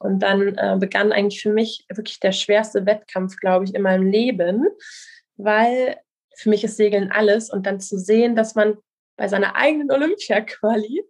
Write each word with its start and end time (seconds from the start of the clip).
Und 0.00 0.20
dann 0.20 0.56
äh, 0.56 0.76
begann 0.80 1.12
eigentlich 1.12 1.42
für 1.42 1.52
mich 1.52 1.84
wirklich 1.88 2.20
der 2.20 2.32
schwerste 2.32 2.86
Wettkampf, 2.86 3.36
glaube 3.36 3.66
ich, 3.66 3.74
in 3.74 3.82
meinem 3.82 4.06
Leben, 4.06 4.66
weil 5.36 5.98
für 6.34 6.48
mich 6.48 6.64
ist 6.64 6.78
Segeln 6.78 7.12
alles. 7.12 7.50
Und 7.50 7.66
dann 7.66 7.80
zu 7.80 7.98
sehen, 7.98 8.34
dass 8.34 8.54
man 8.54 8.78
bei 9.16 9.28
seiner 9.28 9.54
eigenen 9.56 9.90
Olympia-Quali 9.90 11.04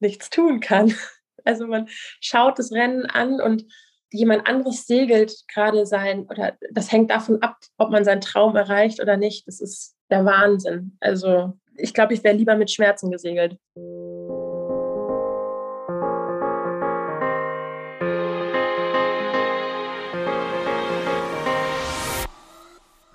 nichts 0.00 0.30
tun 0.30 0.60
kann. 0.60 0.94
Also 1.44 1.66
man 1.66 1.88
schaut 2.20 2.60
das 2.60 2.70
Rennen 2.70 3.04
an 3.06 3.40
und 3.40 3.64
jemand 4.12 4.46
anderes 4.46 4.86
segelt 4.86 5.42
gerade 5.52 5.86
sein, 5.86 6.28
oder 6.30 6.56
das 6.70 6.92
hängt 6.92 7.10
davon 7.10 7.42
ab, 7.42 7.56
ob 7.78 7.90
man 7.90 8.04
seinen 8.04 8.20
Traum 8.20 8.54
erreicht 8.54 9.00
oder 9.00 9.16
nicht. 9.16 9.48
Das 9.48 9.60
ist 9.60 9.96
der 10.08 10.24
Wahnsinn. 10.24 10.96
Also 11.00 11.54
ich 11.76 11.94
glaube, 11.94 12.14
ich 12.14 12.22
wäre 12.22 12.36
lieber 12.36 12.54
mit 12.54 12.70
Schmerzen 12.70 13.10
gesegelt. 13.10 13.56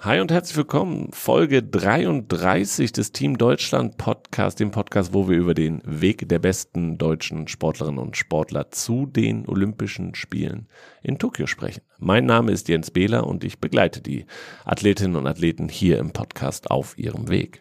Hi 0.01 0.19
und 0.19 0.31
herzlich 0.31 0.55
willkommen. 0.55 1.09
Folge 1.11 1.63
33 1.63 2.91
des 2.91 3.13
Team 3.13 3.35
Deutschland 3.39 3.97
Podcast, 3.97 4.59
dem 4.59 4.69
Podcast, 4.69 5.11
wo 5.11 5.27
wir 5.27 5.35
über 5.35 5.55
den 5.55 5.81
Weg 5.85 6.29
der 6.29 6.37
besten 6.37 6.99
deutschen 6.99 7.47
Sportlerinnen 7.47 7.97
und 7.97 8.15
Sportler 8.15 8.69
zu 8.69 9.07
den 9.07 9.47
Olympischen 9.49 10.13
Spielen 10.13 10.67
in 11.01 11.17
Tokio 11.17 11.47
sprechen. 11.47 11.81
Mein 11.97 12.27
Name 12.27 12.51
ist 12.51 12.69
Jens 12.69 12.91
Behler 12.91 13.25
und 13.25 13.43
ich 13.43 13.59
begleite 13.59 13.99
die 13.99 14.27
Athletinnen 14.65 15.15
und 15.15 15.25
Athleten 15.25 15.67
hier 15.67 15.97
im 15.97 16.11
Podcast 16.11 16.69
auf 16.69 16.95
ihrem 16.99 17.27
Weg. 17.29 17.57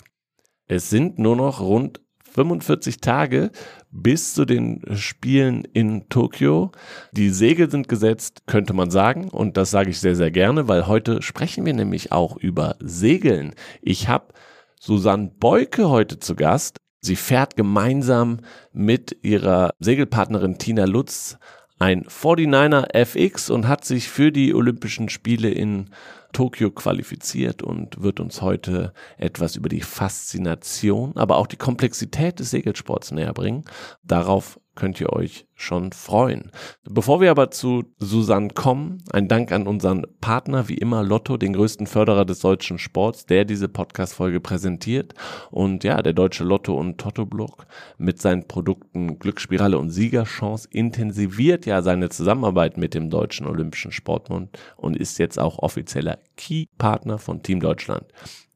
Es 0.67 0.91
sind 0.91 1.19
nur 1.19 1.37
noch 1.37 1.61
rund 1.61 2.03
45 2.37 3.01
Tage 3.01 3.51
bis 3.91 4.35
zu 4.35 4.45
den 4.45 4.83
Spielen 4.95 5.65
in 5.73 6.09
Tokio. 6.11 6.71
Die 7.13 7.31
Segel 7.31 7.71
sind 7.71 7.89
gesetzt, 7.89 8.43
könnte 8.47 8.75
man 8.75 8.91
sagen. 8.91 9.29
Und 9.31 9.57
das 9.57 9.71
sage 9.71 9.89
ich 9.89 9.99
sehr, 9.99 10.15
sehr 10.15 10.31
gerne, 10.31 10.69
weil 10.69 10.87
heute 10.87 11.23
sprechen 11.23 11.65
wir 11.65 11.73
nämlich 11.73 12.13
auch 12.13 12.37
über 12.37 12.77
Segeln. 12.79 13.55
Ich 13.81 14.09
habe 14.09 14.35
Susanne 14.79 15.33
Beuke 15.41 15.89
heute 15.89 16.21
zu 16.21 16.37
Gast. 16.37 16.77
Sie 17.01 17.17
fährt 17.17 17.57
gemeinsam 17.57 18.41
mit 18.73 19.17
ihrer 19.23 19.71
Segelpartnerin 19.81 20.59
Tina 20.59 20.85
Lutz 20.85 21.39
ein 21.79 22.05
49er 22.05 22.95
FX 22.95 23.49
und 23.49 23.67
hat 23.67 23.85
sich 23.85 24.09
für 24.09 24.31
die 24.31 24.55
Olympischen 24.55 25.09
Spiele 25.09 25.51
in 25.51 25.91
Tokio 26.33 26.71
qualifiziert 26.71 27.63
und 27.63 28.03
wird 28.03 28.21
uns 28.21 28.43
heute 28.43 28.93
etwas 29.17 29.57
über 29.57 29.69
die 29.69 29.83
Faszination, 29.83 31.17
aber 31.17 31.37
auch 31.37 31.47
die 31.47 31.57
Komplexität 31.57 32.39
des 32.39 32.51
Segelsports 32.51 33.11
näher 33.11 33.33
bringen. 33.33 33.65
Darauf 34.03 34.61
könnt 34.77 35.01
ihr 35.01 35.13
euch 35.13 35.47
schon 35.55 35.91
freuen. 35.93 36.53
Bevor 36.85 37.21
wir 37.21 37.31
aber 37.31 37.51
zu 37.51 37.85
Susanne 37.99 38.51
kommen, 38.51 39.03
ein 39.11 39.27
Dank 39.27 39.51
an 39.51 39.67
unseren 39.67 40.07
Partner, 40.21 40.69
wie 40.69 40.77
immer 40.77 41.03
Lotto, 41.03 41.37
den 41.37 41.55
größten 41.55 41.87
Förderer 41.87 42.25
des 42.25 42.41
deutschen 42.41 42.79
Sports, 42.79 43.27
der 43.27 43.45
diese 43.45 43.69
Podcast-Folge 43.69 44.41
präsentiert. 44.41 45.15
Und 45.51 45.83
ja, 45.83 46.01
der 46.03 46.13
deutsche 46.13 46.45
Lotto- 46.45 46.79
und 46.79 46.99
Toto-Blog 46.99 47.67
mit 47.99 48.21
seinen 48.21 48.47
Produkten 48.47 49.19
Glücksspirale 49.19 49.79
und 49.79 49.91
Siegerchance 49.91 50.69
intensiviert 50.71 51.67
ja 51.67 51.83
seine 51.83 52.11
Zusammenarbeit 52.11 52.77
mit 52.77 52.95
dem 52.95 53.11
Deutschen 53.11 53.47
Olympischen 53.47 53.93
Sportbund 53.93 54.59
und 54.77 54.97
ist 54.97 55.19
jetzt 55.19 55.39
auch 55.39 55.59
offizieller 55.59 56.19
Key-Partner 56.37 57.19
von 57.19 57.43
Team 57.43 57.61
Deutschland. 57.61 58.05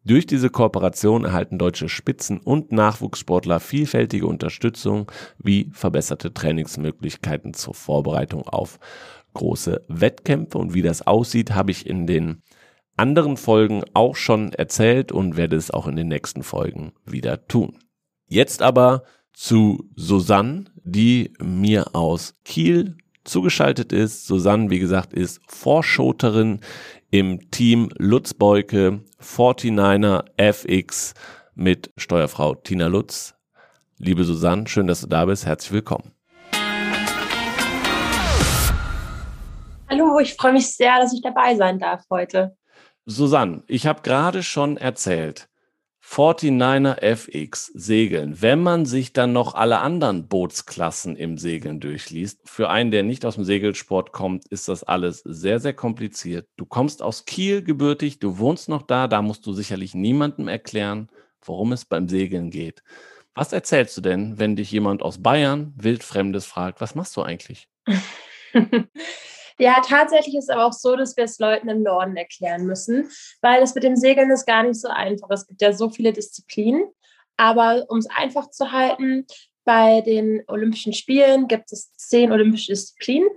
Durch 0.04 0.26
diese 0.26 0.48
Kooperation 0.48 1.24
erhalten 1.24 1.58
deutsche 1.58 1.88
Spitzen- 1.88 2.40
und 2.40 2.72
Nachwuchssportler 2.72 3.60
vielfältige 3.60 4.26
Unterstützung 4.26 5.10
wie 5.38 5.70
verbesserte 5.72 6.32
Trainingsmöglichkeiten 6.32 7.52
zur 7.52 7.74
Vorbereitung 7.74 8.48
auf 8.48 8.78
große 9.34 9.84
Wettkämpfe. 9.88 10.56
Und 10.56 10.72
wie 10.72 10.82
das 10.82 11.06
aussieht, 11.06 11.54
habe 11.54 11.70
ich 11.70 11.86
in 11.86 12.06
den 12.06 12.42
anderen 12.96 13.36
Folgen 13.36 13.82
auch 13.92 14.16
schon 14.16 14.52
erzählt 14.54 15.12
und 15.12 15.36
werde 15.36 15.56
es 15.56 15.70
auch 15.70 15.86
in 15.86 15.96
den 15.96 16.08
nächsten 16.08 16.42
Folgen 16.42 16.92
wieder 17.04 17.46
tun. 17.46 17.78
Jetzt 18.26 18.62
aber 18.62 19.04
zu 19.34 19.88
Susanne, 19.96 20.64
die 20.82 21.32
mir 21.40 21.94
aus 21.94 22.34
Kiel 22.44 22.96
zugeschaltet 23.24 23.92
ist. 23.92 24.26
Susanne, 24.26 24.70
wie 24.70 24.78
gesagt, 24.78 25.12
ist 25.12 25.40
Vorschoterin 25.46 26.60
im 27.10 27.50
Team 27.50 27.90
Lutz 27.98 28.34
Beuke 28.34 29.00
49er 29.20 30.24
FX 30.36 31.14
mit 31.54 31.92
Steuerfrau 31.96 32.54
Tina 32.54 32.86
Lutz. 32.86 33.34
Liebe 33.98 34.24
Susanne, 34.24 34.68
schön, 34.68 34.86
dass 34.86 35.00
du 35.00 35.08
da 35.08 35.24
bist. 35.24 35.44
Herzlich 35.44 35.72
willkommen. 35.72 36.12
Hallo, 39.88 40.20
ich 40.20 40.34
freue 40.34 40.52
mich 40.52 40.74
sehr, 40.74 41.00
dass 41.00 41.12
ich 41.12 41.20
dabei 41.20 41.56
sein 41.56 41.78
darf 41.78 42.04
heute. 42.10 42.56
Susanne, 43.06 43.64
ich 43.66 43.86
habe 43.86 44.02
gerade 44.02 44.44
schon 44.44 44.76
erzählt, 44.76 45.49
49er 46.10 47.00
FX 47.02 47.66
Segeln. 47.66 48.42
Wenn 48.42 48.60
man 48.60 48.84
sich 48.84 49.12
dann 49.12 49.32
noch 49.32 49.54
alle 49.54 49.78
anderen 49.78 50.26
Bootsklassen 50.26 51.14
im 51.14 51.38
Segeln 51.38 51.78
durchliest, 51.78 52.40
für 52.44 52.68
einen, 52.68 52.90
der 52.90 53.04
nicht 53.04 53.24
aus 53.24 53.36
dem 53.36 53.44
Segelsport 53.44 54.10
kommt, 54.10 54.48
ist 54.48 54.66
das 54.66 54.82
alles 54.82 55.22
sehr, 55.24 55.60
sehr 55.60 55.72
kompliziert. 55.72 56.48
Du 56.56 56.66
kommst 56.66 57.00
aus 57.00 57.26
Kiel 57.26 57.62
gebürtig, 57.62 58.18
du 58.18 58.38
wohnst 58.38 58.68
noch 58.68 58.82
da, 58.82 59.06
da 59.06 59.22
musst 59.22 59.46
du 59.46 59.52
sicherlich 59.52 59.94
niemandem 59.94 60.48
erklären, 60.48 61.06
worum 61.42 61.70
es 61.70 61.84
beim 61.84 62.08
Segeln 62.08 62.50
geht. 62.50 62.82
Was 63.32 63.52
erzählst 63.52 63.96
du 63.96 64.00
denn, 64.00 64.36
wenn 64.40 64.56
dich 64.56 64.72
jemand 64.72 65.02
aus 65.02 65.22
Bayern 65.22 65.72
wildfremdes 65.76 66.44
fragt, 66.44 66.80
was 66.80 66.96
machst 66.96 67.16
du 67.16 67.22
eigentlich? 67.22 67.68
Ja, 69.60 69.82
tatsächlich 69.86 70.34
ist 70.36 70.44
es 70.44 70.48
aber 70.50 70.64
auch 70.64 70.72
so, 70.72 70.96
dass 70.96 71.16
wir 71.18 71.24
es 71.24 71.38
Leuten 71.38 71.68
im 71.68 71.82
Norden 71.82 72.16
erklären 72.16 72.64
müssen, 72.64 73.10
weil 73.42 73.62
es 73.62 73.74
mit 73.74 73.84
dem 73.84 73.94
Segeln 73.94 74.30
ist 74.30 74.46
gar 74.46 74.62
nicht 74.62 74.80
so 74.80 74.88
einfach. 74.88 75.28
Es 75.30 75.46
gibt 75.46 75.60
ja 75.60 75.74
so 75.74 75.90
viele 75.90 76.14
Disziplinen. 76.14 76.84
Aber 77.36 77.84
um 77.88 77.98
es 77.98 78.08
einfach 78.08 78.50
zu 78.50 78.72
halten, 78.72 79.26
bei 79.64 80.00
den 80.00 80.42
Olympischen 80.46 80.94
Spielen 80.94 81.46
gibt 81.46 81.72
es 81.72 81.92
zehn 81.94 82.32
olympische 82.32 82.72
Disziplinen 82.72 83.28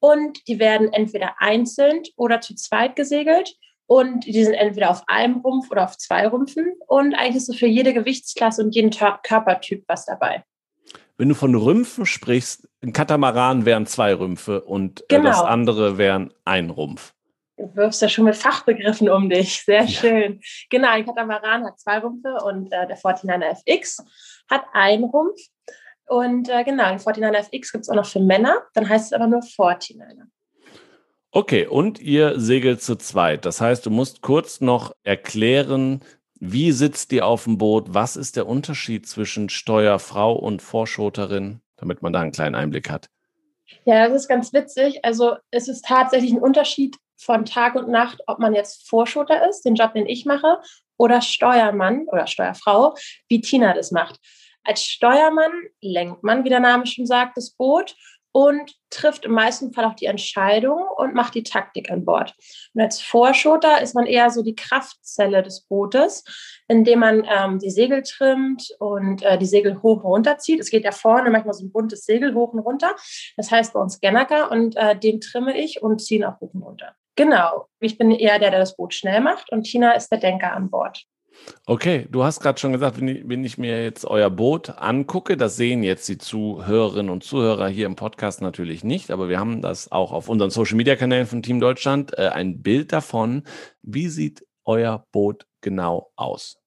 und 0.00 0.46
die 0.48 0.58
werden 0.58 0.92
entweder 0.92 1.34
einzeln 1.38 2.02
oder 2.16 2.40
zu 2.40 2.54
zweit 2.54 2.96
gesegelt. 2.96 3.54
Und 3.86 4.26
die 4.26 4.44
sind 4.44 4.54
entweder 4.54 4.90
auf 4.90 5.04
einem 5.06 5.40
Rumpf 5.40 5.70
oder 5.70 5.84
auf 5.84 5.96
zwei 5.96 6.26
Rumpfen. 6.26 6.72
Und 6.88 7.14
eigentlich 7.14 7.36
ist 7.36 7.46
so 7.46 7.52
für 7.52 7.68
jede 7.68 7.94
Gewichtsklasse 7.94 8.62
und 8.62 8.74
jeden 8.74 8.90
Körpertyp 8.90 9.84
was 9.86 10.06
dabei. 10.06 10.42
Wenn 11.18 11.28
du 11.28 11.34
von 11.34 11.54
Rümpfen 11.54 12.04
sprichst, 12.04 12.65
ein 12.82 12.92
Katamaran 12.92 13.64
wären 13.64 13.86
zwei 13.86 14.14
Rümpfe 14.14 14.62
und 14.62 15.02
äh, 15.02 15.04
genau. 15.16 15.30
das 15.30 15.42
andere 15.42 15.98
wären 15.98 16.32
ein 16.44 16.70
Rumpf. 16.70 17.14
Du 17.56 17.74
wirfst 17.74 18.02
ja 18.02 18.08
schon 18.08 18.26
mit 18.26 18.36
Fachbegriffen 18.36 19.08
um 19.08 19.30
dich. 19.30 19.62
Sehr 19.64 19.82
ja. 19.82 19.88
schön. 19.88 20.40
Genau, 20.70 20.88
ein 20.90 21.06
Katamaran 21.06 21.64
hat 21.64 21.80
zwei 21.80 21.98
Rümpfe 21.98 22.36
und 22.44 22.66
äh, 22.66 22.86
der 22.86 22.98
49er 22.98 23.56
FX 23.66 24.04
hat 24.50 24.64
einen 24.72 25.04
Rumpf. 25.04 25.40
Und 26.06 26.48
äh, 26.48 26.64
genau, 26.64 26.90
den 26.90 26.98
49er 26.98 27.34
FX 27.34 27.72
gibt 27.72 27.82
es 27.82 27.88
auch 27.88 27.94
noch 27.94 28.06
für 28.06 28.20
Männer. 28.20 28.62
Dann 28.74 28.88
heißt 28.88 29.06
es 29.06 29.12
aber 29.12 29.26
nur 29.26 29.40
49er. 29.40 30.26
Okay, 31.32 31.66
und 31.66 31.98
ihr 32.00 32.38
segelt 32.38 32.82
zu 32.82 32.96
zweit. 32.96 33.44
Das 33.44 33.60
heißt, 33.60 33.84
du 33.84 33.90
musst 33.90 34.22
kurz 34.22 34.60
noch 34.60 34.94
erklären, 35.02 36.00
wie 36.38 36.72
sitzt 36.72 37.10
die 37.10 37.22
auf 37.22 37.44
dem 37.44 37.58
Boot? 37.58 37.86
Was 37.88 38.16
ist 38.16 38.36
der 38.36 38.46
Unterschied 38.46 39.06
zwischen 39.06 39.48
Steuerfrau 39.48 40.34
und 40.34 40.62
Vorschoterin, 40.62 41.60
damit 41.76 42.02
man 42.02 42.12
da 42.12 42.20
einen 42.20 42.32
kleinen 42.32 42.54
Einblick 42.54 42.90
hat? 42.90 43.08
Ja, 43.84 44.08
das 44.08 44.22
ist 44.22 44.28
ganz 44.28 44.52
witzig. 44.52 45.04
Also 45.04 45.36
es 45.50 45.68
ist 45.68 45.84
tatsächlich 45.84 46.32
ein 46.32 46.40
Unterschied 46.40 46.96
von 47.16 47.44
Tag 47.44 47.74
und 47.74 47.88
Nacht, 47.88 48.22
ob 48.26 48.38
man 48.38 48.54
jetzt 48.54 48.88
Vorschoter 48.88 49.48
ist, 49.48 49.62
den 49.62 49.74
Job, 49.74 49.94
den 49.94 50.06
ich 50.06 50.26
mache, 50.26 50.60
oder 50.98 51.20
Steuermann 51.20 52.06
oder 52.06 52.26
Steuerfrau, 52.26 52.94
wie 53.28 53.40
Tina 53.40 53.74
das 53.74 53.90
macht. 53.90 54.18
Als 54.64 54.84
Steuermann 54.84 55.52
lenkt 55.80 56.22
man, 56.22 56.44
wie 56.44 56.48
der 56.48 56.60
Name 56.60 56.86
schon 56.86 57.06
sagt, 57.06 57.36
das 57.36 57.50
Boot 57.50 57.94
und 58.36 58.70
trifft 58.90 59.24
im 59.24 59.32
meisten 59.32 59.72
Fall 59.72 59.86
auch 59.86 59.94
die 59.94 60.04
Entscheidung 60.04 60.86
und 60.98 61.14
macht 61.14 61.34
die 61.34 61.42
Taktik 61.42 61.90
an 61.90 62.04
Bord. 62.04 62.34
Und 62.74 62.82
als 62.82 63.00
Vorschoter 63.00 63.80
ist 63.80 63.94
man 63.94 64.04
eher 64.04 64.28
so 64.28 64.42
die 64.42 64.54
Kraftzelle 64.54 65.42
des 65.42 65.62
Bootes, 65.62 66.22
indem 66.68 66.98
man 66.98 67.26
ähm, 67.26 67.58
die 67.58 67.70
Segel 67.70 68.02
trimmt 68.02 68.68
und 68.78 69.22
äh, 69.22 69.38
die 69.38 69.46
Segel 69.46 69.82
hoch 69.82 70.04
und 70.04 70.10
runter 70.10 70.36
zieht. 70.36 70.60
Es 70.60 70.68
geht 70.68 70.84
ja 70.84 70.92
vorne 70.92 71.30
manchmal 71.30 71.54
so 71.54 71.64
ein 71.64 71.72
buntes 71.72 72.04
Segel 72.04 72.34
hoch 72.34 72.52
und 72.52 72.58
runter. 72.58 72.94
Das 73.38 73.50
heißt 73.50 73.72
bei 73.72 73.80
uns 73.80 74.00
Gennaker 74.00 74.50
und 74.50 74.76
äh, 74.76 74.94
den 74.98 75.22
trimme 75.22 75.58
ich 75.58 75.80
und 75.82 76.02
ziehe 76.02 76.20
ihn 76.20 76.26
auch 76.26 76.38
hoch 76.38 76.52
und 76.52 76.62
runter. 76.62 76.94
Genau. 77.14 77.68
Ich 77.80 77.96
bin 77.96 78.10
eher 78.10 78.38
der, 78.38 78.50
der 78.50 78.60
das 78.60 78.76
Boot 78.76 78.92
schnell 78.92 79.22
macht 79.22 79.50
und 79.50 79.62
Tina 79.62 79.92
ist 79.92 80.10
der 80.10 80.18
Denker 80.18 80.52
an 80.52 80.68
Bord. 80.68 81.06
Okay, 81.66 82.06
du 82.10 82.24
hast 82.24 82.40
gerade 82.40 82.58
schon 82.58 82.72
gesagt, 82.72 83.00
wenn 83.00 83.08
ich, 83.08 83.28
wenn 83.28 83.44
ich, 83.44 83.58
mir 83.58 83.82
jetzt 83.82 84.04
euer 84.04 84.30
Boot 84.30 84.70
angucke, 84.70 85.36
das 85.36 85.56
sehen 85.56 85.82
jetzt 85.82 86.08
die 86.08 86.18
Zuhörerinnen 86.18 87.10
und 87.10 87.24
Zuhörer 87.24 87.68
hier 87.68 87.86
im 87.86 87.96
Podcast 87.96 88.40
natürlich 88.40 88.84
nicht, 88.84 89.10
aber 89.10 89.28
wir 89.28 89.38
haben 89.38 89.62
das 89.62 89.90
auch 89.90 90.12
auf 90.12 90.28
unseren 90.28 90.50
Social-Media-Kanälen 90.50 91.26
von 91.26 91.42
Team 91.42 91.60
Deutschland, 91.60 92.16
äh, 92.18 92.28
ein 92.28 92.62
Bild 92.62 92.92
davon. 92.92 93.44
Wie 93.82 94.08
sieht 94.08 94.46
euer 94.64 95.06
Boot 95.12 95.46
genau 95.60 96.12
aus? 96.16 96.58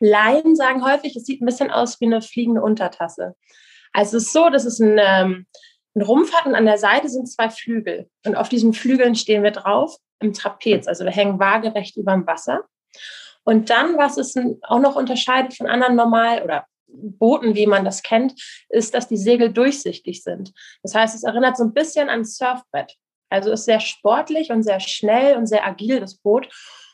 Laien 0.00 0.56
sagen 0.56 0.84
häufig, 0.84 1.16
es 1.16 1.24
sieht 1.24 1.40
ein 1.40 1.46
bisschen 1.46 1.70
aus 1.70 2.00
wie 2.00 2.06
eine 2.06 2.22
fliegende 2.22 2.62
Untertasse. 2.62 3.34
Also 3.92 4.16
es 4.16 4.24
ist 4.24 4.32
so, 4.32 4.50
dass 4.50 4.64
es 4.64 4.80
ein, 4.80 4.98
ähm, 4.98 5.46
einen 5.94 6.06
Rumpf 6.06 6.32
hat 6.34 6.46
und 6.46 6.54
an 6.54 6.66
der 6.66 6.78
Seite 6.78 7.08
sind 7.08 7.28
zwei 7.28 7.50
Flügel. 7.50 8.08
Und 8.26 8.36
auf 8.36 8.48
diesen 8.48 8.72
Flügeln 8.72 9.14
stehen 9.14 9.42
wir 9.42 9.50
drauf 9.50 9.96
im 10.20 10.32
Trapez. 10.32 10.86
Also 10.86 11.04
wir 11.04 11.12
hängen 11.12 11.38
waagerecht 11.38 11.96
über 11.96 12.12
dem 12.12 12.26
Wasser. 12.26 12.64
Und 13.44 13.70
dann, 13.70 13.96
was 13.98 14.16
es 14.16 14.34
auch 14.62 14.80
noch 14.80 14.96
unterscheidet 14.96 15.56
von 15.56 15.66
anderen 15.66 15.96
normal 15.96 16.42
oder 16.42 16.66
Booten, 16.86 17.54
wie 17.54 17.66
man 17.66 17.84
das 17.84 18.02
kennt, 18.02 18.34
ist, 18.68 18.94
dass 18.94 19.08
die 19.08 19.16
Segel 19.16 19.52
durchsichtig 19.52 20.22
sind. 20.22 20.52
Das 20.82 20.94
heißt, 20.94 21.14
es 21.14 21.24
erinnert 21.24 21.56
so 21.56 21.64
ein 21.64 21.72
bisschen 21.72 22.08
an 22.08 22.24
Surfbrett. 22.24 22.96
Also 23.30 23.50
ist 23.50 23.64
sehr 23.64 23.80
sportlich 23.80 24.50
und 24.50 24.62
sehr 24.62 24.78
schnell 24.78 25.36
und 25.36 25.46
sehr 25.46 25.66
agil, 25.66 26.00
das 26.00 26.16
Boot. 26.16 26.48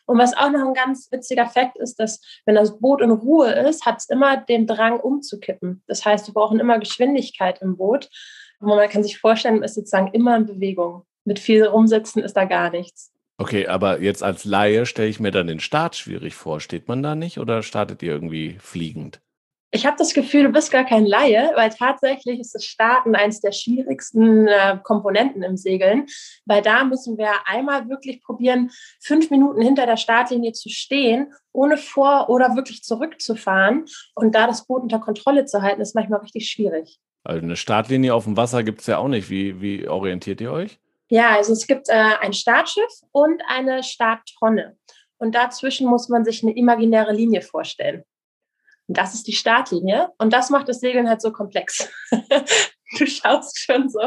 Und 0.07 0.19
was 0.19 0.37
auch 0.37 0.51
noch 0.51 0.67
ein 0.67 0.73
ganz 0.73 1.11
witziger 1.11 1.47
Fakt 1.47 1.77
ist, 1.77 1.97
dass 1.97 2.21
wenn 2.47 2.55
das 2.55 2.79
Boot 2.79 3.03
in 3.03 3.11
Ruhe 3.11 3.53
ist, 3.53 3.85
hat 3.85 3.99
es 3.99 4.09
immer 4.09 4.39
den 4.39 4.67
Drang 4.67 5.01
umzukippen. 5.01 5.83
Das 5.87 6.05
heißt, 6.05 6.29
wir 6.29 6.35
brauchen 6.35 6.61
immer 6.61 6.79
Geschwindigkeit 6.79 7.61
im 7.61 7.77
Boot. 7.77 8.09
Und 8.61 8.69
man 8.69 8.89
kann 8.89 9.03
sich 9.03 9.19
vorstellen, 9.19 9.63
ist 9.63 9.75
sozusagen 9.75 10.13
immer 10.15 10.37
in 10.37 10.47
Bewegung. 10.47 11.05
Mit 11.25 11.39
viel 11.39 11.65
rumsitzen 11.65 12.23
ist 12.23 12.37
da 12.37 12.45
gar 12.45 12.71
nichts. 12.71 13.13
Okay, 13.41 13.69
aber 13.69 14.03
jetzt 14.03 14.25
als 14.25 14.45
Laie 14.45 14.85
stelle 14.85 15.09
ich 15.09 15.21
mir 15.21 15.31
dann 15.31 15.47
den 15.47 15.61
Start 15.61 15.95
schwierig 15.95 16.35
vor. 16.35 16.61
Steht 16.61 16.89
man 16.89 17.05
da 17.05 17.15
nicht 17.15 17.39
oder 17.39 17.63
startet 17.63 18.03
ihr 18.03 18.13
irgendwie 18.13 18.57
fliegend? 18.61 19.21
Ich 19.71 19.87
habe 19.87 19.97
das 19.99 20.15
Gefühl, 20.15 20.45
du 20.45 20.49
bist 20.49 20.73
gar 20.73 20.85
kein 20.85 21.07
Laie, 21.07 21.53
weil 21.55 21.69
tatsächlich 21.69 22.41
ist 22.41 22.55
das 22.55 22.65
Starten 22.65 23.15
eines 23.15 23.41
der 23.41 23.53
schwierigsten 23.53 24.49
äh, 24.49 24.79
Komponenten 24.83 25.43
im 25.43 25.57
Segeln, 25.57 26.07
weil 26.47 26.63
da 26.63 26.85
müssen 26.85 27.19
wir 27.19 27.31
einmal 27.45 27.89
wirklich 27.89 28.23
probieren, 28.23 28.71
fünf 28.99 29.31
Minuten 29.31 29.61
hinter 29.61 29.87
der 29.87 29.99
Startlinie 29.99 30.53
zu 30.53 30.71
stehen, 30.71 31.33
ohne 31.53 31.77
vor- 31.77 32.31
oder 32.31 32.57
wirklich 32.57 32.83
zurückzufahren. 32.83 33.85
Und 34.15 34.35
da 34.35 34.47
das 34.47 34.67
Boot 34.67 34.83
unter 34.83 35.01
Kontrolle 35.01 35.45
zu 35.45 35.63
halten, 35.63 35.83
ist 35.83 35.95
manchmal 35.95 36.21
richtig 36.21 36.49
schwierig. 36.49 36.99
Also 37.23 37.43
eine 37.43 37.57
Startlinie 37.57 38.15
auf 38.15 38.25
dem 38.25 38.39
Wasser 38.39 38.65
gibt 38.65 38.81
es 38.81 38.87
ja 38.87 38.99
auch 38.99 39.09
nicht. 39.09 39.29
Wie, 39.29 39.61
wie 39.61 39.87
orientiert 39.87 40.41
ihr 40.41 40.51
euch? 40.51 40.81
Ja, 41.09 41.37
also 41.37 41.53
es 41.53 41.67
gibt 41.67 41.89
äh, 41.89 41.93
ein 41.93 42.33
Startschiff 42.33 42.91
und 43.13 43.43
eine 43.49 43.83
Starttonne. 43.83 44.77
Und 45.17 45.35
dazwischen 45.35 45.89
muss 45.89 46.09
man 46.09 46.25
sich 46.25 46.43
eine 46.43 46.57
imaginäre 46.57 47.13
Linie 47.13 47.43
vorstellen. 47.43 48.05
Das 48.87 49.15
ist 49.15 49.27
die 49.27 49.33
Startlinie 49.33 50.11
und 50.19 50.33
das 50.33 50.49
macht 50.49 50.69
das 50.69 50.81
Segeln 50.81 51.09
halt 51.09 51.21
so 51.21 51.31
komplex. 51.31 51.89
du 52.99 53.07
schaust 53.07 53.59
schon 53.59 53.89
so. 53.91 54.01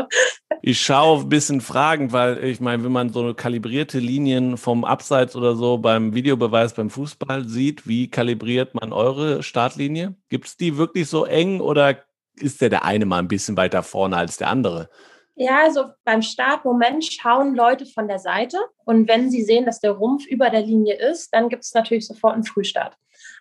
Ich 0.63 0.81
schaue 0.81 1.21
ein 1.21 1.29
bisschen 1.29 1.61
fragend, 1.61 2.13
weil 2.13 2.43
ich 2.43 2.59
meine, 2.59 2.83
wenn 2.83 2.91
man 2.91 3.13
so 3.13 3.33
kalibrierte 3.35 3.99
Linien 3.99 4.57
vom 4.57 4.83
Abseits 4.83 5.35
oder 5.35 5.55
so 5.55 5.77
beim 5.77 6.15
Videobeweis 6.15 6.73
beim 6.73 6.89
Fußball 6.89 7.47
sieht, 7.47 7.87
wie 7.87 8.09
kalibriert 8.09 8.73
man 8.73 8.91
eure 8.91 9.43
Startlinie? 9.43 10.15
Gibt 10.29 10.47
es 10.47 10.57
die 10.57 10.77
wirklich 10.77 11.07
so 11.07 11.25
eng 11.25 11.61
oder 11.61 12.03
ist 12.35 12.61
der 12.61 12.69
der 12.69 12.83
eine 12.83 13.05
mal 13.05 13.19
ein 13.19 13.27
bisschen 13.27 13.57
weiter 13.57 13.83
vorne 13.83 14.17
als 14.17 14.37
der 14.37 14.47
andere? 14.47 14.89
Ja, 15.35 15.63
also 15.63 15.85
beim 16.03 16.21
Startmoment 16.21 17.05
schauen 17.05 17.55
Leute 17.55 17.85
von 17.85 18.07
der 18.07 18.19
Seite 18.19 18.57
und 18.85 19.07
wenn 19.07 19.29
sie 19.29 19.43
sehen, 19.43 19.65
dass 19.65 19.79
der 19.79 19.91
Rumpf 19.91 20.25
über 20.25 20.49
der 20.49 20.61
Linie 20.61 20.95
ist, 20.95 21.33
dann 21.33 21.49
gibt 21.49 21.63
es 21.63 21.73
natürlich 21.73 22.05
sofort 22.05 22.33
einen 22.33 22.43
Frühstart. 22.43 22.95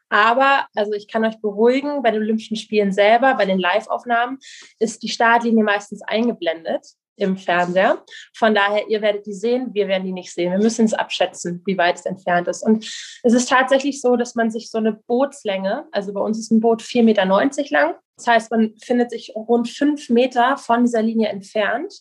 Aber, 0.08 0.66
also 0.74 0.92
ich 0.92 1.08
kann 1.08 1.24
euch 1.24 1.40
beruhigen, 1.40 2.02
bei 2.02 2.10
den 2.10 2.22
Olympischen 2.22 2.56
Spielen 2.56 2.92
selber, 2.92 3.34
bei 3.34 3.46
den 3.46 3.58
Live-Aufnahmen, 3.58 4.38
ist 4.78 5.02
die 5.02 5.08
Startlinie 5.08 5.64
meistens 5.64 6.02
eingeblendet 6.02 6.84
im 7.16 7.36
Fernseher. 7.36 8.02
Von 8.34 8.54
daher, 8.54 8.88
ihr 8.88 9.02
werdet 9.02 9.26
die 9.26 9.34
sehen, 9.34 9.70
wir 9.72 9.88
werden 9.88 10.04
die 10.04 10.12
nicht 10.12 10.32
sehen. 10.32 10.52
Wir 10.52 10.58
müssen 10.58 10.84
es 10.84 10.94
abschätzen, 10.94 11.62
wie 11.66 11.76
weit 11.76 11.96
es 11.96 12.06
entfernt 12.06 12.48
ist. 12.48 12.62
Und 12.62 12.84
es 13.22 13.32
ist 13.32 13.48
tatsächlich 13.48 14.00
so, 14.00 14.16
dass 14.16 14.34
man 14.34 14.50
sich 14.50 14.70
so 14.70 14.78
eine 14.78 14.92
Bootslänge, 14.92 15.86
also 15.92 16.12
bei 16.12 16.20
uns 16.20 16.38
ist 16.38 16.50
ein 16.50 16.60
Boot 16.60 16.82
4,90 16.82 17.02
Meter 17.02 17.26
lang. 17.70 17.94
Das 18.16 18.26
heißt, 18.26 18.50
man 18.50 18.74
findet 18.82 19.10
sich 19.10 19.32
rund 19.34 19.68
fünf 19.68 20.08
Meter 20.08 20.56
von 20.56 20.84
dieser 20.84 21.02
Linie 21.02 21.28
entfernt 21.28 21.94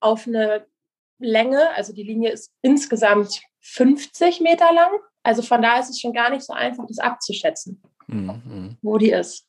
auf 0.00 0.26
eine 0.26 0.66
Länge, 1.18 1.70
also 1.74 1.92
die 1.92 2.02
Linie 2.02 2.30
ist 2.30 2.52
insgesamt 2.62 3.40
50 3.60 4.40
Meter 4.40 4.72
lang. 4.74 4.90
Also 5.22 5.42
von 5.42 5.62
da 5.62 5.78
ist 5.78 5.90
es 5.90 6.00
schon 6.00 6.12
gar 6.12 6.30
nicht 6.30 6.42
so 6.42 6.52
einfach, 6.52 6.84
das 6.86 6.98
abzuschätzen, 6.98 7.82
mhm. 8.06 8.76
wo 8.82 8.98
die 8.98 9.10
ist. 9.10 9.46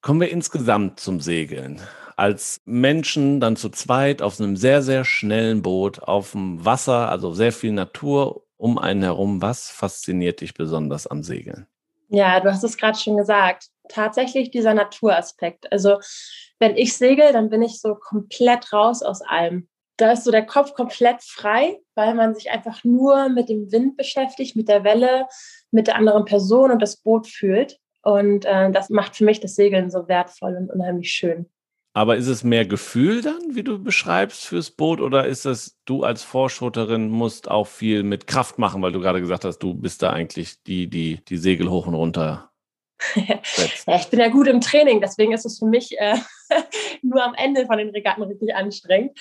Kommen 0.00 0.20
wir 0.20 0.30
insgesamt 0.30 0.98
zum 0.98 1.20
Segeln. 1.20 1.80
Als 2.16 2.60
Menschen 2.64 3.40
dann 3.40 3.56
zu 3.56 3.70
zweit 3.70 4.22
auf 4.22 4.40
einem 4.40 4.56
sehr, 4.56 4.82
sehr 4.82 5.04
schnellen 5.04 5.62
Boot 5.62 6.02
auf 6.02 6.32
dem 6.32 6.64
Wasser, 6.64 7.08
also 7.08 7.32
sehr 7.32 7.52
viel 7.52 7.72
Natur 7.72 8.46
um 8.56 8.78
einen 8.78 9.02
herum. 9.02 9.42
Was 9.42 9.70
fasziniert 9.70 10.40
dich 10.40 10.54
besonders 10.54 11.06
am 11.06 11.22
Segeln? 11.22 11.66
Ja, 12.08 12.40
du 12.40 12.50
hast 12.50 12.64
es 12.64 12.76
gerade 12.76 12.98
schon 12.98 13.16
gesagt. 13.16 13.68
Tatsächlich 13.88 14.50
dieser 14.50 14.74
Naturaspekt. 14.74 15.70
Also 15.72 15.98
wenn 16.58 16.76
ich 16.76 16.96
segel, 16.96 17.32
dann 17.32 17.50
bin 17.50 17.62
ich 17.62 17.80
so 17.80 17.94
komplett 17.94 18.72
raus 18.72 19.02
aus 19.02 19.20
allem 19.22 19.68
da 19.96 20.12
ist 20.12 20.24
so 20.24 20.30
der 20.30 20.44
Kopf 20.44 20.74
komplett 20.74 21.22
frei, 21.22 21.80
weil 21.94 22.14
man 22.14 22.34
sich 22.34 22.50
einfach 22.50 22.82
nur 22.84 23.28
mit 23.28 23.48
dem 23.48 23.70
Wind 23.70 23.96
beschäftigt, 23.96 24.56
mit 24.56 24.68
der 24.68 24.84
Welle, 24.84 25.26
mit 25.70 25.86
der 25.86 25.96
anderen 25.96 26.24
Person 26.24 26.70
und 26.70 26.82
das 26.82 26.96
Boot 26.96 27.26
fühlt. 27.28 27.78
Und 28.02 28.44
äh, 28.44 28.70
das 28.70 28.90
macht 28.90 29.16
für 29.16 29.24
mich 29.24 29.40
das 29.40 29.54
Segeln 29.54 29.90
so 29.90 30.08
wertvoll 30.08 30.56
und 30.56 30.70
unheimlich 30.70 31.10
schön. 31.10 31.46
Aber 31.96 32.16
ist 32.16 32.26
es 32.26 32.42
mehr 32.42 32.66
Gefühl 32.66 33.22
dann, 33.22 33.54
wie 33.54 33.62
du 33.62 33.82
beschreibst, 33.82 34.46
fürs 34.46 34.72
Boot? 34.72 35.00
Oder 35.00 35.26
ist 35.26 35.46
es, 35.46 35.78
du 35.84 36.02
als 36.02 36.24
Vorschotterin 36.24 37.08
musst 37.08 37.48
auch 37.48 37.68
viel 37.68 38.02
mit 38.02 38.26
Kraft 38.26 38.58
machen, 38.58 38.82
weil 38.82 38.90
du 38.92 39.00
gerade 39.00 39.20
gesagt 39.20 39.44
hast, 39.44 39.58
du 39.58 39.74
bist 39.74 40.02
da 40.02 40.10
eigentlich 40.10 40.62
die, 40.64 40.88
die 40.88 41.24
die 41.24 41.36
Segel 41.36 41.70
hoch 41.70 41.86
und 41.86 41.94
runter 41.94 42.50
ja, 43.16 43.96
ich 43.96 44.06
bin 44.08 44.20
ja 44.20 44.28
gut 44.28 44.46
im 44.46 44.60
Training, 44.60 45.00
deswegen 45.00 45.32
ist 45.32 45.44
es 45.44 45.58
für 45.58 45.66
mich 45.66 45.98
äh, 45.98 46.16
nur 47.02 47.22
am 47.22 47.34
Ende 47.34 47.66
von 47.66 47.78
den 47.78 47.90
Regatten 47.90 48.22
richtig 48.22 48.54
anstrengend. 48.54 49.18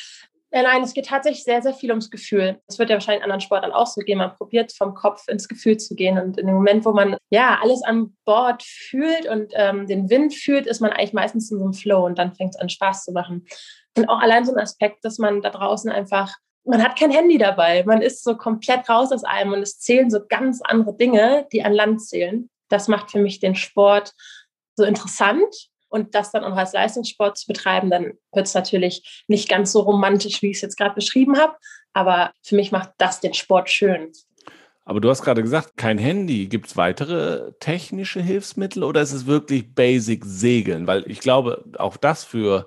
Ja, 0.56 0.62
nein, 0.62 0.84
es 0.84 0.94
geht 0.94 1.08
tatsächlich 1.08 1.44
sehr, 1.44 1.64
sehr 1.64 1.74
viel 1.74 1.90
ums 1.90 2.12
Gefühl. 2.12 2.62
Das 2.68 2.78
wird 2.78 2.92
ja 2.92 2.96
wahrscheinlich 2.96 3.22
in 3.22 3.24
anderen 3.24 3.42
Sportlern 3.42 3.72
auch 3.72 3.88
so 3.88 4.02
gehen. 4.02 4.20
Man 4.20 4.36
probiert 4.36 4.72
vom 4.72 4.94
Kopf 4.94 5.28
ins 5.28 5.48
Gefühl 5.48 5.78
zu 5.78 5.96
gehen. 5.96 6.20
Und 6.20 6.38
in 6.38 6.46
dem 6.46 6.56
Moment, 6.56 6.86
wo 6.86 6.92
man 6.92 7.18
ja 7.32 7.58
alles 7.60 7.82
an 7.82 8.16
Bord 8.24 8.62
fühlt 8.62 9.28
und 9.28 9.52
ähm, 9.56 9.88
den 9.88 10.12
Wind 10.12 10.36
fühlt, 10.36 10.68
ist 10.68 10.80
man 10.80 10.92
eigentlich 10.92 11.14
meistens 11.14 11.50
in 11.50 11.58
so 11.58 11.64
einem 11.64 11.74
Flow 11.74 12.06
und 12.06 12.20
dann 12.20 12.36
fängt 12.36 12.54
es 12.54 12.62
an 12.62 12.70
Spaß 12.70 13.06
zu 13.06 13.14
machen. 13.14 13.48
Und 13.98 14.08
auch 14.10 14.20
allein 14.20 14.46
so 14.46 14.54
ein 14.54 14.60
Aspekt, 14.60 15.04
dass 15.04 15.18
man 15.18 15.42
da 15.42 15.50
draußen 15.50 15.92
einfach, 15.92 16.32
man 16.66 16.84
hat 16.84 17.00
kein 17.00 17.10
Handy 17.10 17.40
dabei. 17.40 17.84
Man 17.88 18.04
ist 18.04 18.24
so 18.24 18.38
komplett 18.38 18.88
raus 18.88 19.12
aus 19.12 19.24
allem 19.24 19.54
und 19.54 19.64
es 19.64 19.80
zählen 19.80 20.12
so 20.12 20.20
ganz 20.24 20.62
andere 20.62 20.96
Dinge, 20.96 21.48
die 21.52 21.64
an 21.64 21.74
Land 21.74 22.06
zählen. 22.06 22.48
Das 22.70 22.88
macht 22.88 23.10
für 23.10 23.20
mich 23.20 23.40
den 23.40 23.56
Sport 23.56 24.14
so 24.76 24.84
interessant 24.84 25.72
und 25.94 26.16
das 26.16 26.32
dann 26.32 26.44
auch 26.44 26.58
als 26.58 26.74
Leistungssport 26.74 27.38
zu 27.38 27.46
betreiben, 27.46 27.92
dann 27.92 28.14
wird 28.32 28.48
es 28.48 28.56
natürlich 28.56 29.24
nicht 29.28 29.48
ganz 29.48 29.72
so 29.72 29.82
romantisch, 29.82 30.42
wie 30.42 30.50
ich 30.50 30.58
es 30.58 30.62
jetzt 30.62 30.76
gerade 30.76 30.96
beschrieben 30.96 31.38
habe. 31.38 31.56
Aber 31.94 32.34
für 32.42 32.56
mich 32.56 32.72
macht 32.72 32.90
das 32.98 33.20
den 33.20 33.36
Sport 33.36 33.70
schön. 33.70 34.12
Aber 34.86 35.00
du 35.00 35.10
hast 35.12 35.22
gerade 35.22 35.44
gesagt, 35.44 35.78
kein 35.78 36.00
Handy. 36.00 36.48
Gibt 36.48 36.66
es 36.66 36.78
weitere 36.78 37.52
technische 37.60 38.22
Hilfsmittel 38.22 38.84
oder 38.84 39.02
ist 39.02 39.14
es 39.14 39.28
wirklich 39.28 39.76
Basic 39.76 40.26
Segeln? 40.26 40.88
Weil 40.88 41.04
ich 41.10 41.20
glaube, 41.20 41.64
auch 41.78 41.96
das 41.96 42.24
für 42.24 42.66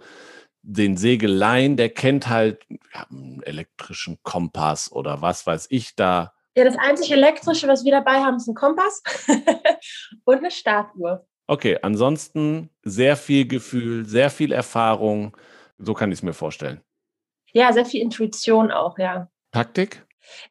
den 0.62 0.96
Segelein, 0.96 1.76
der 1.76 1.88
kennt 1.88 2.28
halt 2.28 2.64
ja, 2.94 3.08
einen 3.10 3.42
elektrischen 3.42 4.18
Kompass 4.22 4.92
oder 4.92 5.20
was 5.20 5.44
weiß 5.44 5.66
ich 5.70 5.96
da. 5.96 6.32
Ja, 6.56 6.62
das 6.62 6.76
einzige 6.78 7.14
elektrische, 7.14 7.66
was 7.66 7.84
wir 7.84 7.90
dabei 7.90 8.20
haben, 8.22 8.36
ist 8.36 8.46
ein 8.46 8.54
Kompass 8.54 9.02
und 10.24 10.38
eine 10.38 10.52
Startuhr. 10.52 11.26
Okay, 11.48 11.78
ansonsten 11.82 12.70
sehr 12.82 13.16
viel 13.16 13.46
Gefühl, 13.46 14.04
sehr 14.06 14.30
viel 14.30 14.52
Erfahrung. 14.52 15.36
So 15.78 15.94
kann 15.94 16.10
ich 16.10 16.18
es 16.18 16.22
mir 16.22 16.32
vorstellen. 16.32 16.80
Ja, 17.52 17.72
sehr 17.72 17.86
viel 17.86 18.02
Intuition 18.02 18.70
auch, 18.70 18.98
ja. 18.98 19.30
Taktik? 19.52 20.04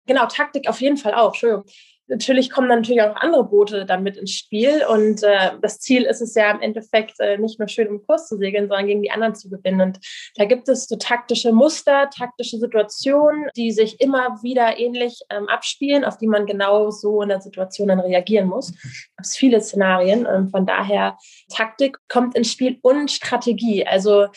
Genau, 0.05 0.25
Taktik 0.27 0.69
auf 0.69 0.79
jeden 0.79 0.97
Fall 0.97 1.13
auch. 1.13 1.33
Entschuldigung 1.33 1.65
natürlich 2.07 2.51
kommen 2.51 2.69
dann 2.69 2.79
natürlich 2.79 3.01
auch 3.01 3.15
andere 3.15 3.43
Boote 3.43 3.85
dann 3.85 4.03
mit 4.03 4.17
ins 4.17 4.31
Spiel. 4.31 4.83
Und 4.89 5.23
äh, 5.23 5.51
das 5.61 5.79
Ziel 5.79 6.03
ist 6.03 6.21
es 6.21 6.35
ja 6.35 6.51
im 6.51 6.61
Endeffekt 6.61 7.19
äh, 7.19 7.37
nicht 7.37 7.59
nur 7.59 7.67
schön 7.67 7.87
im 7.87 8.05
Kurs 8.05 8.27
zu 8.27 8.37
segeln, 8.37 8.67
sondern 8.67 8.87
gegen 8.87 9.01
die 9.01 9.11
anderen 9.11 9.35
zu 9.35 9.49
gewinnen. 9.49 9.81
Und 9.81 9.99
da 10.35 10.45
gibt 10.45 10.69
es 10.69 10.87
so 10.87 10.95
taktische 10.95 11.51
Muster, 11.51 12.09
taktische 12.15 12.57
Situationen, 12.57 13.49
die 13.55 13.71
sich 13.71 13.99
immer 14.01 14.39
wieder 14.43 14.79
ähnlich 14.79 15.21
ähm, 15.29 15.47
abspielen, 15.47 16.05
auf 16.05 16.17
die 16.17 16.27
man 16.27 16.45
genau 16.45 16.91
so 16.91 17.21
in 17.21 17.29
der 17.29 17.41
Situation 17.41 17.87
dann 17.87 17.99
reagieren 17.99 18.47
muss. 18.47 18.73
Es 19.17 19.35
viele 19.35 19.61
Szenarien. 19.61 20.25
Und 20.25 20.49
von 20.51 20.65
daher, 20.65 21.17
Taktik 21.53 21.97
kommt 22.07 22.35
ins 22.35 22.51
Spiel 22.51 22.77
und 22.81 23.11
Strategie. 23.11 23.85
Also 23.85 24.27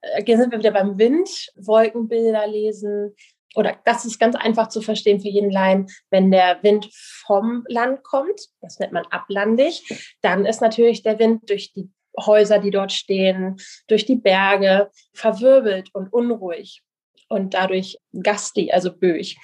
äh, 0.00 0.22
hier 0.24 0.38
sind 0.38 0.52
wir 0.52 0.58
wieder 0.58 0.72
beim 0.72 0.98
Wind, 0.98 1.28
Wolkenbilder 1.56 2.46
lesen, 2.46 3.14
oder 3.58 3.76
das 3.84 4.04
ist 4.04 4.20
ganz 4.20 4.36
einfach 4.36 4.68
zu 4.68 4.80
verstehen 4.80 5.20
für 5.20 5.28
jeden 5.28 5.50
Laien, 5.50 5.88
wenn 6.10 6.30
der 6.30 6.62
Wind 6.62 6.88
vom 7.26 7.64
Land 7.68 8.04
kommt, 8.04 8.40
das 8.60 8.78
nennt 8.78 8.92
man 8.92 9.04
ablandig, 9.10 9.82
dann 10.22 10.46
ist 10.46 10.60
natürlich 10.60 11.02
der 11.02 11.18
Wind 11.18 11.50
durch 11.50 11.72
die 11.72 11.90
Häuser, 12.16 12.60
die 12.60 12.70
dort 12.70 12.92
stehen, 12.92 13.56
durch 13.88 14.06
die 14.06 14.16
Berge 14.16 14.90
verwirbelt 15.12 15.90
und 15.92 16.12
unruhig 16.12 16.82
und 17.28 17.54
dadurch 17.54 17.98
gastig, 18.22 18.72
also 18.72 18.92
böig. 18.92 19.36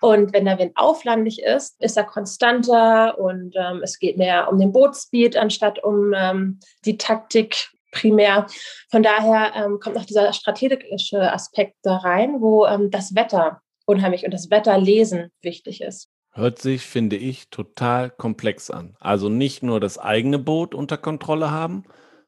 Und 0.00 0.32
wenn 0.32 0.44
der 0.44 0.58
Wind 0.58 0.72
auflandig 0.74 1.40
ist, 1.40 1.80
ist 1.80 1.96
er 1.96 2.04
konstanter 2.04 3.18
und 3.18 3.54
ähm, 3.56 3.82
es 3.82 3.98
geht 4.00 4.18
mehr 4.18 4.50
um 4.50 4.58
den 4.58 4.72
Bootspeed 4.72 5.36
anstatt 5.36 5.82
um 5.82 6.12
ähm, 6.14 6.58
die 6.84 6.98
Taktik 6.98 7.70
primär. 7.90 8.46
Von 8.90 9.02
daher 9.02 9.52
ähm, 9.54 9.80
kommt 9.80 9.96
noch 9.96 10.04
dieser 10.04 10.32
strategische 10.32 11.32
Aspekt 11.32 11.76
da 11.82 11.96
rein, 11.96 12.40
wo 12.40 12.66
ähm, 12.66 12.90
das 12.90 13.14
Wetter 13.14 13.60
unheimlich 13.86 14.24
und 14.24 14.32
das 14.32 14.50
Wetterlesen 14.50 15.30
wichtig 15.42 15.80
ist. 15.80 16.08
Hört 16.32 16.60
sich, 16.60 16.82
finde 16.82 17.16
ich, 17.16 17.50
total 17.50 18.10
komplex 18.10 18.70
an. 18.70 18.96
Also 19.00 19.28
nicht 19.28 19.62
nur 19.62 19.80
das 19.80 19.98
eigene 19.98 20.38
Boot 20.38 20.74
unter 20.74 20.96
Kontrolle 20.96 21.50
haben, 21.50 21.84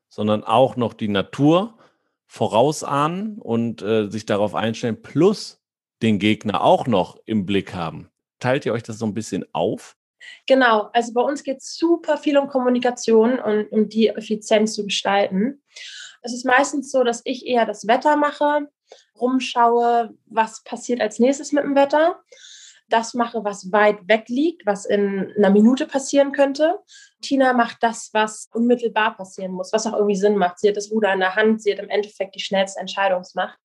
sondern 0.09 0.43
auch 0.43 0.77
noch 0.77 0.93
die 0.93 1.09
Natur 1.09 1.79
vorausahnen 2.27 3.39
und 3.39 3.83
äh, 3.83 4.09
sich 4.09 4.27
darauf 4.27 4.55
einstellen, 4.55 5.03
plus 5.03 5.63
den 6.03 6.19
Gegner 6.19 6.65
auch 6.65 6.87
noch 6.87 7.17
im 7.27 7.47
Blick 7.47 7.75
haben. 7.75 8.09
Teilt 8.41 8.67
ihr 8.67 8.73
euch 8.73 8.83
das 8.83 8.99
so 8.99 9.07
ein 9.07 9.15
bisschen 9.15 9.45
auf? 9.53 9.97
Genau, 10.47 10.91
also 10.93 11.13
bei 11.13 11.23
uns 11.23 11.43
geht 11.43 11.59
es 11.59 11.77
super 11.77 12.17
viel 12.17 12.37
um 12.39 12.49
Kommunikation 12.49 13.39
und 13.39 13.71
um 13.73 13.89
die 13.89 14.09
Effizienz 14.09 14.75
zu 14.75 14.85
gestalten. 14.85 15.63
Es 16.23 16.33
ist 16.33 16.45
meistens 16.45 16.91
so, 16.91 17.03
dass 17.05 17.23
ich 17.25 17.47
eher 17.47 17.67
das 17.67 17.87
Wetter 17.87 18.17
mache, 18.17 18.69
rumschaue, 19.21 20.15
was 20.27 20.63
passiert 20.65 21.01
als 21.01 21.19
nächstes 21.19 21.53
mit 21.53 21.65
dem 21.65 21.75
Wetter, 21.75 22.23
das 22.89 23.15
mache, 23.15 23.43
was 23.43 23.73
weit 23.73 24.07
weg 24.07 24.29
liegt, 24.29 24.67
was 24.67 24.85
in 24.85 25.33
einer 25.37 25.51
Minute 25.51 25.87
passieren 25.87 26.33
könnte. 26.33 26.79
Tina 27.23 27.55
macht 27.55 27.79
das, 27.81 28.11
was 28.13 28.49
unmittelbar 28.53 29.17
passieren 29.17 29.53
muss, 29.53 29.73
was 29.73 29.87
auch 29.87 29.95
irgendwie 29.95 30.17
Sinn 30.17 30.37
macht. 30.37 30.59
Sie 30.59 30.69
hat 30.69 30.77
das 30.77 30.91
Ruder 30.91 31.13
in 31.15 31.21
der 31.21 31.35
Hand, 31.35 31.63
sie 31.63 31.73
hat 31.73 31.79
im 31.79 31.89
Endeffekt 31.89 32.35
die 32.35 32.41
schnellste 32.41 32.81
Entscheidungsmacht. 32.81 33.59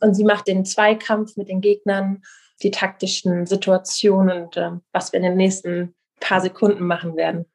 Und 0.00 0.14
sie 0.14 0.24
macht 0.24 0.48
den 0.48 0.64
Zweikampf 0.64 1.36
mit 1.36 1.48
den 1.48 1.60
Gegnern, 1.60 2.22
die 2.62 2.70
taktischen 2.70 3.46
Situationen 3.46 4.44
und 4.44 4.56
äh, 4.56 4.70
was 4.92 5.12
wir 5.12 5.18
in 5.18 5.24
den 5.24 5.36
nächsten 5.36 5.94
paar 6.20 6.40
Sekunden 6.40 6.86
machen 6.86 7.16
werden. 7.16 7.46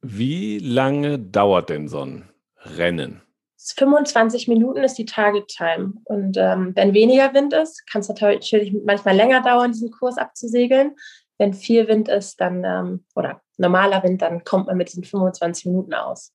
Wie 0.00 0.58
lange 0.58 1.18
dauert 1.18 1.70
denn 1.70 1.88
so 1.88 2.04
ein 2.04 2.28
Rennen? 2.76 3.22
25 3.58 4.48
Minuten 4.48 4.84
ist 4.84 4.98
die 4.98 5.06
Target 5.06 5.48
Time. 5.48 5.94
Und 6.04 6.36
ähm, 6.36 6.72
wenn 6.74 6.92
weniger 6.92 7.32
Wind 7.32 7.54
ist, 7.54 7.86
kann 7.90 8.02
es 8.02 8.08
natürlich 8.08 8.74
manchmal 8.84 9.16
länger 9.16 9.42
dauern, 9.42 9.72
diesen 9.72 9.90
Kurs 9.90 10.18
abzusegeln. 10.18 10.94
Wenn 11.38 11.54
viel 11.54 11.88
Wind 11.88 12.08
ist, 12.08 12.40
dann, 12.40 12.62
ähm, 12.64 13.04
oder 13.14 13.40
normaler 13.56 14.02
Wind, 14.02 14.20
dann 14.20 14.44
kommt 14.44 14.66
man 14.66 14.76
mit 14.76 14.88
diesen 14.88 15.04
25 15.04 15.66
Minuten 15.66 15.94
aus. 15.94 16.32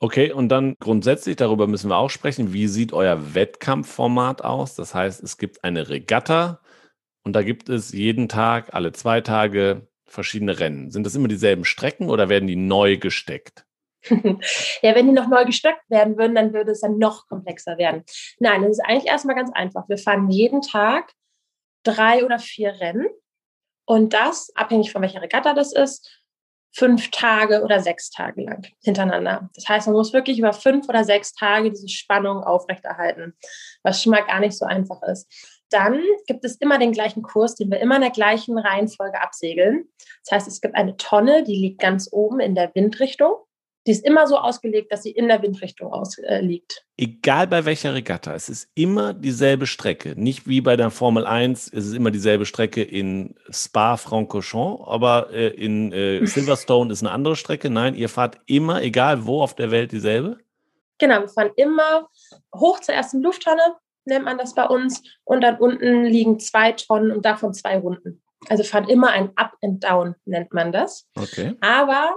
Okay, 0.00 0.32
und 0.32 0.48
dann 0.48 0.74
grundsätzlich, 0.80 1.36
darüber 1.36 1.66
müssen 1.66 1.90
wir 1.90 1.96
auch 1.96 2.10
sprechen, 2.10 2.52
wie 2.52 2.68
sieht 2.68 2.92
euer 2.92 3.34
Wettkampfformat 3.34 4.44
aus? 4.44 4.74
Das 4.74 4.94
heißt, 4.94 5.22
es 5.22 5.38
gibt 5.38 5.64
eine 5.64 5.88
Regatta 5.88 6.60
und 7.28 7.34
da 7.34 7.42
gibt 7.42 7.68
es 7.68 7.92
jeden 7.92 8.26
Tag, 8.30 8.72
alle 8.72 8.92
zwei 8.92 9.20
Tage 9.20 9.86
verschiedene 10.06 10.58
Rennen. 10.58 10.90
Sind 10.90 11.04
das 11.04 11.14
immer 11.14 11.28
dieselben 11.28 11.66
Strecken 11.66 12.08
oder 12.08 12.30
werden 12.30 12.46
die 12.46 12.56
neu 12.56 12.96
gesteckt? 12.96 13.66
ja, 14.08 14.94
wenn 14.94 15.08
die 15.08 15.12
noch 15.12 15.28
neu 15.28 15.44
gesteckt 15.44 15.82
werden 15.90 16.16
würden, 16.16 16.34
dann 16.34 16.54
würde 16.54 16.70
es 16.70 16.80
dann 16.80 16.96
noch 16.96 17.28
komplexer 17.28 17.76
werden. 17.76 18.02
Nein, 18.38 18.64
es 18.64 18.78
ist 18.78 18.80
eigentlich 18.86 19.10
erstmal 19.10 19.36
ganz 19.36 19.50
einfach. 19.52 19.86
Wir 19.90 19.98
fahren 19.98 20.30
jeden 20.30 20.62
Tag 20.62 21.12
drei 21.82 22.24
oder 22.24 22.38
vier 22.38 22.80
Rennen 22.80 23.08
und 23.84 24.14
das, 24.14 24.50
abhängig 24.54 24.90
von 24.90 25.02
welcher 25.02 25.20
Regatta 25.20 25.52
das 25.52 25.74
ist, 25.74 26.22
fünf 26.72 27.10
Tage 27.10 27.62
oder 27.62 27.80
sechs 27.80 28.08
Tage 28.08 28.40
lang 28.40 28.66
hintereinander. 28.82 29.50
Das 29.54 29.68
heißt, 29.68 29.86
man 29.86 29.96
muss 29.96 30.14
wirklich 30.14 30.38
über 30.38 30.54
fünf 30.54 30.88
oder 30.88 31.04
sechs 31.04 31.34
Tage 31.34 31.68
diese 31.68 31.90
Spannung 31.90 32.42
aufrechterhalten, 32.42 33.36
was 33.82 34.02
schon 34.02 34.12
mal 34.12 34.24
gar 34.24 34.40
nicht 34.40 34.56
so 34.56 34.64
einfach 34.64 35.02
ist. 35.02 35.57
Dann 35.70 36.00
gibt 36.26 36.44
es 36.44 36.56
immer 36.56 36.78
den 36.78 36.92
gleichen 36.92 37.22
Kurs, 37.22 37.54
den 37.54 37.70
wir 37.70 37.80
immer 37.80 37.96
in 37.96 38.02
der 38.02 38.10
gleichen 38.10 38.58
Reihenfolge 38.58 39.20
absegeln. 39.20 39.88
Das 40.24 40.32
heißt, 40.32 40.48
es 40.48 40.60
gibt 40.60 40.74
eine 40.74 40.96
Tonne, 40.96 41.44
die 41.44 41.56
liegt 41.56 41.80
ganz 41.80 42.08
oben 42.10 42.40
in 42.40 42.54
der 42.54 42.74
Windrichtung 42.74 43.36
die 43.88 43.92
ist 43.92 44.04
immer 44.04 44.26
so 44.26 44.36
ausgelegt, 44.36 44.92
dass 44.92 45.02
sie 45.02 45.12
in 45.12 45.28
der 45.28 45.40
Windrichtung 45.42 45.90
aus, 45.90 46.18
äh, 46.18 46.42
liegt. 46.42 46.84
Egal 46.98 47.46
bei 47.46 47.64
welcher 47.64 47.94
Regatta, 47.94 48.34
es 48.34 48.50
ist 48.50 48.68
immer 48.74 49.14
dieselbe 49.14 49.66
Strecke. 49.66 50.12
Nicht 50.14 50.46
wie 50.46 50.60
bei 50.60 50.76
der 50.76 50.90
Formel 50.90 51.26
1, 51.26 51.72
es 51.72 51.86
ist 51.86 51.94
immer 51.94 52.10
dieselbe 52.10 52.44
Strecke 52.44 52.82
in 52.82 53.34
Spa-Francorchamps, 53.48 54.84
aber 54.86 55.30
äh, 55.32 55.48
in 55.48 55.90
äh, 55.92 56.22
Silverstone 56.26 56.92
ist 56.92 57.02
eine 57.02 57.12
andere 57.12 57.34
Strecke. 57.34 57.70
Nein, 57.70 57.94
ihr 57.94 58.10
fahrt 58.10 58.38
immer, 58.44 58.82
egal 58.82 59.24
wo 59.24 59.40
auf 59.40 59.54
der 59.54 59.70
Welt, 59.70 59.90
dieselbe? 59.90 60.36
Genau, 60.98 61.20
wir 61.20 61.28
fahren 61.28 61.52
immer 61.56 62.10
hoch 62.54 62.80
zur 62.80 62.94
ersten 62.94 63.22
Lufttonne, 63.22 63.76
nennt 64.08 64.24
man 64.24 64.38
das 64.38 64.54
bei 64.54 64.66
uns, 64.66 65.02
und 65.24 65.42
dann 65.42 65.58
unten 65.58 66.04
liegen 66.04 66.38
zwei 66.40 66.72
Tonnen 66.72 67.12
und 67.12 67.24
davon 67.24 67.54
zwei 67.54 67.78
Runden. 67.78 68.22
Also 68.48 68.62
fahren 68.62 68.88
immer 68.88 69.10
ein 69.10 69.30
Up 69.36 69.52
and 69.62 69.82
Down, 69.82 70.14
nennt 70.24 70.52
man 70.52 70.72
das. 70.72 71.06
Okay. 71.16 71.54
Aber 71.60 72.14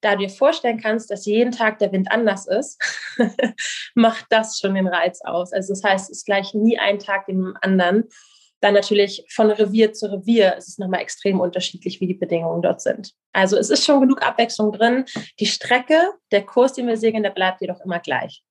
da 0.00 0.12
du 0.12 0.18
dir 0.18 0.30
vorstellen 0.30 0.80
kannst, 0.80 1.10
dass 1.10 1.26
jeden 1.26 1.52
Tag 1.52 1.78
der 1.78 1.92
Wind 1.92 2.10
anders 2.10 2.46
ist, 2.46 2.80
macht 3.94 4.26
das 4.30 4.58
schon 4.58 4.74
den 4.74 4.88
Reiz 4.88 5.20
aus. 5.22 5.52
Also 5.52 5.72
das 5.74 5.84
heißt, 5.84 6.10
es 6.10 6.18
ist 6.18 6.26
gleich 6.26 6.54
nie 6.54 6.78
ein 6.78 6.98
Tag 6.98 7.26
dem 7.26 7.56
anderen. 7.60 8.04
Dann 8.60 8.74
natürlich 8.74 9.24
von 9.30 9.50
Revier 9.50 9.92
zu 9.92 10.10
Revier 10.12 10.56
ist 10.56 10.68
es 10.68 10.78
nochmal 10.78 11.00
extrem 11.00 11.40
unterschiedlich, 11.40 12.00
wie 12.00 12.06
die 12.06 12.14
Bedingungen 12.14 12.62
dort 12.62 12.80
sind. 12.82 13.12
Also 13.32 13.56
es 13.56 13.70
ist 13.70 13.84
schon 13.84 14.00
genug 14.00 14.22
Abwechslung 14.22 14.72
drin. 14.72 15.04
Die 15.38 15.46
Strecke, 15.46 16.12
der 16.30 16.44
Kurs, 16.44 16.74
den 16.74 16.86
wir 16.86 16.96
segeln, 16.96 17.22
der 17.22 17.30
bleibt 17.30 17.60
jedoch 17.60 17.80
immer 17.80 18.00
gleich. 18.00 18.42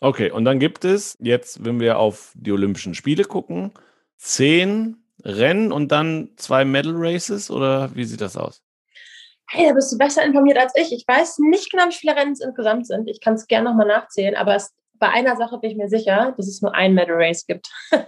Okay, 0.00 0.30
und 0.30 0.44
dann 0.44 0.58
gibt 0.58 0.84
es 0.84 1.16
jetzt, 1.20 1.64
wenn 1.64 1.80
wir 1.80 1.98
auf 1.98 2.32
die 2.34 2.52
Olympischen 2.52 2.94
Spiele 2.94 3.24
gucken, 3.24 3.72
zehn 4.16 4.98
Rennen 5.24 5.72
und 5.72 5.90
dann 5.90 6.30
zwei 6.36 6.64
Medal 6.64 6.94
Races 6.96 7.50
oder 7.50 7.94
wie 7.94 8.04
sieht 8.04 8.20
das 8.20 8.36
aus? 8.36 8.62
hey, 9.48 9.68
da 9.68 9.74
bist 9.74 9.92
du 9.92 9.98
besser 9.98 10.24
informiert 10.24 10.58
als 10.58 10.74
ich. 10.76 10.92
Ich 10.92 11.06
weiß 11.06 11.38
nicht 11.38 11.70
genau, 11.70 11.88
wie 11.88 11.94
viele 11.94 12.16
Rennen 12.16 12.32
es 12.32 12.40
insgesamt 12.40 12.86
sind. 12.86 13.08
Ich 13.08 13.20
kann 13.20 13.34
es 13.34 13.46
gerne 13.46 13.70
nochmal 13.70 13.86
nachzählen, 13.86 14.34
aber 14.34 14.56
es, 14.56 14.74
bei 14.94 15.08
einer 15.08 15.36
Sache 15.36 15.58
bin 15.58 15.70
ich 15.70 15.76
mir 15.76 15.88
sicher, 15.88 16.34
dass 16.36 16.48
es 16.48 16.62
nur 16.62 16.74
ein 16.74 16.94
Medal 16.94 17.16
Race 17.16 17.46
gibt. 17.46 17.70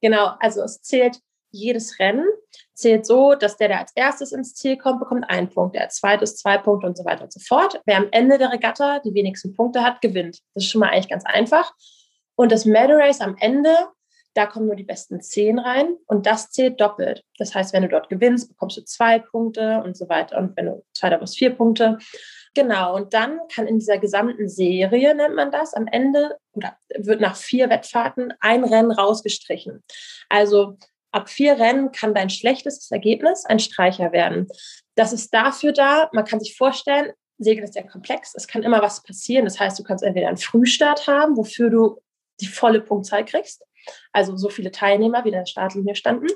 genau, 0.00 0.32
also 0.40 0.62
es 0.62 0.82
zählt 0.82 1.18
jedes 1.50 1.98
Rennen, 1.98 2.26
zählt 2.74 3.06
so, 3.06 3.34
dass 3.34 3.56
der, 3.56 3.68
der 3.68 3.80
als 3.80 3.92
erstes 3.94 4.32
ins 4.32 4.54
Ziel 4.54 4.76
kommt, 4.76 5.00
bekommt 5.00 5.28
einen 5.28 5.48
Punkt, 5.48 5.74
der 5.74 5.82
als 5.82 5.96
zweites 5.96 6.36
zwei 6.36 6.58
Punkte 6.58 6.86
und 6.86 6.96
so 6.96 7.04
weiter 7.04 7.24
und 7.24 7.32
so 7.32 7.40
fort. 7.40 7.80
Wer 7.86 7.96
am 7.96 8.08
Ende 8.10 8.38
der 8.38 8.52
Regatta 8.52 9.00
die 9.00 9.14
wenigsten 9.14 9.54
Punkte 9.54 9.82
hat, 9.82 10.00
gewinnt. 10.00 10.40
Das 10.54 10.64
ist 10.64 10.70
schon 10.70 10.80
mal 10.80 10.90
eigentlich 10.90 11.08
ganz 11.08 11.24
einfach. 11.24 11.72
Und 12.36 12.50
das 12.50 12.64
Medal 12.64 13.00
Race 13.00 13.20
am 13.20 13.36
Ende 13.38 13.70
da 14.34 14.46
kommen 14.46 14.66
nur 14.66 14.74
die 14.74 14.84
besten 14.84 15.20
zehn 15.20 15.60
rein 15.60 15.96
und 16.06 16.26
das 16.26 16.50
zählt 16.50 16.80
doppelt. 16.80 17.24
Das 17.38 17.54
heißt, 17.54 17.72
wenn 17.72 17.82
du 17.82 17.88
dort 17.88 18.08
gewinnst, 18.08 18.48
bekommst 18.48 18.76
du 18.76 18.84
zwei 18.84 19.20
Punkte 19.20 19.80
und 19.84 19.96
so 19.96 20.08
weiter. 20.08 20.38
Und 20.38 20.56
wenn 20.56 20.66
du 20.66 20.84
zweiter 20.92 21.18
bist, 21.18 21.38
vier 21.38 21.50
Punkte. 21.50 21.98
Genau, 22.54 22.96
und 22.96 23.14
dann 23.14 23.38
kann 23.52 23.68
in 23.68 23.78
dieser 23.78 23.98
gesamten 23.98 24.48
Serie, 24.48 25.14
nennt 25.14 25.36
man 25.36 25.52
das, 25.52 25.72
am 25.74 25.86
Ende 25.86 26.36
oder 26.52 26.76
wird 26.96 27.20
nach 27.20 27.36
vier 27.36 27.70
Wettfahrten 27.70 28.34
ein 28.40 28.64
Rennen 28.64 28.90
rausgestrichen. 28.90 29.84
Also 30.28 30.76
ab 31.14 31.28
vier 31.28 31.58
Rennen 31.58 31.92
kann 31.92 32.14
dein 32.14 32.30
schlechtestes 32.30 32.90
Ergebnis 32.90 33.44
ein 33.44 33.58
Streicher 33.58 34.12
werden. 34.12 34.48
Das 34.94 35.12
ist 35.12 35.32
dafür 35.32 35.72
da, 35.72 36.10
man 36.12 36.24
kann 36.24 36.40
sich 36.40 36.56
vorstellen, 36.56 37.12
Segeln 37.38 37.64
ist 37.64 37.74
sehr 37.74 37.86
komplex, 37.86 38.34
es 38.34 38.46
kann 38.46 38.62
immer 38.62 38.80
was 38.80 39.02
passieren. 39.02 39.44
Das 39.44 39.58
heißt, 39.58 39.78
du 39.78 39.82
kannst 39.82 40.04
entweder 40.04 40.28
einen 40.28 40.36
Frühstart 40.36 41.06
haben, 41.08 41.36
wofür 41.36 41.68
du 41.70 42.00
die 42.40 42.46
volle 42.46 42.80
Punktzahl 42.80 43.24
kriegst 43.24 43.64
also 44.12 44.36
so 44.36 44.48
viele 44.48 44.70
Teilnehmer, 44.70 45.24
wie 45.24 45.28
in 45.28 45.34
der 45.34 45.46
Startlinie 45.46 45.94
standen. 45.94 46.28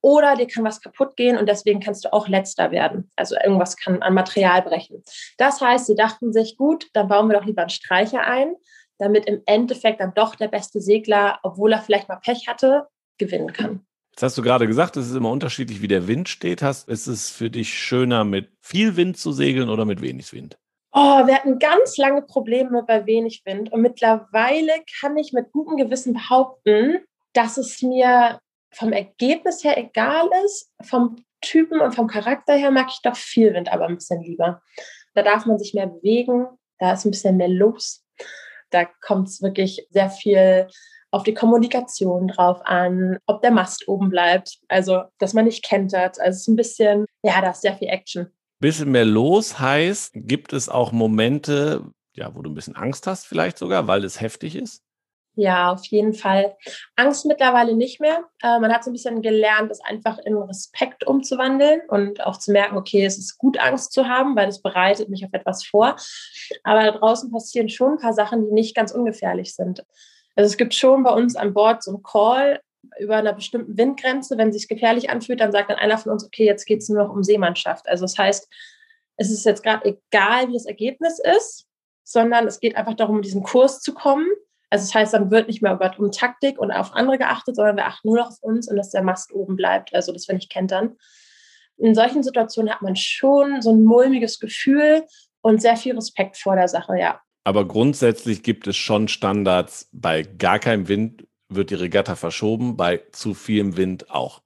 Oder 0.00 0.34
dir 0.34 0.48
kann 0.48 0.64
was 0.64 0.80
kaputt 0.80 1.16
gehen 1.16 1.36
und 1.36 1.48
deswegen 1.48 1.78
kannst 1.78 2.04
du 2.04 2.12
auch 2.12 2.26
letzter 2.26 2.72
werden. 2.72 3.10
Also 3.14 3.36
irgendwas 3.36 3.76
kann 3.76 4.02
an 4.02 4.14
Material 4.14 4.62
brechen. 4.62 5.02
Das 5.38 5.60
heißt, 5.60 5.86
sie 5.86 5.94
dachten 5.94 6.32
sich, 6.32 6.56
gut, 6.56 6.88
dann 6.92 7.08
bauen 7.08 7.28
wir 7.28 7.38
doch 7.38 7.46
lieber 7.46 7.62
einen 7.62 7.70
Streicher 7.70 8.22
ein, 8.22 8.56
damit 8.98 9.26
im 9.26 9.42
Endeffekt 9.46 10.00
dann 10.00 10.12
doch 10.14 10.34
der 10.34 10.48
beste 10.48 10.80
Segler, 10.80 11.38
obwohl 11.44 11.72
er 11.72 11.82
vielleicht 11.82 12.08
mal 12.08 12.16
Pech 12.16 12.48
hatte, 12.48 12.88
gewinnen 13.18 13.52
kann. 13.52 13.84
Jetzt 14.12 14.22
hast 14.22 14.38
du 14.38 14.42
gerade 14.42 14.66
gesagt, 14.66 14.96
es 14.96 15.08
ist 15.08 15.16
immer 15.16 15.30
unterschiedlich, 15.30 15.80
wie 15.80 15.88
der 15.88 16.06
Wind 16.06 16.28
steht. 16.28 16.60
Hast, 16.62 16.88
ist 16.88 17.06
es 17.06 17.30
für 17.30 17.50
dich 17.50 17.72
schöner, 17.72 18.24
mit 18.24 18.50
viel 18.60 18.96
Wind 18.96 19.16
zu 19.16 19.32
segeln 19.32 19.70
oder 19.70 19.86
mit 19.86 20.02
wenig 20.02 20.32
Wind? 20.32 20.58
Oh, 20.92 21.26
wir 21.26 21.34
hatten 21.34 21.58
ganz 21.58 21.96
lange 21.96 22.20
Probleme 22.20 22.82
bei 22.82 23.06
wenig 23.06 23.42
Wind 23.46 23.72
und 23.72 23.80
mittlerweile 23.80 24.72
kann 25.00 25.16
ich 25.16 25.32
mit 25.32 25.50
gutem 25.50 25.78
Gewissen 25.78 26.12
behaupten, 26.12 26.98
dass 27.32 27.56
es 27.56 27.80
mir 27.80 28.38
vom 28.70 28.92
Ergebnis 28.92 29.64
her 29.64 29.78
egal 29.78 30.28
ist, 30.44 30.70
vom 30.82 31.16
Typen 31.40 31.80
und 31.80 31.94
vom 31.94 32.08
Charakter 32.08 32.54
her 32.54 32.70
mag 32.70 32.88
ich 32.90 33.00
doch 33.02 33.16
viel 33.16 33.54
Wind, 33.54 33.72
aber 33.72 33.86
ein 33.86 33.96
bisschen 33.96 34.22
lieber. 34.22 34.60
Da 35.14 35.22
darf 35.22 35.46
man 35.46 35.58
sich 35.58 35.72
mehr 35.72 35.86
bewegen, 35.86 36.46
da 36.78 36.92
ist 36.92 37.06
ein 37.06 37.10
bisschen 37.10 37.38
mehr 37.38 37.48
los. 37.48 38.04
Da 38.70 38.84
kommt 38.84 39.28
es 39.28 39.40
wirklich 39.40 39.86
sehr 39.90 40.10
viel 40.10 40.68
auf 41.12 41.22
die 41.22 41.34
Kommunikation 41.34 42.26
drauf 42.26 42.60
an, 42.64 43.18
ob 43.26 43.42
der 43.42 43.52
Mast 43.52 43.86
oben 43.86 44.10
bleibt, 44.10 44.58
also 44.68 45.02
dass 45.18 45.34
man 45.34 45.44
nicht 45.44 45.64
kentert. 45.64 46.18
Also 46.18 46.30
es 46.30 46.40
ist 46.40 46.48
ein 46.48 46.56
bisschen, 46.56 47.06
ja, 47.22 47.40
da 47.40 47.50
ist 47.50 47.62
sehr 47.62 47.76
viel 47.76 47.88
Action 47.88 48.32
bisschen 48.62 48.90
mehr 48.90 49.04
los 49.04 49.58
heißt, 49.58 50.12
gibt 50.14 50.54
es 50.54 50.70
auch 50.70 50.92
Momente, 50.92 51.84
ja, 52.14 52.34
wo 52.34 52.40
du 52.40 52.50
ein 52.50 52.54
bisschen 52.54 52.76
Angst 52.76 53.06
hast, 53.06 53.26
vielleicht 53.26 53.58
sogar, 53.58 53.86
weil 53.86 54.04
es 54.04 54.22
heftig 54.22 54.56
ist? 54.56 54.82
Ja, 55.34 55.72
auf 55.72 55.84
jeden 55.86 56.12
Fall. 56.12 56.56
Angst 56.94 57.24
mittlerweile 57.24 57.74
nicht 57.74 58.00
mehr. 58.00 58.24
Äh, 58.42 58.60
man 58.60 58.72
hat 58.72 58.84
so 58.84 58.90
ein 58.90 58.92
bisschen 58.92 59.22
gelernt, 59.22 59.70
das 59.70 59.80
einfach 59.80 60.18
in 60.18 60.36
Respekt 60.36 61.06
umzuwandeln 61.06 61.80
und 61.88 62.22
auch 62.24 62.38
zu 62.38 62.52
merken, 62.52 62.76
okay, 62.76 63.04
es 63.04 63.16
ist 63.16 63.38
gut, 63.38 63.58
Angst 63.58 63.92
zu 63.92 64.06
haben, 64.06 64.36
weil 64.36 64.48
es 64.48 64.60
bereitet 64.60 65.08
mich 65.08 65.24
auf 65.24 65.32
etwas 65.32 65.64
vor. 65.64 65.96
Aber 66.64 66.82
da 66.84 66.90
draußen 66.92 67.30
passieren 67.30 67.70
schon 67.70 67.92
ein 67.92 67.98
paar 67.98 68.12
Sachen, 68.12 68.44
die 68.44 68.52
nicht 68.52 68.76
ganz 68.76 68.92
ungefährlich 68.92 69.54
sind. 69.54 69.82
Also 70.34 70.50
es 70.50 70.56
gibt 70.56 70.74
schon 70.74 71.02
bei 71.02 71.10
uns 71.10 71.36
an 71.36 71.54
Bord 71.54 71.82
so 71.82 71.92
einen 71.92 72.02
Call 72.02 72.60
über 72.98 73.16
einer 73.16 73.32
bestimmten 73.32 73.76
Windgrenze. 73.76 74.36
Wenn 74.38 74.48
es 74.48 74.56
sich 74.56 74.68
gefährlich 74.68 75.10
anfühlt, 75.10 75.40
dann 75.40 75.52
sagt 75.52 75.70
dann 75.70 75.78
einer 75.78 75.98
von 75.98 76.12
uns, 76.12 76.24
okay, 76.24 76.44
jetzt 76.44 76.64
geht 76.64 76.80
es 76.80 76.88
nur 76.88 77.02
noch 77.02 77.12
um 77.12 77.22
Seemannschaft. 77.22 77.88
Also 77.88 78.04
das 78.04 78.18
heißt, 78.18 78.48
es 79.16 79.30
ist 79.30 79.44
jetzt 79.44 79.62
gerade 79.62 79.84
egal, 79.84 80.48
wie 80.48 80.54
das 80.54 80.66
Ergebnis 80.66 81.20
ist, 81.36 81.66
sondern 82.02 82.46
es 82.46 82.60
geht 82.60 82.76
einfach 82.76 82.94
darum, 82.94 83.22
diesen 83.22 83.42
Kurs 83.42 83.80
zu 83.80 83.94
kommen 83.94 84.26
also 84.72 84.86
das 84.86 84.94
heißt, 84.94 85.12
dann 85.12 85.30
wird 85.30 85.48
nicht 85.48 85.60
mehr 85.60 85.74
über, 85.74 85.94
um 85.98 86.10
Taktik 86.10 86.58
und 86.58 86.70
auf 86.70 86.94
andere 86.94 87.18
geachtet, 87.18 87.56
sondern 87.56 87.76
wir 87.76 87.84
achten 87.84 88.08
nur 88.08 88.16
noch 88.16 88.28
auf 88.28 88.38
uns 88.40 88.70
und 88.70 88.76
dass 88.76 88.88
der 88.88 89.02
Mast 89.02 89.30
oben 89.34 89.54
bleibt. 89.54 89.94
Also 89.94 90.12
das 90.12 90.26
wir 90.26 90.34
nicht 90.34 90.50
kentern. 90.50 90.96
In 91.76 91.94
solchen 91.94 92.22
Situationen 92.22 92.72
hat 92.72 92.80
man 92.80 92.96
schon 92.96 93.60
so 93.60 93.70
ein 93.70 93.84
mulmiges 93.84 94.40
Gefühl 94.40 95.04
und 95.42 95.60
sehr 95.60 95.76
viel 95.76 95.94
Respekt 95.94 96.38
vor 96.38 96.56
der 96.56 96.68
Sache, 96.68 96.98
ja. 96.98 97.20
Aber 97.44 97.66
grundsätzlich 97.66 98.42
gibt 98.42 98.66
es 98.66 98.76
schon 98.76 99.08
Standards. 99.08 99.88
Bei 99.92 100.22
gar 100.22 100.58
keinem 100.58 100.88
Wind 100.88 101.26
wird 101.48 101.70
die 101.70 101.74
Regatta 101.74 102.16
verschoben, 102.16 102.76
bei 102.76 103.02
zu 103.12 103.34
vielem 103.34 103.76
Wind 103.76 104.10
auch. 104.10 104.42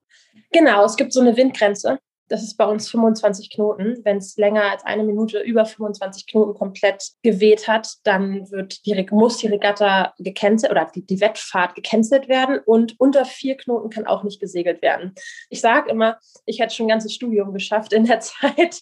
Genau, 0.53 0.85
es 0.85 0.97
gibt 0.97 1.13
so 1.13 1.21
eine 1.21 1.37
Windgrenze 1.37 1.99
das 2.29 2.43
ist 2.43 2.57
bei 2.57 2.65
uns 2.65 2.89
25 2.91 3.51
Knoten. 3.51 3.99
Wenn 4.05 4.19
es 4.19 4.37
länger 4.37 4.71
als 4.71 4.85
eine 4.85 5.05
Minute 5.05 5.41
über 5.41 5.65
25 5.65 6.27
Knoten 6.27 6.55
komplett 6.55 7.13
geweht 7.23 7.69
hat, 7.69 7.89
dann 8.05 8.51
wird 8.51 8.85
die, 8.87 9.07
muss 9.11 9.39
die 9.39 9.49
Regatta 9.49 10.15
gecancelt 10.19 10.71
oder 10.71 10.91
die, 10.95 11.07
die 11.07 11.21
Wettfahrt 11.21 11.75
gecancelt 11.75 12.29
werden 12.29 12.61
und 12.65 12.99
unter 12.99 13.25
vier 13.25 13.57
Knoten 13.57 13.91
kann 13.91 14.07
auch 14.07 14.25
nicht 14.25 14.41
gesegelt 14.41 14.83
werden. 14.83 15.15
Ich 15.51 15.61
sage 15.61 15.91
immer, 15.91 16.19
ich 16.45 16.61
hätte 16.61 16.75
schon 16.75 16.87
ein 16.87 16.91
ganzes 16.91 17.15
Studium 17.15 17.53
geschafft 17.53 17.93
in 17.93 18.05
der 18.05 18.21
Zeit, 18.21 18.81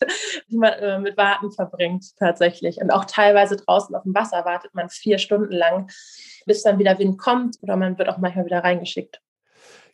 die 0.49 0.57
man 0.57 0.73
äh, 0.75 0.99
mit 0.99 1.17
Warten 1.17 1.51
verbringt 1.53 2.17
tatsächlich. 2.19 2.79
Und 2.81 2.91
auch 2.91 3.05
teilweise 3.05 3.57
draußen 3.57 3.95
auf 3.95 4.03
dem 4.05 4.15
Wasser 4.15 4.45
wartet 4.45 4.75
man 4.75 4.89
vier 4.89 5.19
Stunden 5.19 5.53
lang, 5.53 5.91
bis 6.47 6.63
dann 6.63 6.79
wieder 6.79 6.99
Wind 6.99 7.19
kommt 7.19 7.57
oder 7.63 7.77
man 7.77 7.99
wird 7.99 8.09
auch 8.09 8.19
manchmal 8.19 8.47
wieder 8.47 8.65
reingeschickt. 8.65 9.21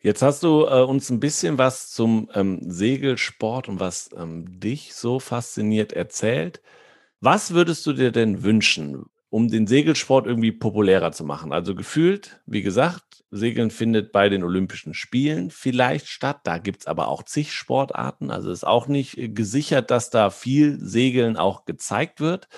Jetzt 0.03 0.23
hast 0.23 0.43
du 0.43 0.65
äh, 0.67 0.83
uns 0.83 1.11
ein 1.11 1.21
bisschen 1.21 1.59
was 1.59 1.91
zum 1.91 2.31
ähm, 2.35 2.59
Segelsport 2.63 3.69
und 3.69 3.81
was 3.81 4.11
ähm, 4.17 4.61
dich 4.61 4.95
so 4.95 5.21
fasziniert 5.21 5.93
erzählt. 5.93 6.63
Was 7.21 7.53
würdest 7.53 7.87
du 7.87 7.93
dir 7.93 8.13
denn 8.13 8.43
wünschen, 8.43 9.07
um 9.31 9.49
den 9.49 9.67
Segelsport 9.67 10.27
irgendwie 10.27 10.53
populärer 10.53 11.13
zu 11.13 11.25
machen? 11.25 11.53
Also 11.53 11.75
gefühlt, 11.75 12.41
wie 12.47 12.63
gesagt, 12.63 13.11
Segeln 13.31 13.71
findet 13.71 14.11
bei 14.11 14.29
den 14.29 14.43
Olympischen 14.43 14.93
Spielen 14.93 15.51
vielleicht 15.51 16.09
statt. 16.09 16.41
Da 16.45 16.59
gibt 16.59 16.81
es 16.81 16.87
aber 16.87 17.09
auch 17.09 17.23
zig 17.23 17.53
Sportarten. 17.53 18.31
Also 18.31 18.51
ist 18.51 18.67
auch 18.67 18.89
nicht 18.89 19.17
äh, 19.19 19.29
gesichert, 19.29 19.91
dass 19.91 20.11
da 20.11 20.31
viel 20.31 20.79
Segeln 20.81 21.37
auch 21.37 21.65
gezeigt 21.65 22.21
wird. 22.21 22.49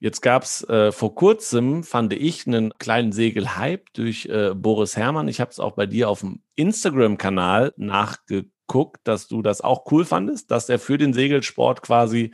Jetzt 0.00 0.22
gab 0.22 0.44
es 0.44 0.66
äh, 0.68 0.90
vor 0.90 1.14
kurzem, 1.14 1.84
fand 1.84 2.14
ich, 2.14 2.46
einen 2.46 2.72
kleinen 2.78 3.12
Segelhype 3.12 3.84
durch 3.92 4.26
äh, 4.26 4.54
Boris 4.54 4.96
Herrmann. 4.96 5.28
Ich 5.28 5.40
habe 5.40 5.50
es 5.50 5.60
auch 5.60 5.72
bei 5.72 5.86
dir 5.86 6.08
auf 6.08 6.20
dem 6.20 6.42
Instagram-Kanal 6.54 7.74
nachgeguckt, 7.76 9.00
dass 9.04 9.28
du 9.28 9.42
das 9.42 9.60
auch 9.60 9.84
cool 9.92 10.06
fandest, 10.06 10.50
dass 10.50 10.68
er 10.68 10.78
für 10.78 10.96
den 10.96 11.12
Segelsport 11.12 11.82
quasi 11.82 12.32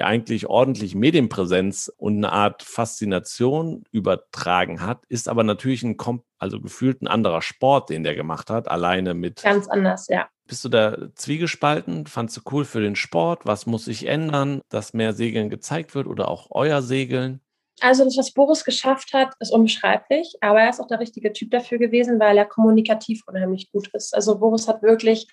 ja 0.00 0.06
eigentlich 0.06 0.46
ordentlich 0.46 0.94
Medienpräsenz 0.94 1.92
und 1.96 2.16
eine 2.16 2.32
Art 2.32 2.62
Faszination 2.62 3.84
übertragen 3.92 4.80
hat, 4.80 5.04
ist 5.08 5.28
aber 5.28 5.44
natürlich 5.44 5.82
ein, 5.82 5.96
also 6.38 6.60
gefühlt 6.60 7.02
ein 7.02 7.06
anderer 7.06 7.42
Sport, 7.42 7.90
den 7.90 8.02
der 8.02 8.14
gemacht 8.14 8.50
hat, 8.50 8.68
alleine 8.68 9.14
mit. 9.14 9.42
Ganz 9.42 9.68
anders, 9.68 10.08
ja. 10.08 10.28
Bist 10.46 10.64
du 10.64 10.68
da 10.68 11.14
zwiegespalten? 11.14 12.06
Fandst 12.06 12.36
du 12.36 12.40
cool 12.50 12.64
für 12.64 12.80
den 12.80 12.96
Sport? 12.96 13.46
Was 13.46 13.66
muss 13.66 13.84
sich 13.84 14.06
ändern, 14.06 14.62
dass 14.68 14.94
mehr 14.94 15.12
Segeln 15.12 15.48
gezeigt 15.48 15.94
wird 15.94 16.08
oder 16.08 16.28
auch 16.28 16.48
euer 16.50 16.82
Segeln? 16.82 17.40
Also 17.80 18.04
das, 18.04 18.16
was 18.16 18.32
Boris 18.32 18.64
geschafft 18.64 19.12
hat, 19.14 19.34
ist 19.38 19.52
unbeschreiblich, 19.52 20.34
aber 20.40 20.60
er 20.60 20.70
ist 20.70 20.80
auch 20.80 20.86
der 20.86 21.00
richtige 21.00 21.32
Typ 21.32 21.50
dafür 21.50 21.78
gewesen, 21.78 22.18
weil 22.20 22.36
er 22.36 22.44
kommunikativ 22.44 23.22
unheimlich 23.26 23.70
gut 23.70 23.88
ist. 23.94 24.14
Also 24.14 24.38
Boris 24.38 24.68
hat 24.68 24.82
wirklich 24.82 25.28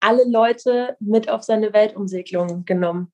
alle 0.00 0.24
Leute 0.28 0.96
mit 1.00 1.28
auf 1.28 1.42
seine 1.42 1.72
Weltumsegelung 1.72 2.64
genommen. 2.64 3.12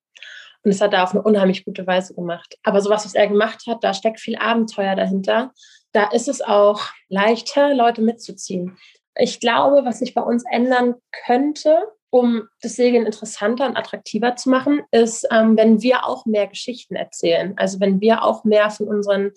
Und 0.64 0.72
das 0.72 0.80
hat 0.80 0.94
er 0.94 1.04
auf 1.04 1.12
eine 1.12 1.22
unheimlich 1.22 1.64
gute 1.64 1.86
Weise 1.86 2.14
gemacht. 2.14 2.56
Aber 2.62 2.80
sowas, 2.80 3.04
was 3.04 3.14
er 3.14 3.28
gemacht 3.28 3.64
hat, 3.68 3.84
da 3.84 3.92
steckt 3.92 4.18
viel 4.18 4.36
Abenteuer 4.36 4.96
dahinter. 4.96 5.52
Da 5.92 6.10
ist 6.10 6.26
es 6.26 6.40
auch 6.40 6.88
leichter, 7.08 7.74
Leute 7.74 8.00
mitzuziehen. 8.00 8.76
Ich 9.16 9.40
glaube, 9.40 9.84
was 9.84 10.00
sich 10.00 10.14
bei 10.14 10.22
uns 10.22 10.42
ändern 10.50 10.94
könnte, 11.26 11.86
um 12.10 12.48
das 12.62 12.76
Segeln 12.76 13.06
interessanter 13.06 13.66
und 13.66 13.76
attraktiver 13.76 14.36
zu 14.36 14.48
machen, 14.48 14.82
ist, 14.90 15.26
ähm, 15.30 15.56
wenn 15.56 15.82
wir 15.82 16.06
auch 16.06 16.26
mehr 16.26 16.46
Geschichten 16.46 16.96
erzählen. 16.96 17.54
Also 17.56 17.78
wenn 17.80 18.00
wir 18.00 18.22
auch 18.22 18.44
mehr 18.44 18.70
von 18.70 18.88
unseren 18.88 19.32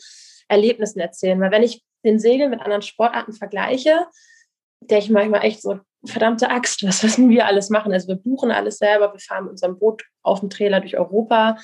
Erlebnissen 0.48 1.00
erzählen. 1.00 1.40
Weil 1.42 1.52
wenn 1.52 1.64
ich 1.64 1.84
den 2.06 2.20
Segeln 2.20 2.50
mit 2.50 2.62
anderen 2.62 2.82
Sportarten 2.82 3.34
vergleiche, 3.34 4.08
denke 4.82 5.06
ich 5.06 5.10
manchmal 5.10 5.44
echt 5.44 5.62
so, 5.62 5.80
verdammte 6.06 6.50
Axt, 6.50 6.84
was 6.84 7.04
müssen 7.04 7.30
wir 7.30 7.46
alles 7.46 7.70
machen? 7.70 7.94
Also 7.94 8.08
wir 8.08 8.16
buchen 8.16 8.52
alles 8.52 8.78
selber, 8.78 9.14
wir 9.14 9.20
fahren 9.20 9.46
mit 9.46 9.52
unserem 9.52 9.80
Boot 9.80 10.04
auf 10.22 10.40
dem 10.40 10.50
Trailer 10.50 10.80
durch 10.80 10.98
Europa. 10.98 11.58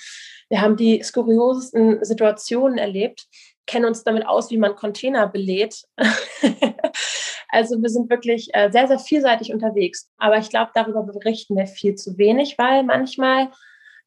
Wir 0.50 0.62
haben 0.62 0.76
die 0.76 1.02
skurriosesten 1.04 2.04
Situationen 2.04 2.78
erlebt, 2.78 3.28
kennen 3.66 3.86
uns 3.86 4.04
damit 4.04 4.26
aus, 4.26 4.50
wie 4.50 4.58
man 4.58 4.76
Container 4.76 5.28
belädt. 5.28 5.84
also 7.50 7.82
wir 7.82 7.90
sind 7.90 8.10
wirklich 8.10 8.50
äh, 8.54 8.72
sehr, 8.72 8.88
sehr 8.88 9.00
vielseitig 9.00 9.54
unterwegs. 9.54 10.10
Aber 10.18 10.38
ich 10.38 10.50
glaube, 10.50 10.72
darüber 10.74 11.04
berichten 11.04 11.56
wir 11.56 11.68
viel 11.68 11.96
zu 11.96 12.18
wenig, 12.18 12.58
weil 12.58 12.84
manchmal 12.84 13.52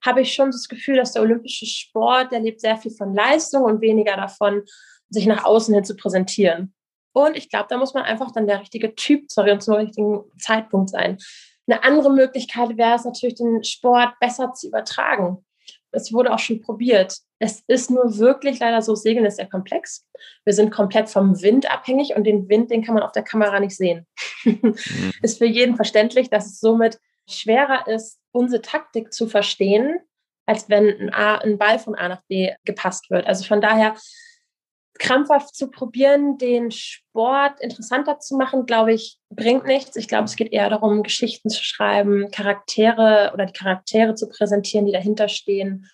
habe 0.05 0.21
ich 0.21 0.35
schon 0.35 0.51
das 0.51 0.69
Gefühl, 0.69 0.97
dass 0.97 1.13
der 1.13 1.23
olympische 1.23 1.67
Sport, 1.67 2.33
der 2.33 2.41
lebt 2.41 2.61
sehr 2.61 2.77
viel 2.77 2.93
von 2.93 3.15
Leistung 3.15 3.63
und 3.63 3.81
weniger 3.81 4.17
davon, 4.17 4.63
sich 5.09 5.27
nach 5.27 5.45
außen 5.45 5.75
hin 5.75 5.85
zu 5.85 5.97
präsentieren. 5.97 6.75
Und 7.17 7.35
ich 7.35 7.49
glaube, 7.49 7.65
da 7.71 7.79
muss 7.79 7.95
man 7.95 8.03
einfach 8.03 8.31
dann 8.31 8.47
der 8.47 8.61
richtige 8.61 8.95
Typ 8.95 9.33
sorry, 9.33 9.51
und 9.51 9.63
zum 9.63 9.73
richtigen 9.73 10.21
Zeitpunkt 10.39 10.91
sein. 10.91 11.17
Eine 11.67 11.83
andere 11.83 12.13
Möglichkeit 12.13 12.77
wäre 12.77 12.95
es 12.95 13.07
natürlich, 13.07 13.37
den 13.37 13.65
Sport 13.65 14.13
besser 14.21 14.53
zu 14.53 14.69
übertragen. 14.69 15.43
Es 15.93 16.13
wurde 16.13 16.31
auch 16.31 16.39
schon 16.39 16.61
probiert. 16.61 17.17
Es 17.39 17.65
ist 17.69 17.91
nur 17.91 18.19
wirklich 18.19 18.59
leider 18.59 18.83
so, 18.83 18.95
Segeln 18.95 19.25
ist 19.25 19.37
sehr 19.37 19.49
komplex. 19.49 20.07
Wir 20.45 20.53
sind 20.53 20.71
komplett 20.71 21.09
vom 21.09 21.41
Wind 21.41 21.71
abhängig 21.73 22.15
und 22.15 22.25
den 22.25 22.51
Wind, 22.51 22.71
den 22.71 22.85
kann 22.85 22.95
man 22.95 23.03
auf 23.03 23.13
der 23.13 23.25
Kamera 23.25 23.61
nicht 23.61 23.75
sehen. 23.75 24.07
mhm. 24.45 24.75
Ist 25.23 25.39
für 25.39 25.47
jeden 25.47 25.75
verständlich, 25.75 26.29
dass 26.29 26.45
es 26.45 26.61
somit 26.61 27.01
schwerer 27.27 27.89
ist, 27.89 28.21
unsere 28.33 28.61
Taktik 28.61 29.15
zu 29.15 29.27
verstehen, 29.27 30.01
als 30.45 30.69
wenn 30.69 30.89
ein, 31.01 31.15
A, 31.15 31.37
ein 31.37 31.57
Ball 31.57 31.79
von 31.79 31.95
A 31.95 32.11
nach 32.11 32.23
B 32.29 32.53
gepasst 32.67 33.09
wird. 33.09 33.27
Also 33.27 33.45
von 33.45 33.63
daher 33.63 33.95
krampfhaft 34.99 35.55
zu 35.55 35.71
probieren, 35.71 36.39
den 36.39 36.71
Sport 36.71 37.61
interessanter 37.61 38.19
zu 38.19 38.37
machen, 38.37 38.67
glaube 38.67 38.93
ich, 38.93 39.19
bringt 39.31 39.65
nichts. 39.65 39.97
Ich 39.97 40.09
glaube, 40.09 40.25
es 40.25 40.37
geht 40.37 40.53
eher 40.53 40.71
darum, 40.71 41.03
Geschichten 41.03 41.51
zu 41.51 41.63
schreiben, 41.63 42.31
Charaktere 42.31 43.31
oder 43.35 43.47
die 43.47 43.53
Charaktere 43.53 44.15
zu 44.15 44.29
präsentieren, 44.29 44.87
die 44.87 44.93
dahinter 44.93 45.29
stehen 45.29 45.89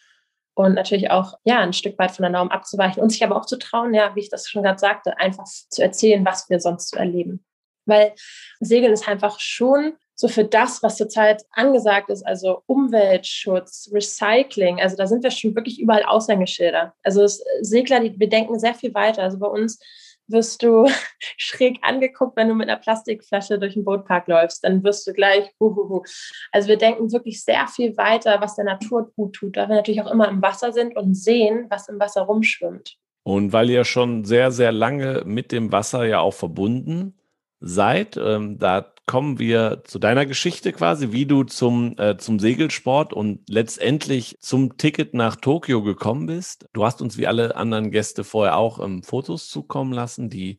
und 0.54 0.74
natürlich 0.74 1.10
auch 1.10 1.38
ja 1.44 1.60
ein 1.60 1.72
Stück 1.72 1.98
weit 1.98 2.12
von 2.12 2.24
der 2.24 2.30
Norm 2.30 2.48
abzuweichen 2.48 3.02
und 3.02 3.10
sich 3.10 3.24
aber 3.24 3.36
auch 3.36 3.46
zu 3.46 3.58
trauen, 3.58 3.94
ja, 3.94 4.14
wie 4.14 4.20
ich 4.20 4.30
das 4.30 4.48
schon 4.48 4.62
gerade 4.62 4.78
sagte, 4.78 5.18
einfach 5.18 5.44
zu 5.44 5.82
erzählen, 5.82 6.24
was 6.24 6.50
wir 6.50 6.60
sonst 6.60 6.90
so 6.90 6.96
erleben. 6.96 7.44
Weil 7.86 8.14
Segeln 8.60 8.92
ist 8.92 9.08
einfach 9.08 9.40
schon 9.40 9.94
so 10.22 10.28
für 10.28 10.44
das, 10.44 10.84
was 10.84 10.98
zurzeit 10.98 11.44
angesagt 11.50 12.08
ist, 12.08 12.24
also 12.24 12.62
Umweltschutz, 12.66 13.90
Recycling, 13.92 14.80
also 14.80 14.94
da 14.94 15.08
sind 15.08 15.24
wir 15.24 15.32
schon 15.32 15.56
wirklich 15.56 15.80
überall 15.80 16.04
Aushängeschilder. 16.04 16.94
Also 17.02 17.24
es, 17.24 17.42
Segler, 17.60 17.98
die, 17.98 18.16
wir 18.20 18.28
denken 18.28 18.56
sehr 18.60 18.74
viel 18.74 18.94
weiter. 18.94 19.24
Also 19.24 19.40
bei 19.40 19.48
uns 19.48 19.80
wirst 20.28 20.62
du 20.62 20.88
schräg 21.36 21.80
angeguckt, 21.82 22.36
wenn 22.36 22.46
du 22.46 22.54
mit 22.54 22.68
einer 22.68 22.78
Plastikflasche 22.78 23.58
durch 23.58 23.74
den 23.74 23.84
Bootpark 23.84 24.28
läufst, 24.28 24.62
dann 24.62 24.84
wirst 24.84 25.04
du 25.08 25.12
gleich, 25.12 25.50
huhuhu. 25.58 26.04
Also 26.52 26.68
wir 26.68 26.78
denken 26.78 27.10
wirklich 27.10 27.42
sehr 27.42 27.66
viel 27.66 27.96
weiter, 27.96 28.40
was 28.40 28.54
der 28.54 28.64
Natur 28.64 29.10
gut 29.16 29.34
tut, 29.34 29.56
da 29.56 29.68
wir 29.68 29.74
natürlich 29.74 30.02
auch 30.02 30.12
immer 30.12 30.28
im 30.28 30.40
Wasser 30.40 30.72
sind 30.72 30.96
und 30.96 31.14
sehen, 31.16 31.66
was 31.68 31.88
im 31.88 31.98
Wasser 31.98 32.22
rumschwimmt. 32.22 32.96
Und 33.24 33.52
weil 33.52 33.70
ihr 33.70 33.82
schon 33.82 34.24
sehr, 34.24 34.52
sehr 34.52 34.70
lange 34.70 35.24
mit 35.24 35.50
dem 35.50 35.72
Wasser 35.72 36.04
ja 36.04 36.20
auch 36.20 36.34
verbunden 36.34 37.18
seid, 37.58 38.16
ähm, 38.16 38.58
da 38.58 38.92
kommen 39.06 39.38
wir 39.38 39.82
zu 39.84 39.98
deiner 39.98 40.26
Geschichte 40.26 40.72
quasi, 40.72 41.12
wie 41.12 41.26
du 41.26 41.42
zum, 41.42 41.96
äh, 41.98 42.16
zum 42.16 42.38
Segelsport 42.38 43.12
und 43.12 43.40
letztendlich 43.48 44.36
zum 44.40 44.76
Ticket 44.76 45.12
nach 45.12 45.36
Tokio 45.36 45.82
gekommen 45.82 46.26
bist. 46.26 46.68
Du 46.72 46.84
hast 46.84 47.02
uns 47.02 47.18
wie 47.18 47.26
alle 47.26 47.56
anderen 47.56 47.90
Gäste 47.90 48.22
vorher 48.22 48.56
auch 48.56 48.78
ähm, 48.78 49.02
Fotos 49.02 49.48
zukommen 49.48 49.92
lassen, 49.92 50.30
die 50.30 50.58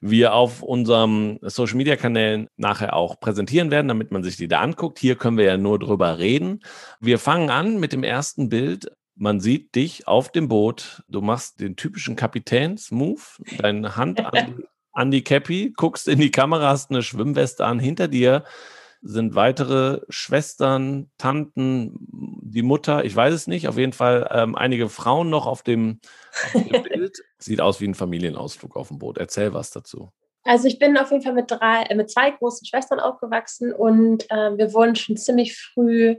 wir 0.00 0.34
auf 0.34 0.62
unserem 0.62 1.38
Social 1.42 1.76
Media 1.76 1.96
Kanälen 1.96 2.48
nachher 2.56 2.94
auch 2.94 3.20
präsentieren 3.20 3.70
werden, 3.70 3.88
damit 3.88 4.10
man 4.10 4.24
sich 4.24 4.36
die 4.36 4.48
da 4.48 4.60
anguckt. 4.60 4.98
Hier 4.98 5.16
können 5.16 5.38
wir 5.38 5.44
ja 5.44 5.56
nur 5.56 5.78
drüber 5.78 6.18
reden. 6.18 6.60
Wir 7.00 7.18
fangen 7.18 7.50
an 7.50 7.78
mit 7.78 7.92
dem 7.92 8.02
ersten 8.02 8.48
Bild. 8.48 8.90
Man 9.14 9.40
sieht 9.40 9.74
dich 9.74 10.08
auf 10.08 10.30
dem 10.30 10.48
Boot. 10.48 11.02
Du 11.08 11.20
machst 11.20 11.60
den 11.60 11.76
typischen 11.76 12.16
Kapitäns-Move, 12.16 13.22
deine 13.58 13.96
Hand 13.96 14.20
an 14.34 14.64
an 14.96 15.10
die 15.10 15.22
Cappy, 15.22 15.74
guckst 15.76 16.08
in 16.08 16.18
die 16.18 16.30
Kamera, 16.30 16.70
hast 16.70 16.90
eine 16.90 17.02
Schwimmweste 17.02 17.66
an. 17.66 17.78
Hinter 17.78 18.08
dir 18.08 18.44
sind 19.02 19.34
weitere 19.34 20.00
Schwestern, 20.08 21.10
Tanten, 21.18 21.96
die 22.42 22.62
Mutter, 22.62 23.04
ich 23.04 23.14
weiß 23.14 23.34
es 23.34 23.46
nicht, 23.46 23.68
auf 23.68 23.76
jeden 23.76 23.92
Fall 23.92 24.28
ähm, 24.32 24.54
einige 24.54 24.88
Frauen 24.88 25.28
noch 25.28 25.46
auf 25.46 25.62
dem, 25.62 26.00
auf 26.54 26.64
dem 26.64 26.82
Bild. 26.82 27.22
Sieht 27.38 27.60
aus 27.60 27.80
wie 27.80 27.88
ein 27.88 27.94
Familienausflug 27.94 28.74
auf 28.74 28.88
dem 28.88 28.98
Boot. 28.98 29.18
Erzähl 29.18 29.52
was 29.52 29.70
dazu. 29.70 30.10
Also 30.44 30.66
ich 30.66 30.78
bin 30.78 30.96
auf 30.96 31.10
jeden 31.10 31.22
Fall 31.22 31.34
mit 31.34 31.50
drei, 31.50 31.82
äh, 31.82 31.94
mit 31.94 32.10
zwei 32.10 32.30
großen 32.30 32.66
Schwestern 32.66 32.98
aufgewachsen 32.98 33.74
und 33.74 34.30
äh, 34.30 34.56
wir 34.56 34.72
wurden 34.72 34.96
schon 34.96 35.18
ziemlich 35.18 35.58
früh 35.58 36.16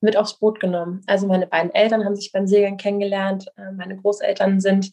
mit 0.00 0.16
aufs 0.16 0.38
Boot 0.38 0.60
genommen. 0.60 1.02
Also 1.06 1.26
meine 1.26 1.46
beiden 1.46 1.74
Eltern 1.74 2.04
haben 2.06 2.16
sich 2.16 2.32
beim 2.32 2.46
Segeln 2.46 2.78
kennengelernt. 2.78 3.48
Äh, 3.56 3.72
meine 3.72 3.96
Großeltern 3.96 4.60
sind 4.60 4.92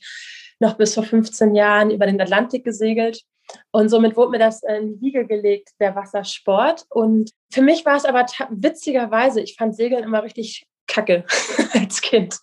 noch 0.61 0.77
bis 0.77 0.93
vor 0.93 1.03
15 1.03 1.55
Jahren 1.55 1.91
über 1.91 2.05
den 2.05 2.21
Atlantik 2.21 2.63
gesegelt. 2.63 3.23
Und 3.71 3.89
somit 3.89 4.15
wurde 4.15 4.31
mir 4.31 4.39
das 4.39 4.63
in 4.63 4.93
die 4.93 5.01
Wiege 5.01 5.25
gelegt, 5.25 5.69
der 5.79 5.95
Wassersport. 5.95 6.85
Und 6.89 7.31
für 7.51 7.61
mich 7.61 7.85
war 7.85 7.97
es 7.97 8.05
aber 8.05 8.25
witzigerweise, 8.49 9.41
ich 9.41 9.55
fand 9.55 9.75
Segeln 9.75 10.03
immer 10.03 10.23
richtig 10.23 10.65
kacke 10.87 11.25
als 11.73 12.01
Kind, 12.01 12.39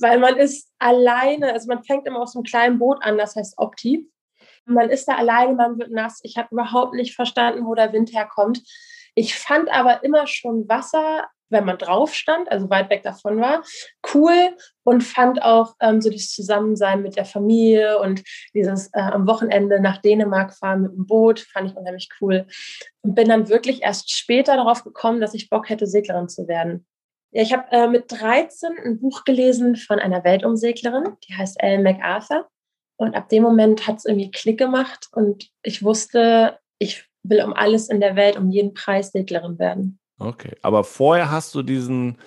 weil 0.00 0.18
man 0.18 0.36
ist 0.36 0.68
alleine, 0.78 1.52
also 1.52 1.66
man 1.68 1.82
fängt 1.82 2.06
immer 2.06 2.22
auf 2.22 2.28
so 2.28 2.38
einem 2.38 2.44
kleinen 2.44 2.78
Boot 2.78 2.98
an, 3.02 3.18
das 3.18 3.36
heißt 3.36 3.54
Opti. 3.58 4.08
Man 4.64 4.90
ist 4.90 5.06
da 5.06 5.16
alleine, 5.16 5.54
man 5.54 5.78
wird 5.78 5.90
nass. 5.90 6.20
Ich 6.22 6.36
habe 6.36 6.48
überhaupt 6.52 6.94
nicht 6.94 7.14
verstanden, 7.14 7.66
wo 7.66 7.74
der 7.74 7.92
Wind 7.92 8.12
herkommt. 8.12 8.62
Ich 9.14 9.34
fand 9.36 9.70
aber 9.70 10.04
immer 10.04 10.26
schon 10.26 10.68
Wasser 10.68 11.26
wenn 11.50 11.64
man 11.64 11.78
drauf 11.78 12.14
stand, 12.14 12.50
also 12.50 12.70
weit 12.70 12.90
weg 12.90 13.02
davon 13.02 13.40
war, 13.40 13.62
cool 14.14 14.56
und 14.84 15.02
fand 15.02 15.42
auch 15.42 15.74
ähm, 15.80 16.00
so 16.00 16.10
das 16.10 16.30
Zusammensein 16.30 17.02
mit 17.02 17.16
der 17.16 17.24
Familie 17.24 17.98
und 17.98 18.22
dieses 18.54 18.88
äh, 18.92 19.00
am 19.00 19.26
Wochenende 19.26 19.80
nach 19.80 19.98
Dänemark 19.98 20.54
fahren 20.54 20.82
mit 20.82 20.92
dem 20.92 21.06
Boot, 21.06 21.40
fand 21.40 21.70
ich 21.70 21.76
unheimlich 21.76 22.08
cool. 22.20 22.46
Und 23.02 23.14
bin 23.14 23.28
dann 23.28 23.48
wirklich 23.48 23.82
erst 23.82 24.10
später 24.10 24.56
darauf 24.56 24.84
gekommen, 24.84 25.20
dass 25.20 25.34
ich 25.34 25.50
Bock 25.50 25.68
hätte, 25.68 25.86
Seglerin 25.86 26.28
zu 26.28 26.48
werden. 26.48 26.86
Ja, 27.32 27.42
ich 27.42 27.52
habe 27.52 27.70
äh, 27.70 27.86
mit 27.86 28.10
13 28.10 28.70
ein 28.84 29.00
Buch 29.00 29.24
gelesen 29.24 29.76
von 29.76 29.98
einer 30.00 30.24
Weltumseglerin, 30.24 31.16
die 31.28 31.34
heißt 31.34 31.62
Ellen 31.62 31.82
MacArthur. 31.82 32.48
Und 32.96 33.14
ab 33.14 33.28
dem 33.28 33.42
Moment 33.42 33.86
hat 33.86 33.98
es 33.98 34.04
irgendwie 34.04 34.30
Klick 34.30 34.58
gemacht 34.58 35.08
und 35.12 35.48
ich 35.62 35.82
wusste, 35.82 36.58
ich 36.78 37.06
will 37.22 37.42
um 37.42 37.52
alles 37.52 37.88
in 37.88 38.00
der 38.00 38.16
Welt, 38.16 38.36
um 38.36 38.50
jeden 38.50 38.74
Preis 38.74 39.12
Seglerin 39.12 39.58
werden. 39.58 39.99
Okay, 40.20 40.52
aber 40.62 40.84
vorher 40.84 41.30
hast 41.30 41.54
du 41.54 41.62
diesen, 41.62 42.18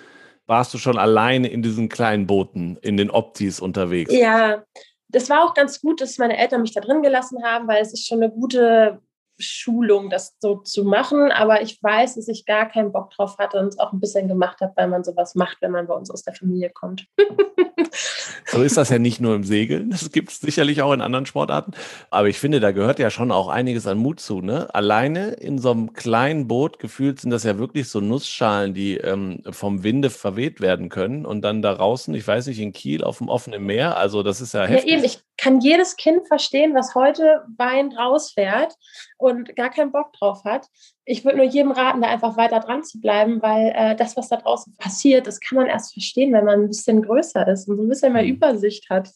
warst 0.46 0.74
du 0.74 0.78
schon 0.78 0.98
alleine 0.98 1.48
in 1.48 1.62
diesen 1.62 1.88
kleinen 1.88 2.26
Booten, 2.26 2.76
in 2.82 2.96
den 2.96 3.08
Optis 3.08 3.60
unterwegs? 3.60 4.12
Ja, 4.12 4.64
das 5.08 5.30
war 5.30 5.44
auch 5.44 5.54
ganz 5.54 5.80
gut, 5.80 6.00
dass 6.00 6.18
meine 6.18 6.36
Eltern 6.36 6.62
mich 6.62 6.74
da 6.74 6.80
drin 6.80 7.02
gelassen 7.02 7.44
haben, 7.44 7.68
weil 7.68 7.80
es 7.80 7.92
ist 7.92 8.06
schon 8.06 8.22
eine 8.22 8.32
gute 8.32 9.00
Schulung, 9.38 10.10
das 10.10 10.36
so 10.40 10.56
zu 10.56 10.84
machen. 10.84 11.30
Aber 11.32 11.62
ich 11.62 11.82
weiß, 11.82 12.14
dass 12.16 12.28
ich 12.28 12.46
gar 12.46 12.68
keinen 12.68 12.92
Bock 12.92 13.10
drauf 13.10 13.38
hatte 13.38 13.58
und 13.58 13.68
es 13.68 13.78
auch 13.78 13.92
ein 13.92 14.00
bisschen 14.00 14.28
gemacht 14.28 14.60
habe, 14.60 14.72
weil 14.76 14.88
man 14.88 15.04
sowas 15.04 15.34
macht, 15.34 15.58
wenn 15.60 15.72
man 15.72 15.86
bei 15.86 15.94
uns 15.94 16.10
aus 16.10 16.22
der 16.22 16.34
Familie 16.34 16.70
kommt. 16.70 17.06
so 18.46 18.62
ist 18.62 18.76
das 18.76 18.90
ja 18.90 18.98
nicht 18.98 19.20
nur 19.20 19.34
im 19.34 19.44
Segeln. 19.44 19.90
Das 19.90 20.10
gibt 20.12 20.30
es 20.30 20.40
sicherlich 20.40 20.82
auch 20.82 20.92
in 20.92 21.00
anderen 21.00 21.26
Sportarten. 21.26 21.72
Aber 22.10 22.28
ich 22.28 22.38
finde, 22.38 22.60
da 22.60 22.72
gehört 22.72 22.98
ja 22.98 23.10
schon 23.10 23.32
auch 23.32 23.48
einiges 23.48 23.86
an 23.86 23.98
Mut 23.98 24.20
zu. 24.20 24.40
Ne? 24.40 24.72
Alleine 24.74 25.30
in 25.32 25.58
so 25.58 25.70
einem 25.70 25.92
kleinen 25.92 26.48
Boot 26.48 26.78
gefühlt 26.78 27.20
sind 27.20 27.30
das 27.30 27.44
ja 27.44 27.58
wirklich 27.58 27.88
so 27.88 28.00
Nussschalen, 28.00 28.74
die 28.74 28.96
ähm, 28.96 29.42
vom 29.50 29.82
Winde 29.82 30.10
verweht 30.10 30.60
werden 30.60 30.88
können. 30.88 31.26
Und 31.26 31.42
dann 31.42 31.62
da 31.62 31.74
draußen, 31.74 32.14
ich 32.14 32.26
weiß 32.26 32.46
nicht, 32.46 32.60
in 32.60 32.72
Kiel 32.72 33.04
auf 33.04 33.18
dem 33.18 33.28
offenen 33.28 33.64
Meer. 33.64 33.96
Also 33.96 34.22
das 34.22 34.40
ist 34.40 34.54
ja 34.54 34.64
heftig. 34.64 34.90
Ja, 34.90 34.96
eben. 34.96 35.04
Ich 35.04 35.22
kann 35.36 35.60
jedes 35.60 35.96
Kind 35.96 36.26
verstehen, 36.28 36.74
was 36.74 36.94
heute 36.94 37.44
weinend 37.56 37.98
rausfährt 37.98 38.74
und 39.18 39.54
gar 39.56 39.70
keinen 39.70 39.92
Bock 39.92 40.12
drauf 40.12 40.44
hat. 40.44 40.68
Ich 41.04 41.24
würde 41.24 41.38
nur 41.38 41.46
jedem 41.46 41.72
raten, 41.72 42.00
da 42.00 42.08
einfach 42.08 42.36
weiter 42.36 42.60
dran 42.60 42.84
zu 42.84 43.00
bleiben, 43.00 43.42
weil 43.42 43.72
äh, 43.74 43.96
das, 43.96 44.16
was 44.16 44.28
da 44.28 44.36
draußen 44.36 44.74
passiert, 44.76 45.26
das 45.26 45.40
kann 45.40 45.56
man 45.56 45.66
erst 45.66 45.92
verstehen, 45.92 46.32
wenn 46.32 46.44
man 46.44 46.62
ein 46.62 46.68
bisschen 46.68 47.02
größer 47.02 47.46
ist 47.48 47.68
und 47.68 47.76
so 47.76 47.82
ein 47.82 47.88
bisschen 47.88 48.12
mehr 48.12 48.22
mhm. 48.22 48.30
Übersicht 48.30 48.88
hat. 48.90 49.10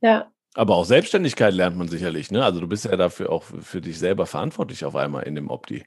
Ja. 0.00 0.30
Aber 0.54 0.76
auch 0.76 0.84
Selbstständigkeit 0.84 1.54
lernt 1.54 1.76
man 1.76 1.88
sicherlich, 1.88 2.30
ne? 2.30 2.44
Also 2.44 2.60
du 2.60 2.66
bist 2.66 2.84
ja 2.84 2.96
dafür 2.96 3.30
auch 3.30 3.44
für 3.44 3.80
dich 3.80 3.98
selber 3.98 4.26
verantwortlich 4.26 4.84
auf 4.84 4.96
einmal 4.96 5.22
in 5.24 5.34
dem 5.34 5.48
Opti. 5.48 5.84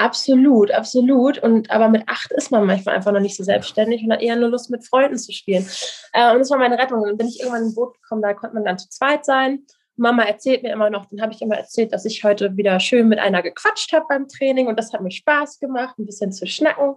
Absolut, 0.00 0.70
absolut. 0.70 1.38
Und 1.42 1.70
aber 1.70 1.90
mit 1.90 2.04
acht 2.06 2.32
ist 2.32 2.50
man 2.50 2.64
manchmal 2.64 2.96
einfach 2.96 3.12
noch 3.12 3.20
nicht 3.20 3.36
so 3.36 3.44
selbstständig 3.44 4.02
und 4.02 4.10
hat 4.10 4.22
eher 4.22 4.34
nur 4.34 4.48
Lust, 4.48 4.70
mit 4.70 4.82
Freunden 4.82 5.18
zu 5.18 5.30
spielen. 5.30 5.68
Äh, 6.14 6.32
und 6.32 6.38
das 6.38 6.48
war 6.48 6.56
meine 6.56 6.78
Rettung. 6.78 7.02
Und 7.02 7.08
dann 7.08 7.16
bin 7.18 7.28
ich 7.28 7.38
irgendwann 7.40 7.64
in 7.64 7.68
ein 7.68 7.74
Boot 7.74 8.00
gekommen, 8.00 8.22
da 8.22 8.32
konnte 8.32 8.54
man 8.54 8.64
dann 8.64 8.78
zu 8.78 8.88
zweit 8.88 9.26
sein. 9.26 9.66
Mama 9.96 10.22
erzählt 10.22 10.62
mir 10.62 10.72
immer 10.72 10.88
noch, 10.88 11.04
dann 11.10 11.20
habe 11.20 11.34
ich 11.34 11.42
immer 11.42 11.56
erzählt, 11.56 11.92
dass 11.92 12.06
ich 12.06 12.24
heute 12.24 12.56
wieder 12.56 12.80
schön 12.80 13.08
mit 13.08 13.18
einer 13.18 13.42
gequatscht 13.42 13.92
habe 13.92 14.06
beim 14.08 14.26
Training 14.26 14.68
und 14.68 14.78
das 14.78 14.94
hat 14.94 15.02
mir 15.02 15.10
Spaß 15.10 15.58
gemacht, 15.58 15.98
ein 15.98 16.06
bisschen 16.06 16.32
zu 16.32 16.46
schnacken. 16.46 16.94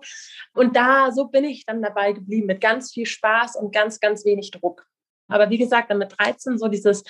Und 0.54 0.78
da, 0.78 1.12
so 1.12 1.28
bin 1.28 1.44
ich 1.44 1.66
dann 1.66 1.82
dabei 1.82 2.14
geblieben, 2.14 2.48
mit 2.48 2.62
ganz 2.62 2.94
viel 2.94 3.06
Spaß 3.06 3.58
und 3.58 3.74
ganz, 3.74 4.00
ganz 4.00 4.24
wenig 4.24 4.52
Druck. 4.52 4.88
Aber 5.28 5.50
wie 5.50 5.58
gesagt, 5.58 5.92
dann 5.92 5.98
mit 5.98 6.18
13 6.18 6.58
so 6.58 6.70
dieses 6.70 7.04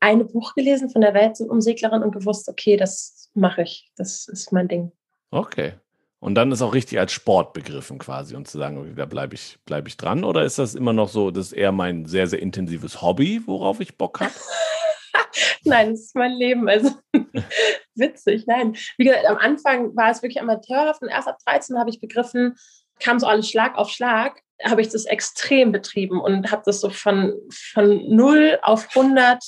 eine 0.00 0.24
Buch 0.24 0.54
gelesen 0.54 0.88
von 0.88 1.02
der 1.02 1.12
Welt 1.12 1.36
zum 1.36 1.50
Umseglerin 1.50 2.02
und 2.02 2.12
gewusst, 2.12 2.48
okay, 2.48 2.78
das 2.78 3.30
mache 3.34 3.60
ich, 3.60 3.90
das 3.96 4.26
ist 4.26 4.50
mein 4.50 4.68
Ding. 4.68 4.92
Okay. 5.34 5.72
Und 6.20 6.36
dann 6.36 6.52
ist 6.52 6.62
auch 6.62 6.72
richtig 6.72 7.00
als 7.00 7.12
Sport 7.12 7.54
begriffen 7.54 7.98
quasi 7.98 8.36
und 8.36 8.46
zu 8.46 8.56
sagen, 8.56 8.78
okay, 8.78 8.94
da 8.94 9.04
bleibe 9.04 9.34
ich, 9.34 9.58
bleib 9.66 9.88
ich 9.88 9.96
dran? 9.96 10.22
Oder 10.22 10.44
ist 10.44 10.60
das 10.60 10.76
immer 10.76 10.92
noch 10.92 11.08
so, 11.08 11.32
das 11.32 11.46
ist 11.46 11.52
eher 11.52 11.72
mein 11.72 12.06
sehr, 12.06 12.28
sehr 12.28 12.38
intensives 12.40 13.02
Hobby, 13.02 13.42
worauf 13.44 13.80
ich 13.80 13.98
Bock 13.98 14.20
habe? 14.20 14.30
nein, 15.64 15.90
das 15.90 16.00
ist 16.00 16.14
mein 16.14 16.32
Leben. 16.32 16.68
Also 16.68 16.92
witzig, 17.96 18.46
nein. 18.46 18.76
Wie 18.96 19.04
gesagt, 19.04 19.26
am 19.26 19.36
Anfang 19.36 19.94
war 19.96 20.10
es 20.10 20.22
wirklich 20.22 20.40
amateurhaft 20.40 21.02
und 21.02 21.08
erst 21.08 21.26
ab 21.26 21.38
13 21.44 21.78
habe 21.78 21.90
ich 21.90 22.00
begriffen, 22.00 22.54
kam 23.00 23.18
so 23.18 23.26
alles 23.26 23.48
Schlag 23.48 23.76
auf 23.76 23.90
Schlag, 23.90 24.40
habe 24.64 24.82
ich 24.82 24.88
das 24.90 25.04
extrem 25.06 25.72
betrieben 25.72 26.20
und 26.20 26.52
habe 26.52 26.62
das 26.64 26.80
so 26.80 26.90
von, 26.90 27.34
von 27.72 28.08
0 28.08 28.60
auf 28.62 28.86
100 28.96 29.42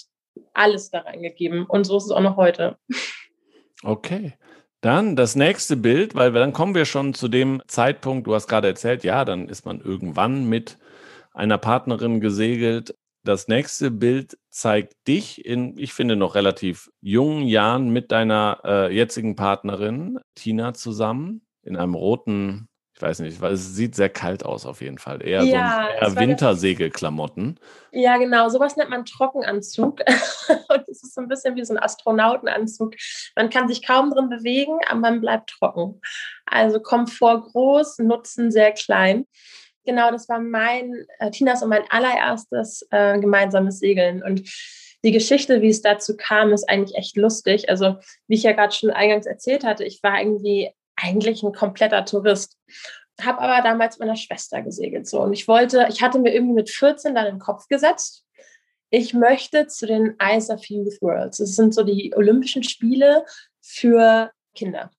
alles 0.53 0.91
da 0.91 0.99
reingegeben. 0.99 1.65
Und 1.65 1.85
so 1.85 1.97
ist 1.97 2.07
es 2.07 2.11
auch 2.11 2.21
noch 2.21 2.37
heute. 2.37 2.77
Okay. 3.85 4.35
Dann 4.81 5.17
das 5.17 5.37
nächste 5.37 5.77
Bild, 5.77 6.15
weil 6.15 6.33
dann 6.33 6.53
kommen 6.53 6.75
wir 6.75 6.85
schon 6.85 7.15
zu 7.15 7.29
dem 7.29 7.63
Zeitpunkt, 7.67 8.27
du 8.27 8.35
hast 8.35 8.47
gerade 8.47 8.69
erzählt, 8.69 9.05
ja, 9.05 9.25
dann 9.25 9.49
ist 9.49 9.65
man 9.65 9.81
irgendwann 9.81 10.49
mit 10.49 10.79
einer 11.33 11.59
Partnerin 11.59 12.21
gesegelt. 12.21 12.95
Das 13.25 13.49
nächste 13.49 13.91
Bild 13.91 14.39
zeigt 14.51 14.95
dich 15.09 15.45
in, 15.45 15.77
ich 15.79 15.93
finde, 15.93 16.17
noch 16.17 16.35
relativ 16.35 16.91
jungen 17.01 17.47
Jahren 17.47 17.91
mit 17.91 18.13
deiner 18.13 18.61
äh, 18.65 18.95
jetzigen 18.95 19.35
Partnerin 19.35 20.19
Tina 20.35 20.75
zusammen 20.75 21.43
in 21.63 21.77
einem 21.77 21.95
roten, 21.95 22.69
ich 22.97 23.03
weiß 23.03 23.19
nicht, 23.19 23.43
weil 23.43 23.53
es 23.53 23.75
sieht 23.75 23.95
sehr 23.95 24.09
kalt 24.09 24.43
aus 24.47 24.65
auf 24.65 24.81
jeden 24.81 24.97
Fall. 24.97 25.23
Eher 25.23 25.43
ja, 25.43 25.91
so 26.01 26.07
eher 26.07 26.17
Wintersegelklamotten. 26.17 27.61
Ja, 27.93 28.17
genau. 28.17 28.49
Sowas 28.49 28.77
nennt 28.77 28.89
man 28.89 29.05
Trockenanzug. 29.05 30.01
Und 30.69 30.89
es 30.89 31.03
ist 31.03 31.15
so 31.15 31.21
ein 31.21 31.29
bisschen 31.29 31.57
wie 31.57 31.65
so 31.65 31.75
ein 31.75 31.83
Astronautenanzug. 31.83 32.95
Man 33.37 33.51
kann 33.51 33.69
sich 33.69 33.87
kaum 33.87 34.11
drin 34.11 34.31
bewegen, 34.31 34.79
aber 34.89 35.01
man 35.01 35.21
bleibt 35.21 35.51
trocken. 35.51 36.01
Also 36.47 36.81
Komfort 36.81 37.43
groß, 37.53 37.99
Nutzen 37.99 38.51
sehr 38.51 38.73
klein 38.73 39.27
genau, 39.85 40.11
das 40.11 40.29
war 40.29 40.41
mein, 40.41 41.07
äh, 41.21 41.31
Tinas 41.31 41.63
und 41.63 41.69
mein 41.69 41.85
allererstes 41.91 42.85
äh, 42.91 43.21
gemeinsames 43.21 43.79
Segeln. 43.79 44.21
Und 44.21 44.43
die 45.05 45.13
Geschichte, 45.13 45.63
wie 45.63 45.69
es 45.69 45.81
dazu 45.81 46.17
kam, 46.17 46.53
ist 46.53 46.69
eigentlich 46.69 46.99
echt 46.99 47.17
lustig. 47.17 47.71
Also, 47.71 47.95
wie 48.27 48.35
ich 48.35 48.43
ja 48.43 48.51
gerade 48.51 48.75
schon 48.75 48.91
eingangs 48.91 49.27
erzählt 49.27 49.63
hatte, 49.63 49.85
ich 49.85 50.03
war 50.03 50.21
irgendwie 50.21 50.73
eigentlich 50.97 51.43
ein 51.43 51.53
kompletter 51.53 52.05
Tourist. 52.05 52.59
Habe 53.21 53.41
aber 53.41 53.67
damals 53.67 53.99
meiner 53.99 54.17
Schwester 54.17 54.63
gesegelt. 54.63 55.07
So. 55.07 55.23
Und 55.23 55.33
ich 55.33 55.49
wollte, 55.49 55.87
ich 55.89 56.03
hatte 56.03 56.19
mir 56.19 56.35
irgendwie 56.35 56.55
mit 56.55 56.71
14 56.71 57.15
dann 57.15 57.25
den 57.27 57.39
Kopf 57.39 57.67
gesetzt, 57.69 58.25
ich 58.91 59.15
möchte 59.15 59.67
zu 59.67 59.87
den 59.87 60.15
Eyes 60.19 60.49
of 60.49 60.65
Youth 60.67 61.01
Worlds. 61.01 61.39
Das 61.39 61.57
sind 61.57 61.75
so 61.75 61.83
die 61.83 62.15
Olympischen 62.15 62.63
Spiele 62.63 63.25
für 63.61 64.31
Kinder 64.55 64.91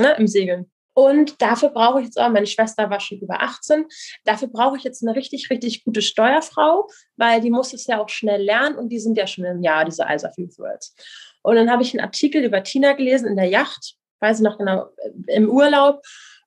ne, 0.00 0.14
im 0.18 0.26
Segeln. 0.26 0.70
Und 0.94 1.40
dafür 1.40 1.70
brauche 1.70 2.00
ich 2.00 2.06
jetzt 2.06 2.18
auch, 2.18 2.28
meine 2.28 2.46
Schwester 2.46 2.90
war 2.90 3.00
schon 3.00 3.18
über 3.18 3.40
18, 3.40 3.86
dafür 4.24 4.48
brauche 4.48 4.76
ich 4.76 4.84
jetzt 4.84 5.02
eine 5.02 5.16
richtig, 5.16 5.48
richtig 5.48 5.84
gute 5.84 6.02
Steuerfrau, 6.02 6.86
weil 7.16 7.40
die 7.40 7.50
muss 7.50 7.72
es 7.72 7.86
ja 7.86 8.00
auch 8.00 8.10
schnell 8.10 8.42
lernen 8.42 8.76
und 8.76 8.90
die 8.90 8.98
sind 8.98 9.16
ja 9.16 9.26
schon 9.26 9.44
im 9.44 9.62
Jahr, 9.62 9.86
diese 9.86 10.02
Eyes 10.02 10.24
of 10.24 10.36
Youth 10.36 10.58
Worlds. 10.58 10.94
Und 11.42 11.56
dann 11.56 11.70
habe 11.70 11.82
ich 11.82 11.94
einen 11.94 12.04
Artikel 12.04 12.44
über 12.44 12.62
Tina 12.62 12.92
gelesen 12.92 13.26
in 13.26 13.36
der 13.36 13.48
Yacht, 13.48 13.94
weiß 14.22 14.40
noch 14.40 14.58
genau, 14.58 14.86
im 15.26 15.50
Urlaub. 15.50 16.00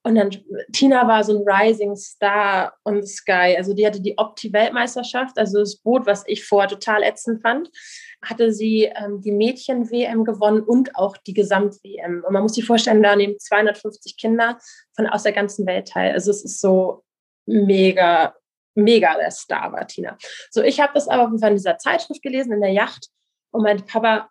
Und 0.03 0.15
dann, 0.15 0.29
Tina 0.71 1.07
war 1.07 1.23
so 1.23 1.35
ein 1.35 1.43
Rising 1.47 1.95
Star 1.95 2.75
on 2.85 3.01
the 3.01 3.07
Sky. 3.07 3.55
Also 3.57 3.73
die 3.73 3.87
hatte 3.87 4.01
die 4.01 4.15
Opti-Weltmeisterschaft, 4.17 5.37
also 5.37 5.59
das 5.59 5.77
Boot, 5.77 6.05
was 6.05 6.23
ich 6.27 6.45
vorher 6.45 6.69
total 6.69 7.01
ätzend 7.01 7.41
fand 7.41 7.69
hatte 8.29 8.51
sie 8.51 8.83
ähm, 8.83 9.21
die 9.21 9.31
Mädchen-WM 9.31 10.25
gewonnen 10.25 10.61
und 10.61 10.95
auch 10.95 11.17
die 11.17 11.33
Gesamt-WM. 11.33 12.23
Und 12.25 12.33
man 12.33 12.43
muss 12.43 12.55
sich 12.55 12.65
vorstellen, 12.65 13.03
da 13.03 13.15
nehmen 13.15 13.39
250 13.39 14.17
Kinder 14.17 14.57
von 14.95 15.07
aus 15.07 15.23
der 15.23 15.33
ganzen 15.33 15.65
Welt 15.65 15.87
teil. 15.89 16.11
Also 16.11 16.31
es 16.31 16.43
ist 16.43 16.59
so 16.59 17.03
mega, 17.45 18.35
mega 18.73 19.15
der 19.15 19.31
Star 19.31 19.71
war 19.71 19.87
Tina. 19.87 20.17
So, 20.49 20.61
ich 20.61 20.79
habe 20.79 20.93
das 20.93 21.07
aber 21.07 21.37
von 21.37 21.55
dieser 21.55 21.77
Zeitschrift 21.77 22.21
gelesen 22.21 22.53
in 22.53 22.61
der 22.61 22.71
Yacht 22.71 23.07
und 23.51 23.63
meinte, 23.63 23.85
Papa, 23.85 24.29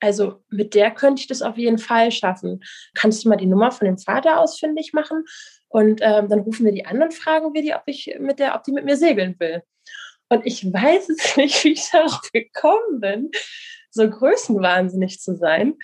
also 0.00 0.42
mit 0.48 0.74
der 0.74 0.90
könnte 0.90 1.20
ich 1.20 1.26
das 1.26 1.42
auf 1.42 1.56
jeden 1.56 1.78
Fall 1.78 2.10
schaffen. 2.10 2.60
Kannst 2.94 3.24
du 3.24 3.28
mal 3.28 3.36
die 3.36 3.46
Nummer 3.46 3.70
von 3.70 3.86
dem 3.86 3.98
Vater 3.98 4.40
ausfindig 4.40 4.92
machen? 4.92 5.24
Und 5.68 6.00
ähm, 6.02 6.28
dann 6.28 6.40
rufen 6.40 6.64
wir 6.64 6.72
die 6.72 6.86
an 6.86 7.02
und 7.02 7.14
fragen 7.14 7.52
wir 7.52 7.62
die, 7.62 7.74
ob 7.74 7.82
ich 7.86 8.16
mit 8.18 8.38
der, 8.38 8.54
ob 8.54 8.64
die 8.64 8.72
mit 8.72 8.84
mir 8.84 8.96
segeln 8.96 9.36
will. 9.38 9.62
Und 10.28 10.46
ich 10.46 10.64
weiß 10.64 11.08
es 11.08 11.36
nicht, 11.36 11.64
wie 11.64 11.72
ich 11.72 11.90
darauf 11.90 12.30
gekommen 12.32 13.00
bin, 13.00 13.30
so 13.90 14.08
größenwahnsinnig 14.08 15.20
zu 15.20 15.34
sein. 15.34 15.74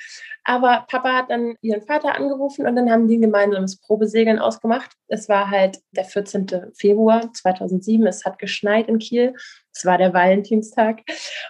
Aber 0.44 0.86
Papa 0.88 1.16
hat 1.16 1.30
dann 1.30 1.56
ihren 1.62 1.82
Vater 1.82 2.14
angerufen 2.14 2.66
und 2.66 2.76
dann 2.76 2.90
haben 2.90 3.08
die 3.08 3.16
ein 3.16 3.22
gemeinsames 3.22 3.80
Probesegeln 3.80 4.38
ausgemacht. 4.38 4.92
Es 5.08 5.28
war 5.28 5.50
halt 5.50 5.78
der 5.92 6.04
14. 6.04 6.72
Februar 6.74 7.32
2007. 7.32 8.06
Es 8.06 8.24
hat 8.24 8.38
geschneit 8.38 8.88
in 8.88 8.98
Kiel. 8.98 9.34
Es 9.72 9.86
war 9.86 9.96
der 9.96 10.12
Valentinstag. 10.12 11.00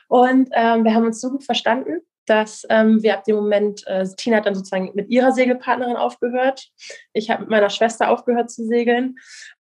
Und 0.09 0.49
ähm, 0.53 0.85
wir 0.85 0.95
haben 0.95 1.07
uns 1.07 1.21
so 1.21 1.31
gut 1.31 1.45
verstanden, 1.45 2.01
dass 2.27 2.65
ähm, 2.71 3.03
wir 3.03 3.15
ab 3.15 3.25
dem 3.25 3.37
Moment, 3.37 3.87
äh, 3.87 4.07
Tina 4.17 4.39
hat 4.39 4.47
dann 4.47 4.55
sozusagen 4.55 4.91
mit 4.95 5.11
ihrer 5.11 5.33
Segelpartnerin 5.33 5.97
aufgehört. 5.97 6.69
Ich 7.13 7.31
habe 7.31 7.43
mit 7.43 7.51
meiner 7.51 7.71
Schwester 7.71 8.11
aufgehört 8.11 8.51
zu 8.51 8.65
segeln. 8.65 9.17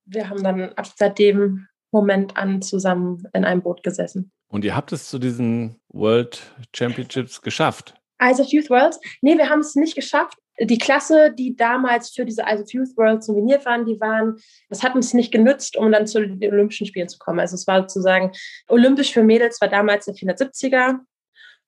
Wir 0.05 0.29
haben 0.29 0.43
dann 0.43 0.73
ab 0.73 0.87
seitdem 0.95 1.67
Moment 1.91 2.35
an 2.37 2.61
zusammen 2.61 3.23
in 3.33 3.45
einem 3.45 3.61
Boot 3.61 3.83
gesessen. 3.83 4.31
Und 4.47 4.65
ihr 4.65 4.75
habt 4.75 4.91
es 4.91 5.09
zu 5.09 5.19
diesen 5.19 5.79
World 5.89 6.41
Championships 6.75 7.41
geschafft? 7.41 7.95
Isle 8.21 8.41
of 8.43 8.47
Youth 8.51 8.69
Worlds? 8.69 8.99
Nee, 9.21 9.37
wir 9.37 9.49
haben 9.49 9.59
es 9.59 9.75
nicht 9.75 9.95
geschafft. 9.95 10.37
Die 10.59 10.77
Klasse, 10.77 11.33
die 11.33 11.55
damals 11.55 12.11
für 12.11 12.25
diese 12.25 12.43
Isle 12.43 12.61
of 12.61 12.71
Youth 12.71 12.95
Worlds 12.95 13.27
nominiert 13.27 13.65
waren, 13.65 13.85
die 13.85 13.99
waren, 13.99 14.35
das 14.69 14.83
hat 14.83 14.93
uns 14.93 15.13
nicht 15.13 15.31
genützt, 15.31 15.75
um 15.75 15.91
dann 15.91 16.05
zu 16.05 16.27
den 16.27 16.53
Olympischen 16.53 16.85
Spielen 16.85 17.09
zu 17.09 17.17
kommen. 17.17 17.39
Also 17.39 17.55
es 17.55 17.65
war 17.65 17.81
sozusagen, 17.81 18.31
olympisch 18.67 19.11
für 19.13 19.23
Mädels 19.23 19.59
war 19.61 19.67
damals 19.67 20.05
der 20.05 20.13
470er, 20.13 20.99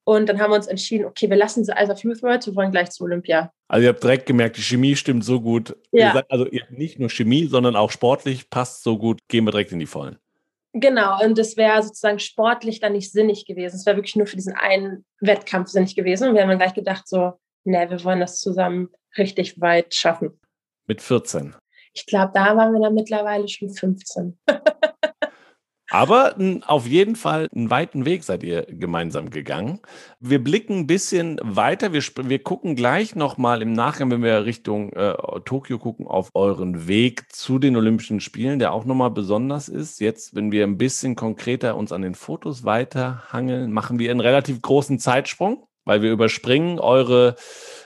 und 0.06 0.28
dann 0.28 0.40
haben 0.40 0.52
wir 0.52 0.56
uns 0.56 0.68
entschieden, 0.68 1.04
okay, 1.04 1.28
wir 1.28 1.36
lassen 1.36 1.64
sie 1.64 1.72
Isle 1.76 1.92
of 1.92 2.02
Youth 2.04 2.22
Worlds, 2.22 2.46
wir 2.46 2.54
wollen 2.54 2.70
gleich 2.70 2.90
zu 2.90 3.02
Olympia. 3.02 3.52
Also 3.66 3.82
ihr 3.82 3.88
habt 3.88 4.04
direkt 4.04 4.26
gemerkt, 4.26 4.56
die 4.56 4.62
Chemie 4.62 4.94
stimmt 4.94 5.24
so 5.24 5.40
gut. 5.40 5.76
Ja. 5.90 6.12
Seid, 6.12 6.30
also 6.30 6.46
ihr 6.46 6.62
habt 6.62 6.78
nicht 6.78 7.00
nur 7.00 7.10
Chemie, 7.10 7.46
sondern 7.46 7.74
auch 7.74 7.90
sportlich 7.90 8.48
passt 8.48 8.84
so 8.84 8.98
gut, 8.98 9.18
gehen 9.26 9.44
wir 9.44 9.50
direkt 9.50 9.72
in 9.72 9.80
die 9.80 9.86
Vollen. 9.86 10.16
Genau, 10.74 11.24
und 11.24 11.36
es 11.40 11.56
wäre 11.56 11.82
sozusagen 11.82 12.20
sportlich 12.20 12.78
dann 12.78 12.92
nicht 12.92 13.10
sinnig 13.10 13.46
gewesen. 13.46 13.74
Es 13.74 13.84
wäre 13.84 13.96
wirklich 13.96 14.14
nur 14.14 14.28
für 14.28 14.36
diesen 14.36 14.54
einen 14.54 15.04
Wettkampf 15.20 15.70
sinnig 15.70 15.96
gewesen. 15.96 16.28
Und 16.28 16.34
wir 16.34 16.42
haben 16.42 16.50
dann 16.50 16.58
gleich 16.58 16.74
gedacht, 16.74 17.08
so, 17.08 17.32
ne, 17.64 17.90
wir 17.90 18.04
wollen 18.04 18.20
das 18.20 18.38
zusammen 18.38 18.90
richtig 19.18 19.60
weit 19.60 19.92
schaffen. 19.92 20.38
Mit 20.86 21.02
14. 21.02 21.56
Ich 21.94 22.06
glaube, 22.06 22.30
da 22.32 22.56
waren 22.56 22.72
wir 22.72 22.80
dann 22.80 22.94
mittlerweile 22.94 23.48
schon 23.48 23.70
15. 23.70 24.38
Aber 25.90 26.34
auf 26.66 26.86
jeden 26.86 27.14
Fall 27.14 27.48
einen 27.54 27.70
weiten 27.70 28.04
Weg 28.04 28.24
seid 28.24 28.42
ihr 28.42 28.66
gemeinsam 28.68 29.30
gegangen. 29.30 29.80
Wir 30.18 30.42
blicken 30.42 30.80
ein 30.80 30.86
bisschen 30.88 31.38
weiter. 31.42 31.92
Wir, 31.92 32.02
wir 32.02 32.40
gucken 32.40 32.74
gleich 32.74 33.14
nochmal 33.14 33.62
im 33.62 33.72
Nachgang, 33.72 34.10
wenn 34.10 34.22
wir 34.22 34.44
Richtung 34.44 34.92
äh, 34.94 35.14
Tokio 35.44 35.78
gucken, 35.78 36.08
auf 36.08 36.30
euren 36.34 36.88
Weg 36.88 37.32
zu 37.32 37.60
den 37.60 37.76
Olympischen 37.76 38.20
Spielen, 38.20 38.58
der 38.58 38.72
auch 38.72 38.84
nochmal 38.84 39.12
besonders 39.12 39.68
ist. 39.68 40.00
Jetzt, 40.00 40.34
wenn 40.34 40.50
wir 40.50 40.64
ein 40.64 40.76
bisschen 40.76 41.14
konkreter 41.14 41.76
uns 41.76 41.92
an 41.92 42.02
den 42.02 42.16
Fotos 42.16 42.64
weiterhangeln, 42.64 43.72
machen 43.72 44.00
wir 44.00 44.10
einen 44.10 44.20
relativ 44.20 44.60
großen 44.62 44.98
Zeitsprung, 44.98 45.68
weil 45.84 46.02
wir 46.02 46.10
überspringen 46.10 46.80
eure 46.80 47.36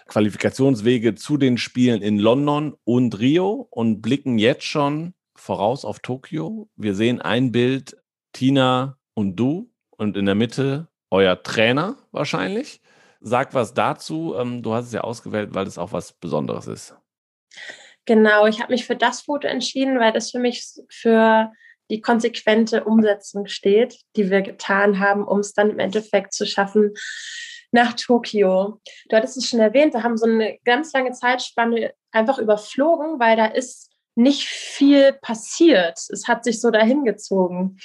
Qualifikationswege 0.08 1.16
zu 1.16 1.36
den 1.36 1.58
Spielen 1.58 2.00
in 2.00 2.18
London 2.18 2.74
und 2.84 3.18
Rio 3.18 3.68
und 3.70 4.00
blicken 4.00 4.38
jetzt 4.38 4.64
schon 4.64 5.12
voraus 5.40 5.84
auf 5.84 6.00
Tokio. 6.00 6.68
Wir 6.76 6.94
sehen 6.94 7.20
ein 7.20 7.52
Bild, 7.52 7.96
Tina 8.32 8.98
und 9.14 9.36
du 9.36 9.70
und 9.90 10.16
in 10.16 10.26
der 10.26 10.34
Mitte 10.34 10.88
euer 11.10 11.42
Trainer 11.42 11.96
wahrscheinlich. 12.12 12.80
Sag 13.20 13.54
was 13.54 13.74
dazu. 13.74 14.34
Ähm, 14.38 14.62
du 14.62 14.72
hast 14.72 14.86
es 14.86 14.92
ja 14.92 15.00
ausgewählt, 15.00 15.54
weil 15.54 15.66
es 15.66 15.78
auch 15.78 15.92
was 15.92 16.12
Besonderes 16.12 16.66
ist. 16.66 16.94
Genau, 18.06 18.46
ich 18.46 18.60
habe 18.60 18.72
mich 18.72 18.86
für 18.86 18.96
das 18.96 19.22
Foto 19.22 19.46
entschieden, 19.46 19.98
weil 19.98 20.12
das 20.12 20.30
für 20.30 20.38
mich 20.38 20.64
für 20.88 21.52
die 21.90 22.00
konsequente 22.00 22.84
Umsetzung 22.84 23.46
steht, 23.46 24.00
die 24.16 24.30
wir 24.30 24.42
getan 24.42 25.00
haben, 25.00 25.24
um 25.24 25.40
es 25.40 25.52
dann 25.52 25.70
im 25.70 25.78
Endeffekt 25.78 26.32
zu 26.32 26.46
schaffen 26.46 26.94
nach 27.72 27.94
Tokio. 27.94 28.80
Du 29.08 29.16
hattest 29.16 29.36
es 29.36 29.48
schon 29.48 29.60
erwähnt, 29.60 29.94
wir 29.94 30.02
haben 30.02 30.16
so 30.16 30.26
eine 30.26 30.58
ganz 30.64 30.92
lange 30.92 31.12
Zeitspanne 31.12 31.92
einfach 32.10 32.38
überflogen, 32.38 33.18
weil 33.18 33.36
da 33.36 33.46
ist 33.46 33.89
nicht 34.14 34.46
viel 34.48 35.12
passiert. 35.12 35.98
Es 36.10 36.28
hat 36.28 36.44
sich 36.44 36.60
so 36.60 36.70
dahingezogen. 36.70 37.78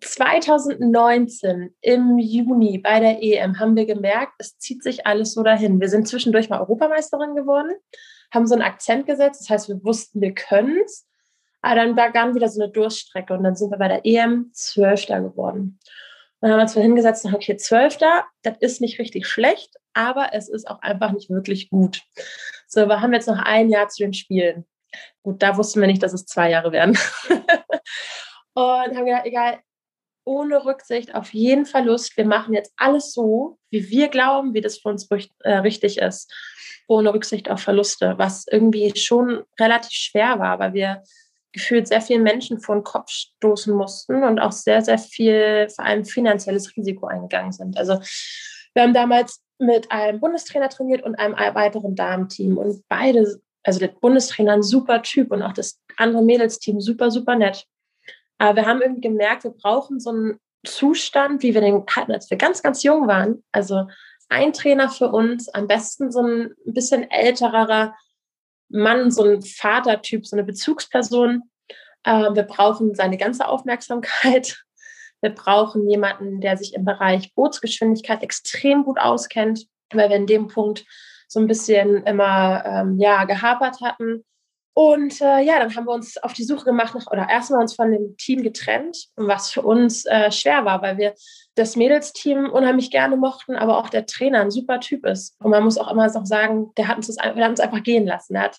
2019 0.00 1.74
im 1.80 2.18
Juni 2.18 2.78
bei 2.78 3.00
der 3.00 3.22
EM 3.22 3.58
haben 3.58 3.76
wir 3.76 3.86
gemerkt, 3.86 4.32
es 4.38 4.58
zieht 4.58 4.82
sich 4.82 5.06
alles 5.06 5.34
so 5.34 5.42
dahin. 5.42 5.80
Wir 5.80 5.88
sind 5.88 6.08
zwischendurch 6.08 6.48
mal 6.48 6.60
Europameisterin 6.60 7.34
geworden, 7.34 7.72
haben 8.32 8.46
so 8.46 8.54
einen 8.54 8.62
Akzent 8.62 9.06
gesetzt, 9.06 9.42
das 9.42 9.50
heißt, 9.50 9.68
wir 9.68 9.84
wussten, 9.84 10.20
wir 10.20 10.34
können 10.34 10.78
es. 10.84 11.06
Aber 11.62 11.76
dann 11.76 11.94
begann 11.94 12.34
wieder 12.34 12.48
so 12.48 12.62
eine 12.62 12.72
Durststrecke 12.72 13.34
und 13.34 13.44
dann 13.44 13.54
sind 13.54 13.70
wir 13.70 13.78
bei 13.78 13.88
der 13.88 14.06
EM 14.06 14.50
Zwölfter 14.54 15.20
geworden. 15.20 15.78
Und 16.40 16.48
dann 16.48 16.52
haben 16.52 16.58
wir 16.58 16.62
uns 16.62 16.74
hingesetzt 16.74 17.26
und 17.26 17.34
okay, 17.34 17.58
Zwölfter, 17.58 18.24
das 18.42 18.56
ist 18.60 18.80
nicht 18.80 18.98
richtig 18.98 19.26
schlecht, 19.26 19.76
aber 19.92 20.32
es 20.32 20.48
ist 20.48 20.66
auch 20.66 20.80
einfach 20.80 21.12
nicht 21.12 21.28
wirklich 21.28 21.68
gut. 21.68 22.02
So, 22.66 22.86
wir 22.86 23.02
haben 23.02 23.12
jetzt 23.12 23.28
noch 23.28 23.38
ein 23.38 23.68
Jahr 23.68 23.88
zu 23.88 24.02
den 24.02 24.14
Spielen. 24.14 24.64
Gut, 25.22 25.42
da 25.42 25.56
wussten 25.56 25.80
wir 25.80 25.86
nicht, 25.86 26.02
dass 26.02 26.12
es 26.12 26.26
zwei 26.26 26.50
Jahre 26.50 26.72
werden. 26.72 26.98
und 28.54 28.96
haben 28.96 29.06
gedacht, 29.06 29.26
egal, 29.26 29.60
ohne 30.24 30.64
Rücksicht 30.64 31.14
auf 31.14 31.32
jeden 31.32 31.66
Verlust, 31.66 32.16
wir 32.16 32.26
machen 32.26 32.54
jetzt 32.54 32.72
alles 32.76 33.12
so, 33.12 33.58
wie 33.70 33.88
wir 33.88 34.08
glauben, 34.08 34.54
wie 34.54 34.60
das 34.60 34.78
für 34.78 34.88
uns 34.88 35.08
äh, 35.40 35.52
richtig 35.54 35.98
ist, 35.98 36.32
ohne 36.86 37.12
Rücksicht 37.12 37.50
auf 37.50 37.60
Verluste, 37.60 38.14
was 38.16 38.46
irgendwie 38.50 38.96
schon 38.96 39.44
relativ 39.58 39.92
schwer 39.92 40.38
war, 40.38 40.58
weil 40.58 40.72
wir 40.72 41.02
gefühlt 41.52 41.88
sehr 41.88 42.00
vielen 42.00 42.22
Menschen 42.22 42.60
vor 42.60 42.76
den 42.76 42.84
Kopf 42.84 43.10
stoßen 43.10 43.74
mussten 43.74 44.22
und 44.22 44.38
auch 44.38 44.52
sehr, 44.52 44.82
sehr 44.82 44.98
viel, 44.98 45.68
vor 45.74 45.84
allem 45.84 46.04
finanzielles 46.04 46.76
Risiko 46.76 47.06
eingegangen 47.06 47.52
sind. 47.52 47.76
Also 47.76 47.98
wir 48.74 48.82
haben 48.82 48.94
damals 48.94 49.40
mit 49.58 49.90
einem 49.90 50.20
Bundestrainer 50.20 50.68
trainiert 50.68 51.02
und 51.02 51.16
einem 51.16 51.34
weiteren 51.34 51.94
Damenteam 51.94 52.56
und 52.56 52.84
beide 52.88 53.40
also 53.62 53.78
der 53.78 53.88
Bundestrainer 53.88 54.54
ein 54.54 54.62
super 54.62 55.02
Typ 55.02 55.30
und 55.32 55.42
auch 55.42 55.52
das 55.52 55.80
andere 55.96 56.22
Mädelsteam 56.22 56.80
super, 56.80 57.10
super 57.10 57.36
nett. 57.36 57.66
Aber 58.38 58.56
wir 58.56 58.66
haben 58.66 58.80
irgendwie 58.80 59.02
gemerkt, 59.02 59.44
wir 59.44 59.50
brauchen 59.50 60.00
so 60.00 60.10
einen 60.10 60.40
Zustand, 60.64 61.42
wie 61.42 61.54
wir 61.54 61.60
den 61.60 61.84
hatten, 61.88 62.12
als 62.12 62.30
wir 62.30 62.38
ganz, 62.38 62.62
ganz 62.62 62.82
jung 62.82 63.06
waren. 63.06 63.44
Also 63.52 63.86
ein 64.28 64.52
Trainer 64.52 64.88
für 64.88 65.10
uns, 65.10 65.48
am 65.48 65.66
besten 65.66 66.10
so 66.10 66.22
ein 66.22 66.54
bisschen 66.64 67.10
älterer 67.10 67.94
Mann, 68.68 69.10
so 69.10 69.24
ein 69.24 69.42
Vatertyp, 69.42 70.26
so 70.26 70.36
eine 70.36 70.44
Bezugsperson. 70.44 71.42
Äh, 72.04 72.34
wir 72.34 72.44
brauchen 72.44 72.94
seine 72.94 73.18
ganze 73.18 73.46
Aufmerksamkeit. 73.46 74.62
Wir 75.22 75.34
brauchen 75.34 75.86
jemanden, 75.86 76.40
der 76.40 76.56
sich 76.56 76.72
im 76.72 76.86
Bereich 76.86 77.34
Bootsgeschwindigkeit 77.34 78.22
extrem 78.22 78.84
gut 78.84 78.98
auskennt, 78.98 79.66
weil 79.92 80.08
wir 80.08 80.16
in 80.16 80.26
dem 80.26 80.48
Punkt 80.48 80.86
so 81.30 81.38
ein 81.38 81.46
bisschen 81.46 82.02
immer 82.04 82.64
ähm, 82.66 82.98
ja, 82.98 83.24
gehapert 83.24 83.80
hatten. 83.80 84.24
Und 84.74 85.20
äh, 85.20 85.40
ja, 85.42 85.58
dann 85.60 85.74
haben 85.76 85.86
wir 85.86 85.92
uns 85.92 86.16
auf 86.18 86.32
die 86.32 86.42
Suche 86.42 86.64
gemacht 86.64 86.94
nach, 86.94 87.06
oder 87.06 87.28
erstmal 87.28 87.60
uns 87.60 87.74
von 87.74 87.92
dem 87.92 88.16
Team 88.16 88.42
getrennt, 88.42 89.06
was 89.14 89.50
für 89.50 89.62
uns 89.62 90.06
äh, 90.06 90.32
schwer 90.32 90.64
war, 90.64 90.82
weil 90.82 90.98
wir 90.98 91.14
das 91.54 91.76
Mädelsteam 91.76 92.50
unheimlich 92.50 92.90
gerne 92.90 93.16
mochten, 93.16 93.54
aber 93.54 93.78
auch 93.78 93.90
der 93.90 94.06
Trainer 94.06 94.40
ein 94.40 94.50
super 94.50 94.80
Typ 94.80 95.06
ist. 95.06 95.36
Und 95.40 95.50
man 95.50 95.62
muss 95.62 95.78
auch 95.78 95.90
immer 95.90 96.08
noch 96.08 96.26
sagen, 96.26 96.72
der 96.76 96.88
hat 96.88 96.96
uns, 96.96 97.06
das, 97.06 97.16
der 97.16 97.36
hat 97.36 97.50
uns 97.50 97.60
einfach 97.60 97.82
gehen 97.82 98.06
lassen. 98.06 98.34
Er 98.34 98.42
hat 98.42 98.58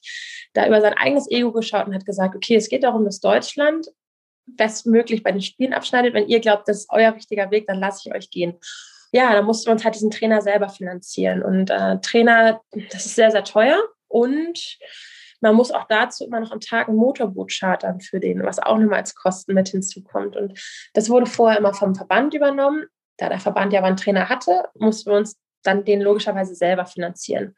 da 0.54 0.66
über 0.66 0.80
sein 0.80 0.94
eigenes 0.94 1.30
Ego 1.30 1.52
geschaut 1.52 1.88
und 1.88 1.96
hat 1.96 2.06
gesagt, 2.06 2.36
okay, 2.36 2.56
es 2.56 2.70
geht 2.70 2.84
darum, 2.84 3.04
dass 3.04 3.20
Deutschland 3.20 3.88
bestmöglich 4.46 5.24
bei 5.24 5.32
den 5.32 5.42
Spielen 5.42 5.74
abschneidet. 5.74 6.14
Wenn 6.14 6.28
ihr 6.28 6.40
glaubt, 6.40 6.68
das 6.70 6.80
ist 6.80 6.90
euer 6.90 7.14
richtiger 7.14 7.52
Weg, 7.52 7.68
dann 7.68 7.80
lasse 7.80 8.08
ich 8.08 8.16
euch 8.16 8.30
gehen 8.30 8.58
ja, 9.12 9.34
da 9.34 9.42
mussten 9.42 9.68
wir 9.68 9.74
uns 9.74 9.84
halt 9.84 9.96
diesen 9.96 10.12
Trainer 10.12 10.42
selber 10.42 10.70
finanzieren. 10.70 11.44
Und 11.44 11.70
äh, 11.70 12.00
Trainer, 12.00 12.62
das 12.92 13.06
ist 13.06 13.16
sehr, 13.16 13.32
sehr 13.32 13.44
teuer. 13.44 13.82
Und 14.08 14.78
man 15.42 15.56
muss 15.56 15.72
auch 15.72 15.86
dazu 15.90 16.26
immer 16.26 16.40
noch 16.40 16.52
am 16.52 16.60
Tag 16.60 16.88
ein 16.88 16.96
Motorboot 16.96 17.52
chartern 17.52 18.00
für 18.00 18.20
den, 18.20 18.44
was 18.44 18.60
auch 18.60 18.78
nochmal 18.78 19.00
als 19.00 19.16
Kosten 19.16 19.54
mit 19.54 19.70
hinzukommt. 19.70 20.38
Und 20.38 20.60
das 20.94 21.10
wurde 21.10 21.26
vorher 21.26 21.60
immer 21.60 21.74
vom 21.74 21.96
Verband 21.96 22.34
übernommen. 22.34 22.86
Da 23.18 23.28
der 23.28 23.40
Verband 23.40 23.74
ja 23.74 23.80
aber 23.80 23.88
einen 23.88 23.98
Trainer 23.98 24.30
hatte, 24.30 24.66
mussten 24.76 25.12
wir 25.12 25.18
uns 25.18 25.38
dann 25.64 25.84
den 25.84 26.02
logischerweise 26.02 26.56
selber 26.56 26.86
finanzieren. 26.86 27.56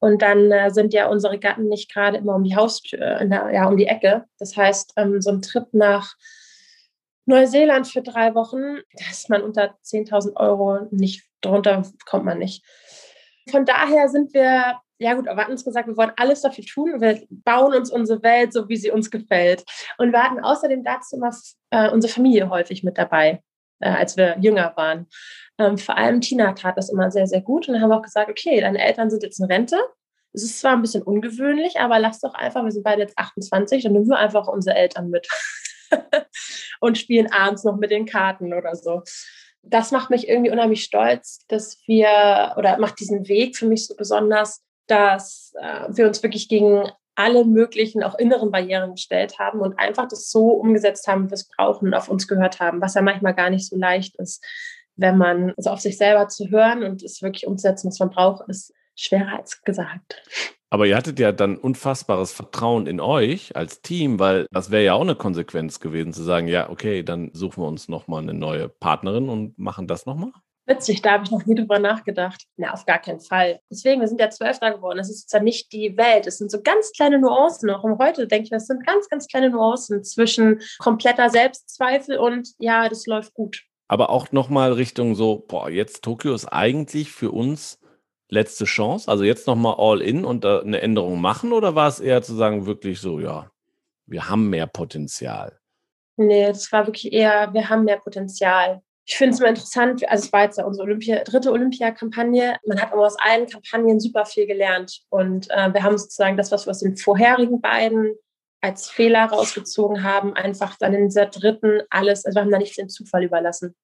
Und 0.00 0.22
dann 0.22 0.50
äh, 0.50 0.70
sind 0.70 0.92
ja 0.94 1.08
unsere 1.08 1.38
Gatten 1.38 1.68
nicht 1.68 1.92
gerade 1.92 2.18
immer 2.18 2.34
um 2.34 2.44
die 2.44 2.56
Haustür, 2.56 3.20
äh, 3.20 3.28
ja, 3.28 3.66
um 3.66 3.76
die 3.76 3.86
Ecke. 3.86 4.24
Das 4.38 4.56
heißt, 4.56 4.92
ähm, 4.96 5.20
so 5.20 5.30
ein 5.30 5.42
Trip 5.42 5.66
nach 5.72 6.14
Neuseeland 7.28 7.86
für 7.86 8.02
drei 8.02 8.34
Wochen, 8.34 8.78
da 8.94 9.10
ist 9.10 9.28
man 9.30 9.42
unter 9.42 9.76
10.000 9.84 10.36
Euro 10.36 10.86
nicht, 10.90 11.24
drunter 11.40 11.82
kommt 12.06 12.24
man 12.24 12.38
nicht. 12.38 12.64
Von 13.50 13.64
daher 13.64 14.08
sind 14.08 14.34
wir, 14.34 14.80
ja 14.98 15.14
gut, 15.14 15.26
wir 15.26 15.36
hatten 15.36 15.52
uns 15.52 15.64
gesagt, 15.64 15.88
wir 15.88 15.96
wollen 15.96 16.12
alles 16.16 16.42
dafür 16.42 16.64
tun. 16.64 17.00
Wir 17.00 17.22
bauen 17.30 17.74
uns 17.74 17.90
unsere 17.90 18.22
Welt 18.22 18.52
so, 18.52 18.68
wie 18.68 18.76
sie 18.76 18.90
uns 18.90 19.10
gefällt. 19.10 19.64
Und 19.98 20.12
wir 20.12 20.22
hatten 20.22 20.40
außerdem 20.40 20.84
dazu 20.84 21.16
immer 21.16 21.30
äh, 21.70 21.90
unsere 21.90 22.12
Familie 22.12 22.50
häufig 22.50 22.82
mit 22.82 22.98
dabei. 22.98 23.42
äh, 23.80 23.90
als 23.90 24.16
wir 24.16 24.36
jünger 24.40 24.72
waren. 24.76 25.06
Ähm, 25.58 25.78
vor 25.78 25.96
allem 25.96 26.20
Tina 26.20 26.52
tat 26.52 26.76
das 26.76 26.90
immer 26.90 27.10
sehr, 27.10 27.26
sehr 27.26 27.40
gut. 27.40 27.68
Und 27.68 27.74
dann 27.74 27.82
haben 27.82 27.90
wir 27.90 27.98
auch 27.98 28.02
gesagt, 28.02 28.30
okay, 28.30 28.60
deine 28.60 28.82
Eltern 28.84 29.10
sind 29.10 29.22
jetzt 29.22 29.40
in 29.40 29.46
Rente. 29.46 29.78
Es 30.32 30.42
ist 30.42 30.60
zwar 30.60 30.72
ein 30.72 30.82
bisschen 30.82 31.02
ungewöhnlich, 31.02 31.80
aber 31.80 31.98
lass 31.98 32.20
doch 32.20 32.34
einfach, 32.34 32.62
wir 32.62 32.70
sind 32.70 32.84
beide 32.84 33.02
jetzt 33.02 33.16
28, 33.16 33.82
dann 33.82 33.92
nehmen 33.92 34.08
wir 34.08 34.18
einfach 34.18 34.46
unsere 34.46 34.76
Eltern 34.76 35.10
mit 35.10 35.26
und 36.80 36.98
spielen 36.98 37.32
abends 37.32 37.64
noch 37.64 37.76
mit 37.76 37.90
den 37.90 38.06
Karten 38.06 38.52
oder 38.54 38.74
so. 38.74 39.02
Das 39.62 39.90
macht 39.90 40.10
mich 40.10 40.28
irgendwie 40.28 40.50
unheimlich 40.50 40.84
stolz, 40.84 41.44
dass 41.48 41.78
wir, 41.86 42.54
oder 42.56 42.78
macht 42.78 43.00
diesen 43.00 43.28
Weg 43.28 43.56
für 43.56 43.66
mich 43.66 43.86
so 43.86 43.94
besonders, 43.96 44.62
dass 44.86 45.52
äh, 45.60 45.88
wir 45.90 46.06
uns 46.06 46.22
wirklich 46.22 46.48
gegen 46.48 46.90
alle 47.14 47.44
möglichen, 47.44 48.04
auch 48.04 48.14
inneren 48.14 48.52
Barrieren 48.52 48.94
gestellt 48.94 49.40
haben 49.40 49.60
und 49.60 49.78
einfach 49.78 50.06
das 50.06 50.30
so 50.30 50.50
umgesetzt 50.50 51.08
haben, 51.08 51.26
wie 51.26 51.30
wir 51.30 51.34
es 51.34 51.48
brauchen 51.48 51.92
auf 51.92 52.08
uns 52.08 52.28
gehört 52.28 52.60
haben, 52.60 52.80
was 52.80 52.94
ja 52.94 53.02
manchmal 53.02 53.34
gar 53.34 53.50
nicht 53.50 53.68
so 53.68 53.76
leicht 53.76 54.16
ist, 54.16 54.44
wenn 54.94 55.18
man 55.18 55.52
also 55.56 55.70
auf 55.70 55.80
sich 55.80 55.98
selber 55.98 56.28
zu 56.28 56.48
hören 56.48 56.84
und 56.84 57.02
es 57.02 57.20
wirklich 57.20 57.46
umzusetzen, 57.46 57.88
was 57.88 57.98
man 57.98 58.10
braucht, 58.10 58.48
ist 58.48 58.72
schwerer 58.98 59.38
als 59.38 59.62
gesagt. 59.62 60.22
Aber 60.70 60.86
ihr 60.86 60.96
hattet 60.96 61.18
ja 61.18 61.32
dann 61.32 61.56
unfassbares 61.56 62.32
Vertrauen 62.32 62.86
in 62.86 63.00
euch 63.00 63.56
als 63.56 63.80
Team, 63.80 64.18
weil 64.18 64.46
das 64.50 64.70
wäre 64.70 64.84
ja 64.84 64.94
auch 64.94 65.00
eine 65.00 65.14
Konsequenz 65.14 65.80
gewesen, 65.80 66.12
zu 66.12 66.22
sagen, 66.22 66.46
ja, 66.46 66.68
okay, 66.68 67.02
dann 67.02 67.30
suchen 67.32 67.62
wir 67.62 67.68
uns 67.68 67.88
nochmal 67.88 68.22
eine 68.22 68.34
neue 68.34 68.68
Partnerin 68.68 69.30
und 69.30 69.58
machen 69.58 69.86
das 69.86 70.04
nochmal. 70.04 70.32
Witzig, 70.66 71.00
da 71.00 71.12
habe 71.12 71.24
ich 71.24 71.30
noch 71.30 71.46
nie 71.46 71.54
drüber 71.54 71.78
nachgedacht. 71.78 72.44
Na, 72.58 72.74
auf 72.74 72.84
gar 72.84 72.98
keinen 72.98 73.20
Fall. 73.20 73.60
Deswegen, 73.70 74.02
wir 74.02 74.08
sind 74.08 74.20
ja 74.20 74.28
Zwölfter 74.28 74.74
geworden. 74.74 74.98
Es 74.98 75.08
ist 75.08 75.30
zwar 75.30 75.40
nicht 75.40 75.72
die 75.72 75.96
Welt. 75.96 76.26
Es 76.26 76.36
sind 76.36 76.50
so 76.50 76.60
ganz 76.60 76.92
kleine 76.92 77.18
Nuancen. 77.18 77.70
Auch 77.70 77.84
heute 77.98 78.26
denke 78.26 78.44
ich, 78.44 78.50
das 78.50 78.66
sind 78.66 78.84
ganz, 78.84 79.08
ganz 79.08 79.26
kleine 79.28 79.48
Nuancen 79.48 80.04
zwischen 80.04 80.60
kompletter 80.78 81.30
Selbstzweifel 81.30 82.18
und 82.18 82.50
ja, 82.58 82.90
das 82.90 83.06
läuft 83.06 83.32
gut. 83.32 83.62
Aber 83.90 84.10
auch 84.10 84.30
nochmal 84.32 84.74
Richtung 84.74 85.14
so, 85.14 85.42
boah, 85.48 85.70
jetzt 85.70 86.04
Tokio 86.04 86.34
ist 86.34 86.44
eigentlich 86.44 87.10
für 87.10 87.30
uns 87.30 87.77
letzte 88.28 88.64
Chance. 88.64 89.08
Also 89.08 89.24
jetzt 89.24 89.46
nochmal 89.46 89.76
all 89.78 90.02
in 90.02 90.24
und 90.24 90.44
eine 90.44 90.80
Änderung 90.80 91.20
machen 91.20 91.52
oder 91.52 91.74
war 91.74 91.88
es 91.88 92.00
eher 92.00 92.22
zu 92.22 92.34
sagen, 92.34 92.66
wirklich 92.66 93.00
so, 93.00 93.20
ja, 93.20 93.50
wir 94.06 94.28
haben 94.28 94.50
mehr 94.50 94.66
Potenzial? 94.66 95.58
Nee, 96.16 96.46
das 96.46 96.70
war 96.72 96.86
wirklich 96.86 97.12
eher, 97.12 97.52
wir 97.52 97.68
haben 97.68 97.84
mehr 97.84 97.98
Potenzial 97.98 98.82
ich 99.08 99.16
finde 99.16 99.32
es 99.32 99.40
immer 99.40 99.48
interessant, 99.48 100.06
also 100.06 100.26
es 100.26 100.32
war 100.34 100.42
jetzt 100.42 100.58
ja 100.58 100.66
unsere 100.66 100.84
Olympia, 100.84 101.24
dritte 101.24 101.50
Olympiakampagne. 101.50 102.58
Man 102.66 102.78
hat 102.78 102.92
aber 102.92 103.06
aus 103.06 103.16
allen 103.18 103.46
Kampagnen 103.46 104.00
super 104.00 104.26
viel 104.26 104.46
gelernt. 104.46 105.00
Und 105.08 105.50
äh, 105.50 105.72
wir 105.72 105.82
haben 105.82 105.96
sozusagen 105.96 106.36
das, 106.36 106.52
was 106.52 106.66
wir 106.66 106.72
aus 106.72 106.80
den 106.80 106.98
vorherigen 106.98 107.62
beiden 107.62 108.14
als 108.60 108.90
Fehler 108.90 109.24
rausgezogen 109.24 110.02
haben, 110.02 110.34
einfach 110.34 110.76
dann 110.78 110.92
in 110.92 111.06
dieser 111.06 111.24
dritten 111.24 111.80
alles, 111.88 112.26
also 112.26 112.36
wir 112.36 112.42
haben 112.42 112.50
da 112.50 112.58
nichts 112.58 112.76
dem 112.76 112.90
Zufall 112.90 113.24
überlassen. 113.24 113.74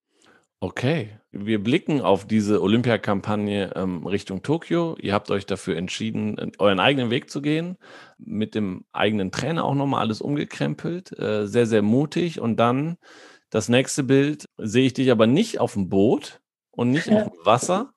Okay, 0.65 1.11
wir 1.31 1.63
blicken 1.63 2.01
auf 2.01 2.27
diese 2.27 2.63
Olympiakampagne 2.63 3.75
ähm, 3.77 4.07
Richtung 4.07 4.43
Tokio. 4.43 4.97
Ihr 4.99 5.13
habt 5.13 5.31
euch 5.31 5.45
dafür 5.45 5.77
entschieden, 5.77 6.53
euren 6.59 6.81
eigenen 6.81 7.11
Weg 7.11 7.29
zu 7.29 7.43
gehen, 7.43 7.77
mit 8.17 8.55
dem 8.55 8.87
eigenen 8.91 9.31
Trainer 9.31 9.67
auch 9.67 9.75
nochmal 9.75 10.01
alles 10.01 10.23
umgekrempelt, 10.23 11.19
äh, 11.19 11.47
sehr, 11.47 11.67
sehr 11.67 11.83
mutig 11.83 12.41
und 12.41 12.57
dann 12.57 12.97
das 13.51 13.69
nächste 13.69 14.05
Bild 14.05 14.49
sehe 14.57 14.87
ich 14.87 14.95
dich 14.95 15.11
aber 15.11 15.27
nicht 15.27 15.61
auf 15.61 15.75
dem 15.75 15.91
Boot 15.91 16.41
und 16.71 16.93
nicht 16.93 17.09
ja. 17.09 17.19
auf 17.19 17.25
dem 17.31 17.45
Wasser, 17.45 17.93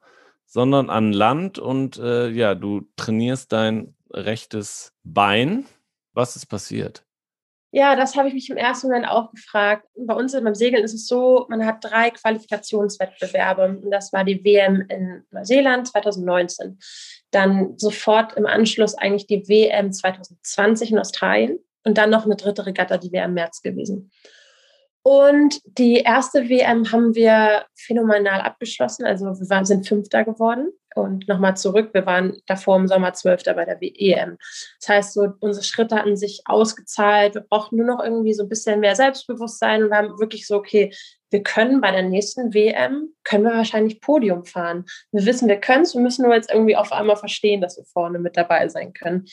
sondern 0.45 0.89
an 0.89 1.13
Land 1.13 1.59
und 1.59 1.97
äh, 1.97 2.27
ja, 2.27 2.53
du 2.53 2.81
trainierst 2.97 3.53
dein 3.53 3.95
rechtes 4.11 4.91
Bein. 5.05 5.63
Was 6.11 6.35
ist 6.35 6.47
passiert? 6.47 7.06
Ja, 7.71 7.95
das 7.95 8.15
habe 8.15 8.29
ich 8.29 8.33
mich 8.33 8.49
im 8.49 8.57
ersten 8.57 8.87
Moment 8.87 9.07
auch 9.07 9.31
gefragt. 9.31 9.85
Bei 9.97 10.13
uns 10.13 10.31
beim 10.31 10.55
Segeln 10.55 10.83
ist 10.83 10.93
es 10.93 11.07
so, 11.07 11.45
man 11.49 11.65
hat 11.65 11.83
drei 11.83 12.11
Qualifikationswettbewerbe. 12.11 13.79
Und 13.83 13.91
das 13.91 14.13
war 14.13 14.23
die 14.23 14.43
WM 14.43 14.85
in 14.87 15.23
Neuseeland 15.31 15.87
2019. 15.87 16.79
Dann 17.31 17.77
sofort 17.77 18.37
im 18.37 18.45
Anschluss 18.45 18.95
eigentlich 18.95 19.27
die 19.27 19.47
WM 19.49 19.91
2020 19.91 20.91
in 20.91 20.99
Australien. 20.99 21.59
Und 21.83 21.97
dann 21.97 22.09
noch 22.09 22.25
eine 22.25 22.35
dritte 22.35 22.65
Regatta, 22.65 22.97
die 22.97 23.11
wäre 23.11 23.25
im 23.25 23.33
März 23.33 23.61
gewesen. 23.61 24.11
Und 25.03 25.61
die 25.77 25.99
erste 25.99 26.49
WM 26.49 26.91
haben 26.91 27.15
wir 27.15 27.65
phänomenal 27.75 28.41
abgeschlossen. 28.41 29.05
Also 29.05 29.25
wir 29.25 29.49
waren, 29.49 29.63
sind 29.63 29.87
Fünfter 29.87 30.25
geworden. 30.25 30.69
Und 30.97 31.27
nochmal 31.27 31.55
zurück, 31.55 31.89
wir 31.93 32.05
waren 32.05 32.41
davor 32.47 32.77
im 32.77 32.87
Sommer 32.87 33.13
Zwölfter 33.13 33.53
bei 33.53 33.65
der 33.65 33.77
EM. 33.81 34.37
Das 34.79 34.89
heißt, 34.89 35.13
so 35.13 35.29
unsere 35.39 35.63
Schritte 35.63 35.95
hatten 35.95 36.17
sich 36.17 36.41
ausgezahlt. 36.45 37.35
Wir 37.35 37.41
brauchten 37.41 37.77
nur 37.77 37.85
noch 37.85 38.03
irgendwie 38.03 38.33
so 38.33 38.43
ein 38.43 38.49
bisschen 38.49 38.79
mehr 38.79 38.95
Selbstbewusstsein 38.95 39.83
und 39.83 39.89
wir 39.89 39.97
haben 39.97 40.19
wirklich 40.19 40.47
so, 40.47 40.55
okay, 40.57 40.93
wir 41.29 41.43
können 41.43 41.81
bei 41.81 41.91
der 41.91 42.03
nächsten 42.03 42.53
WM, 42.53 43.09
können 43.23 43.43
wir 43.43 43.51
wahrscheinlich 43.51 44.01
Podium 44.01 44.45
fahren. 44.45 44.85
Wir 45.11 45.25
wissen, 45.25 45.47
wir 45.47 45.59
können 45.59 45.83
es, 45.83 45.93
wir 45.93 46.01
müssen 46.01 46.23
nur 46.23 46.33
jetzt 46.33 46.51
irgendwie 46.51 46.77
auf 46.77 46.91
einmal 46.91 47.17
verstehen, 47.17 47.61
dass 47.61 47.77
wir 47.77 47.85
vorne 47.85 48.19
mit 48.19 48.37
dabei 48.37 48.67
sein 48.69 48.93
können. 48.93 49.25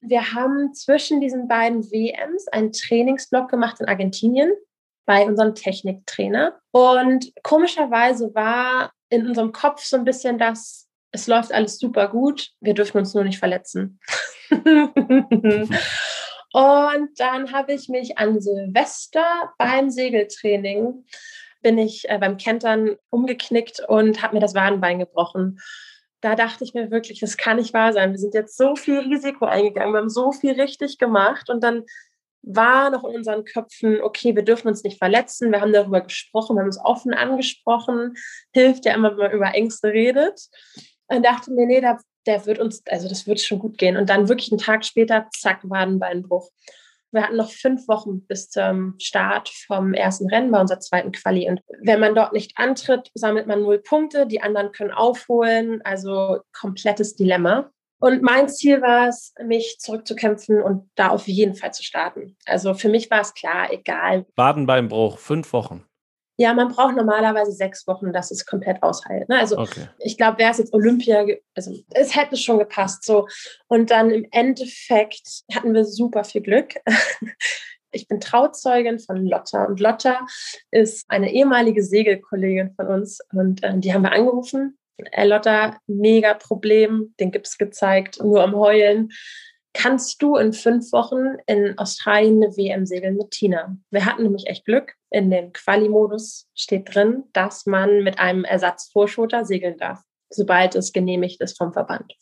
Wir 0.00 0.34
haben 0.34 0.74
zwischen 0.74 1.20
diesen 1.20 1.48
beiden 1.48 1.90
WMs 1.90 2.46
einen 2.48 2.72
Trainingsblock 2.72 3.50
gemacht 3.50 3.80
in 3.80 3.86
Argentinien 3.86 4.52
bei 5.06 5.24
unserem 5.24 5.54
Techniktrainer. 5.54 6.60
Und 6.72 7.32
komischerweise 7.42 8.34
war 8.34 8.92
in 9.08 9.26
unserem 9.26 9.52
Kopf 9.52 9.82
so 9.82 9.96
ein 9.96 10.04
bisschen 10.04 10.38
das, 10.38 10.83
es 11.14 11.28
läuft 11.28 11.52
alles 11.52 11.78
super 11.78 12.08
gut, 12.08 12.50
wir 12.60 12.74
dürfen 12.74 12.98
uns 12.98 13.14
nur 13.14 13.22
nicht 13.22 13.38
verletzen. 13.38 14.00
Und 16.52 17.10
dann 17.18 17.52
habe 17.52 17.72
ich 17.72 17.88
mich 17.88 18.18
an 18.18 18.40
Silvester 18.40 19.24
beim 19.56 19.90
Segeltraining, 19.90 21.04
bin 21.62 21.78
ich 21.78 22.08
äh, 22.08 22.18
beim 22.18 22.36
Kentern 22.36 22.96
umgeknickt 23.10 23.80
und 23.88 24.22
habe 24.22 24.34
mir 24.34 24.40
das 24.40 24.54
Wadenbein 24.54 25.00
gebrochen. 25.00 25.60
Da 26.20 26.36
dachte 26.36 26.62
ich 26.62 26.74
mir 26.74 26.90
wirklich, 26.90 27.20
das 27.20 27.36
kann 27.36 27.56
nicht 27.56 27.74
wahr 27.74 27.92
sein. 27.92 28.12
Wir 28.12 28.18
sind 28.18 28.34
jetzt 28.34 28.56
so 28.56 28.76
viel 28.76 28.98
Risiko 28.98 29.46
eingegangen, 29.46 29.92
wir 29.94 29.98
haben 29.98 30.10
so 30.10 30.30
viel 30.30 30.60
richtig 30.60 30.98
gemacht 30.98 31.50
und 31.50 31.62
dann 31.62 31.84
war 32.42 32.90
noch 32.90 33.04
in 33.04 33.16
unseren 33.16 33.44
Köpfen, 33.44 34.00
okay, 34.02 34.36
wir 34.36 34.42
dürfen 34.42 34.68
uns 34.68 34.84
nicht 34.84 34.98
verletzen, 34.98 35.50
wir 35.50 35.60
haben 35.60 35.72
darüber 35.72 36.02
gesprochen, 36.02 36.56
wir 36.56 36.62
haben 36.62 36.68
es 36.68 36.84
offen 36.84 37.14
angesprochen, 37.14 38.14
hilft 38.52 38.84
ja 38.84 38.94
immer, 38.94 39.12
wenn 39.12 39.18
man 39.18 39.32
über 39.32 39.54
Ängste 39.54 39.88
redet. 39.88 40.48
Und 41.14 41.24
dachte 41.24 41.52
mir, 41.52 41.66
nee, 41.66 41.80
der, 41.80 41.98
der 42.26 42.46
wird 42.46 42.58
uns, 42.58 42.82
also 42.88 43.08
das 43.08 43.26
wird 43.26 43.40
schon 43.40 43.58
gut 43.58 43.78
gehen. 43.78 43.96
Und 43.96 44.08
dann 44.08 44.28
wirklich 44.28 44.50
einen 44.52 44.60
Tag 44.60 44.84
später, 44.84 45.28
zack, 45.36 45.60
Wadenbeinbruch. 45.62 46.50
Wir 47.12 47.22
hatten 47.22 47.36
noch 47.36 47.52
fünf 47.52 47.86
Wochen 47.86 48.26
bis 48.26 48.50
zum 48.50 48.96
Start 48.98 49.48
vom 49.48 49.94
ersten 49.94 50.28
Rennen 50.28 50.50
bei 50.50 50.60
unserer 50.60 50.80
zweiten 50.80 51.12
Quali. 51.12 51.48
Und 51.48 51.60
wenn 51.80 52.00
man 52.00 52.14
dort 52.16 52.32
nicht 52.32 52.52
antritt, 52.56 53.10
sammelt 53.14 53.46
man 53.46 53.62
null 53.62 53.78
Punkte, 53.78 54.26
die 54.26 54.42
anderen 54.42 54.72
können 54.72 54.90
aufholen. 54.90 55.80
Also 55.84 56.40
komplettes 56.52 57.14
Dilemma. 57.14 57.70
Und 58.00 58.22
mein 58.22 58.48
Ziel 58.48 58.82
war 58.82 59.08
es, 59.08 59.32
mich 59.42 59.76
zurückzukämpfen 59.78 60.60
und 60.60 60.90
da 60.96 61.08
auf 61.08 61.28
jeden 61.28 61.54
Fall 61.54 61.72
zu 61.72 61.82
starten. 61.84 62.36
Also 62.44 62.74
für 62.74 62.88
mich 62.88 63.10
war 63.10 63.20
es 63.20 63.32
klar, 63.32 63.72
egal. 63.72 64.26
Badenbeinbruch, 64.34 65.18
fünf 65.18 65.52
Wochen. 65.52 65.84
Ja, 66.36 66.52
man 66.52 66.68
braucht 66.68 66.96
normalerweise 66.96 67.52
sechs 67.52 67.86
Wochen, 67.86 68.12
dass 68.12 68.30
es 68.30 68.44
komplett 68.44 68.82
ausheilt. 68.82 69.28
Ne? 69.28 69.38
Also 69.38 69.58
okay. 69.58 69.88
ich 69.98 70.16
glaube, 70.16 70.38
wäre 70.38 70.50
es 70.50 70.58
jetzt 70.58 70.74
Olympia, 70.74 71.24
also 71.54 71.72
es 71.90 72.16
hätte 72.16 72.36
schon 72.36 72.58
gepasst. 72.58 73.04
So. 73.04 73.28
Und 73.68 73.90
dann 73.90 74.10
im 74.10 74.26
Endeffekt 74.32 75.44
hatten 75.54 75.74
wir 75.74 75.84
super 75.84 76.24
viel 76.24 76.42
Glück. 76.42 76.74
Ich 77.96 78.08
bin 78.08 78.18
Trauzeugin 78.18 78.98
von 78.98 79.24
Lotta 79.24 79.66
und 79.66 79.78
Lotta 79.78 80.26
ist 80.72 81.04
eine 81.06 81.32
ehemalige 81.32 81.80
Segelkollegin 81.80 82.74
von 82.74 82.88
uns 82.88 83.20
und 83.32 83.62
äh, 83.62 83.78
die 83.78 83.94
haben 83.94 84.02
wir 84.02 84.10
angerufen 84.10 84.76
Ey, 84.96 85.26
Lotta, 85.26 85.78
mega 85.86 86.34
Problem, 86.34 87.14
den 87.18 87.32
Gips 87.32 87.58
gezeigt, 87.58 88.22
nur 88.22 88.42
am 88.42 88.54
Heulen. 88.54 89.10
Kannst 89.74 90.22
du 90.22 90.36
in 90.36 90.52
fünf 90.52 90.92
Wochen 90.92 91.36
in 91.46 91.76
Australien 91.78 92.42
eine 92.42 92.56
WM 92.56 92.86
segeln 92.86 93.16
mit 93.16 93.32
Tina? 93.32 93.76
Wir 93.90 94.06
hatten 94.06 94.22
nämlich 94.22 94.46
echt 94.46 94.64
Glück. 94.64 94.94
In 95.10 95.30
dem 95.30 95.52
Quali-Modus 95.52 96.48
steht 96.54 96.94
drin, 96.94 97.24
dass 97.32 97.66
man 97.66 98.04
mit 98.04 98.18
einem 98.18 98.44
Ersatzvorschoter 98.44 99.44
segeln 99.44 99.76
darf, 99.76 100.00
sobald 100.30 100.76
es 100.76 100.92
genehmigt 100.92 101.40
ist 101.40 101.58
vom 101.58 101.72
Verband. 101.72 102.14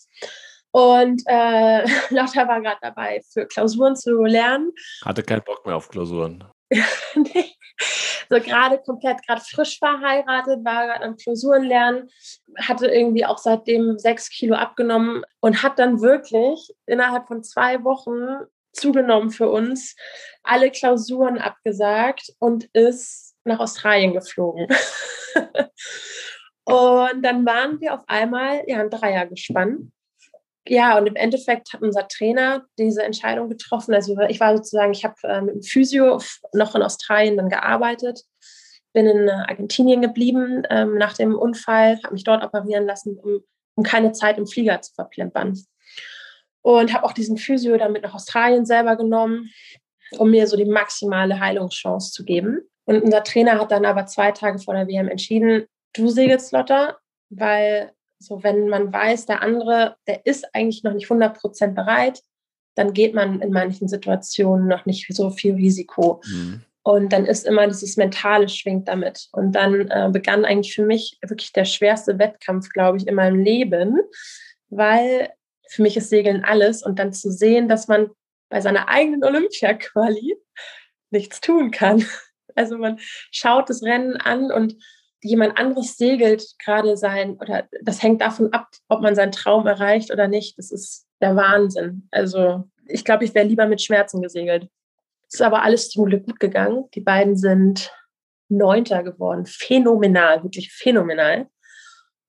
Und 0.71 1.23
äh, 1.27 1.83
Lotta 2.11 2.49
war 2.49 2.63
gerade 2.63 2.79
dabei, 2.81 3.21
für 3.33 3.47
Klausuren 3.47 3.97
zu 3.97 4.23
lernen. 4.25 4.73
Hatte 5.05 5.23
keinen 5.23 5.43
Bock 5.45 5.67
mehr 5.67 5.77
auf 5.77 5.91
Klausuren. 5.91 6.45
nee 7.15 7.53
so 8.33 8.41
gerade 8.41 8.79
komplett, 8.79 9.27
gerade 9.27 9.43
frisch 9.43 9.79
verheiratet, 9.79 10.65
war 10.65 10.87
gerade 10.87 11.05
am 11.05 11.17
Klausuren 11.17 11.65
lernen, 11.65 12.09
hatte 12.59 12.87
irgendwie 12.87 13.27
auch 13.27 13.37
seitdem 13.37 13.99
sechs 13.99 14.31
Kilo 14.31 14.55
abgenommen 14.55 15.23
und 15.41 15.63
hat 15.63 15.79
dann 15.79 16.01
wirklich 16.01 16.73
innerhalb 16.87 17.27
von 17.29 17.43
zwei 17.43 17.85
Wochen 17.85 18.47
zugenommen 18.73 19.31
für 19.31 19.51
uns, 19.51 19.97
alle 20.43 20.71
Klausuren 20.71 21.37
abgesagt 21.37 22.33
und 22.39 22.71
ist 22.73 23.35
nach 23.45 23.61
Australien 23.61 24.15
geflogen. 24.15 24.67
und 26.65 27.23
dann 27.23 27.45
waren 27.45 27.83
wir 27.83 27.93
auf 27.93 28.05
einmal 28.07 28.63
ja 28.67 28.79
ein 28.79 28.89
Dreier 28.89 29.27
gespannt 29.27 29.93
ja, 30.67 30.97
und 30.97 31.07
im 31.07 31.17
Endeffekt 31.17 31.73
hat 31.73 31.83
unser 31.83 32.07
Trainer 32.07 32.65
diese 32.79 33.03
Entscheidung 33.03 33.49
getroffen. 33.49 33.95
Also 33.95 34.17
ich 34.29 34.41
war 34.41 34.57
sozusagen, 34.57 34.93
ich 34.93 35.05
habe 35.05 35.17
äh, 35.25 35.41
mit 35.41 35.55
dem 35.55 35.63
Physio 35.63 36.21
noch 36.53 36.75
in 36.75 36.83
Australien 36.83 37.37
dann 37.37 37.49
gearbeitet 37.49 38.25
bin 38.93 39.07
in 39.07 39.31
Argentinien 39.31 40.03
geblieben 40.03 40.65
ähm, 40.71 40.97
nach 40.97 41.15
dem 41.15 41.35
Unfall, 41.35 41.99
habe 42.03 42.15
mich 42.15 42.25
dort 42.25 42.45
operieren 42.45 42.87
lassen, 42.87 43.19
um, 43.19 43.41
um 43.75 43.85
keine 43.85 44.13
Zeit 44.13 44.39
im 44.39 44.47
Flieger 44.47 44.81
zu 44.83 44.93
verplempern. 44.95 45.59
Und 46.61 46.93
habe 46.93 47.05
auch 47.05 47.13
diesen 47.13 47.39
Physio 47.39 47.77
damit 47.77 48.03
nach 48.03 48.15
Australien 48.15 48.67
selber 48.67 48.97
genommen, 48.97 49.51
um 50.19 50.31
mir 50.31 50.47
so 50.47 50.57
die 50.57 50.65
maximale 50.65 51.41
Heilungschance 51.41 52.13
zu 52.13 52.25
geben. 52.25 52.61
Und 52.85 53.03
unser 53.03 53.25
Trainer 53.25 53.59
hat 53.59 53.73
dann 53.73 53.85
aber 53.85 54.07
zwei 54.07 54.33
Tage 54.33 54.59
vor 54.59 54.75
der 54.75 54.87
WM 54.87 55.09
entschieden, 55.09 55.67
du 55.95 56.09
segelst 56.09 56.53
Lotta, 56.53 56.99
weil 57.31 57.93
so 58.23 58.43
wenn 58.43 58.69
man 58.69 58.93
weiß, 58.93 59.27
der 59.27 59.43
andere, 59.43 59.97
der 60.07 60.25
ist 60.27 60.55
eigentlich 60.55 60.83
noch 60.85 60.95
nicht 60.95 61.11
100 61.11 61.39
Prozent 61.39 61.75
bereit, 61.75 62.23
dann 62.75 62.93
geht 62.93 63.15
man 63.15 63.41
in 63.41 63.53
manchen 63.53 63.89
Situationen 63.89 64.67
noch 64.67 64.87
nicht 64.87 65.07
so 65.15 65.31
viel 65.31 65.55
Risiko. 65.55 66.23
Mhm. 66.25 66.63
Und 66.85 67.13
dann 67.13 67.27
ist 67.27 67.47
immer 67.47 67.67
dieses 67.69 67.97
Mentale 67.97 68.49
schwingt 68.49 68.89
damit. 68.89 69.29
Und 69.33 69.53
dann 69.53 69.89
äh, 69.89 70.09
begann 70.11 70.45
eigentlich 70.45 70.75
für 70.75 70.85
mich 70.85 71.19
wirklich 71.23 71.53
der 71.53 71.65
schwerste 71.65 72.19
Wettkampf, 72.19 72.71
glaube 72.71 72.99
ich, 72.99 73.07
in 73.07 73.15
meinem 73.15 73.39
Leben, 73.39 73.99
weil 74.69 75.31
für 75.69 75.83
mich 75.83 75.97
ist 75.97 76.11
Segeln 76.11 76.45
alles. 76.45 76.83
Und 76.83 76.99
dann 76.99 77.13
zu 77.13 77.31
sehen, 77.31 77.69
dass 77.69 77.87
man 77.87 78.11
bei 78.49 78.61
seiner 78.61 78.89
eigenen 78.89 79.23
Olympia-Quali 79.25 80.37
nichts 81.11 81.41
tun 81.41 81.71
kann. 81.71 82.05
Also 82.55 82.77
man 82.77 82.99
schaut 83.31 83.71
das 83.71 83.83
Rennen 83.83 84.19
an 84.19 84.53
und 84.53 84.77
jemand 85.23 85.57
anderes 85.59 85.97
segelt 85.97 86.45
gerade 86.59 86.97
sein, 86.97 87.37
oder 87.39 87.69
das 87.83 88.03
hängt 88.03 88.21
davon 88.21 88.53
ab, 88.53 88.69
ob 88.89 89.01
man 89.01 89.15
seinen 89.15 89.33
Traum 89.33 89.67
erreicht 89.67 90.13
oder 90.13 90.29
nicht. 90.29 90.59
Das 90.59 90.71
ist 90.71 91.07
der 91.21 91.37
Wahnsinn. 91.37 92.09
Also 92.11 92.65
ich 92.87 93.05
glaube, 93.05 93.25
ich 93.25 93.35
wäre 93.35 93.47
lieber 93.47 93.67
mit 93.67 93.81
Schmerzen 93.81 94.21
gesegelt. 94.21 94.69
Es 95.29 95.35
ist 95.35 95.43
aber 95.43 95.63
alles 95.63 95.91
zum 95.91 96.07
Glück 96.07 96.27
gut 96.27 96.41
gegangen. 96.41 96.85
Die 96.95 97.01
beiden 97.01 97.37
sind 97.37 97.91
Neunter 98.49 99.03
geworden. 99.03 99.47
Phänomenal, 99.47 100.43
wirklich 100.43 100.73
phänomenal. 100.73 101.47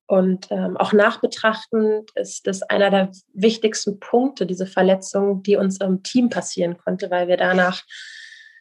Und 0.06 0.50
ähm, 0.50 0.76
auch 0.76 0.92
nachbetrachtend 0.92 2.10
ist 2.14 2.46
das 2.46 2.62
einer 2.62 2.90
der 2.90 3.10
wichtigsten 3.32 3.98
Punkte, 4.00 4.46
diese 4.46 4.66
Verletzung, 4.66 5.42
die 5.42 5.56
uns 5.56 5.80
im 5.80 6.02
Team 6.02 6.28
passieren 6.28 6.76
konnte, 6.76 7.10
weil 7.10 7.26
wir 7.26 7.36
danach 7.36 7.82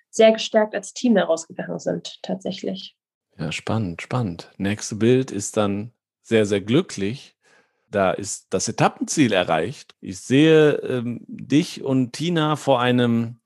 sehr 0.09 0.31
gestärkt 0.31 0.73
als 0.73 0.93
Team 0.93 1.15
daraus 1.15 1.47
gegangen 1.47 1.79
sind, 1.79 2.19
tatsächlich. 2.21 2.95
Ja, 3.37 3.51
spannend, 3.51 4.01
spannend. 4.01 4.51
Nächste 4.57 4.95
Bild 4.95 5.31
ist 5.31 5.57
dann 5.57 5.91
sehr, 6.21 6.45
sehr 6.45 6.61
glücklich. 6.61 7.35
Da 7.87 8.11
ist 8.11 8.47
das 8.49 8.67
Etappenziel 8.67 9.33
erreicht. 9.33 9.95
Ich 10.01 10.19
sehe 10.19 10.73
ähm, 10.77 11.23
dich 11.27 11.83
und 11.83 12.13
Tina 12.13 12.55
vor 12.55 12.81
einem 12.81 13.39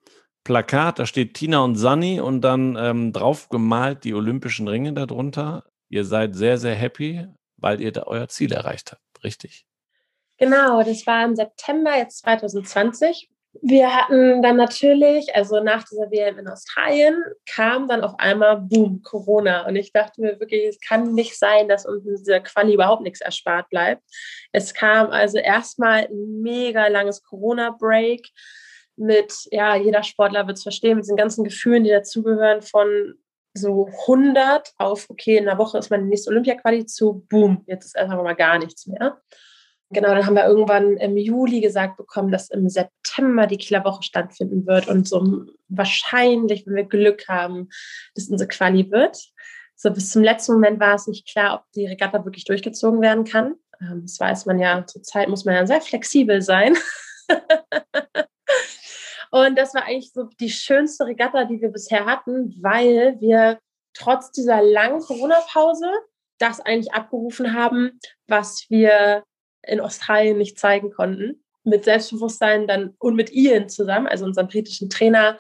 Plakat, 0.44 1.00
da 1.00 1.06
steht 1.06 1.34
Tina 1.34 1.60
und 1.60 1.76
Sunny 1.76 2.22
und 2.22 2.40
dann 2.40 2.78
ähm, 2.80 3.12
drauf 3.12 3.50
gemalt 3.50 4.06
die 4.06 4.14
olympischen 4.14 4.70
Ringe 4.70 4.94
darunter. 4.94 5.66
Ihr 5.90 6.06
seid 6.06 6.36
sehr, 6.36 6.58
sehr 6.58 6.76
happy, 6.76 7.28
weil 7.58 7.82
ihr 7.82 7.92
da 7.92 8.04
euer 8.04 8.30
Ziel 8.30 8.54
erreicht 8.54 8.94
habt, 8.94 9.24
richtig? 9.26 9.66
Genau, 10.38 10.84
das 10.84 11.06
war 11.06 11.26
im 11.26 11.36
September 11.36 11.98
jetzt 11.98 12.20
2020. 12.20 13.30
Wir 13.62 13.94
hatten 13.94 14.42
dann 14.42 14.56
natürlich, 14.56 15.36
also 15.36 15.62
nach 15.62 15.84
dieser 15.84 16.12
WM 16.12 16.40
in 16.40 16.48
Australien, 16.48 17.24
kam 17.46 17.88
dann 17.88 18.04
auf 18.04 18.14
einmal, 18.20 18.58
boom, 18.58 19.02
Corona. 19.04 19.68
Und 19.68 19.76
ich 19.76 19.92
dachte 19.92 20.22
mir 20.22 20.40
wirklich, 20.40 20.66
es 20.66 20.80
kann 20.80 21.14
nicht 21.14 21.38
sein, 21.38 21.68
dass 21.68 21.86
uns 21.86 22.06
in 22.06 22.16
dieser 22.16 22.40
Quali 22.40 22.74
überhaupt 22.74 23.04
nichts 23.04 23.22
erspart 23.22 23.70
bleibt. 23.70 24.04
Es 24.52 24.74
kam 24.74 25.10
also 25.10 25.38
erstmal 25.38 26.08
ein 26.08 26.42
mega 26.42 26.88
langes 26.88 27.24
Corona-Break 27.24 28.28
mit, 28.98 29.34
ja, 29.52 29.76
jeder 29.76 30.04
Sportler 30.04 30.48
wird 30.48 30.58
es 30.58 30.64
verstehen, 30.64 30.96
mit 30.96 31.06
diesen 31.06 31.18
ganzen 31.18 31.44
Gefühlen, 31.44 31.84
die 31.84 31.92
dazugehören, 31.92 32.62
von 32.62 33.16
so 33.54 33.88
100 34.02 34.74
auf, 34.78 35.10
okay, 35.10 35.38
in 35.38 35.48
einer 35.48 35.58
Woche 35.58 35.78
ist 35.78 35.90
meine 35.90 36.04
nächste 36.04 36.30
Olympia-Quali 36.30 36.86
zu, 36.86 37.26
boom, 37.30 37.64
jetzt 37.68 37.86
ist 37.86 37.98
einfach 37.98 38.22
mal 38.22 38.36
gar 38.36 38.60
nichts 38.60 38.88
mehr. 38.88 39.22
Genau, 39.90 40.10
dann 40.10 40.26
haben 40.26 40.36
wir 40.36 40.46
irgendwann 40.46 40.98
im 40.98 41.16
Juli 41.16 41.62
gesagt 41.62 41.96
bekommen, 41.96 42.30
dass 42.30 42.50
im 42.50 42.68
September 42.68 43.48
die 43.48 43.58
Kieler 43.58 43.98
stattfinden 44.02 44.68
wird 44.68 44.88
und 44.90 45.08
so 45.08 45.46
wahrscheinlich, 45.70 46.68
wenn 46.68 46.76
wir 46.76 46.84
Glück 46.84 47.28
haben, 47.30 47.70
dass 48.14 48.28
unsere 48.28 48.50
Quali 48.50 48.92
wird. 48.92 49.18
So 49.76 49.92
bis 49.92 50.12
zum 50.12 50.24
letzten 50.24 50.54
Moment 50.54 50.80
war 50.80 50.96
es 50.96 51.08
nicht 51.08 51.30
klar, 51.32 51.56
ob 51.56 51.72
die 51.74 51.86
Regatta 51.86 52.26
wirklich 52.26 52.44
durchgezogen 52.44 53.00
werden 53.02 53.24
kann. 53.24 53.56
Ähm, 53.80 54.02
das 54.02 54.20
weiß 54.20 54.46
man 54.46 54.60
ja, 54.60 54.86
zurzeit 54.86 55.30
muss 55.30 55.46
man 55.46 55.56
ja 55.56 55.66
sehr 55.66 55.82
flexibel 55.82 56.42
sein. 56.42 56.76
Und 59.32 59.58
das 59.58 59.74
war 59.74 59.84
eigentlich 59.84 60.12
so 60.12 60.24
die 60.40 60.50
schönste 60.50 61.06
Regatta, 61.06 61.46
die 61.46 61.62
wir 61.62 61.70
bisher 61.70 62.06
hatten, 62.06 62.56
weil 62.62 63.18
wir 63.20 63.60
trotz 63.94 64.32
dieser 64.32 64.62
langen 64.62 65.00
Corona-Pause 65.02 65.92
das 66.40 66.60
eigentlich 66.60 66.94
abgerufen 66.94 67.54
haben, 67.54 68.00
was 68.28 68.66
wir 68.70 69.24
in 69.68 69.80
Australien 69.80 70.38
nicht 70.38 70.60
zeigen 70.60 70.92
konnten. 70.92 71.44
Mit 71.64 71.84
Selbstbewusstsein 71.84 72.68
dann 72.68 72.94
und 72.98 73.16
mit 73.16 73.32
Ian 73.34 73.68
zusammen, 73.68 74.08
also 74.08 74.24
unserem 74.24 74.48
britischen 74.48 74.90
Trainer, 74.90 75.38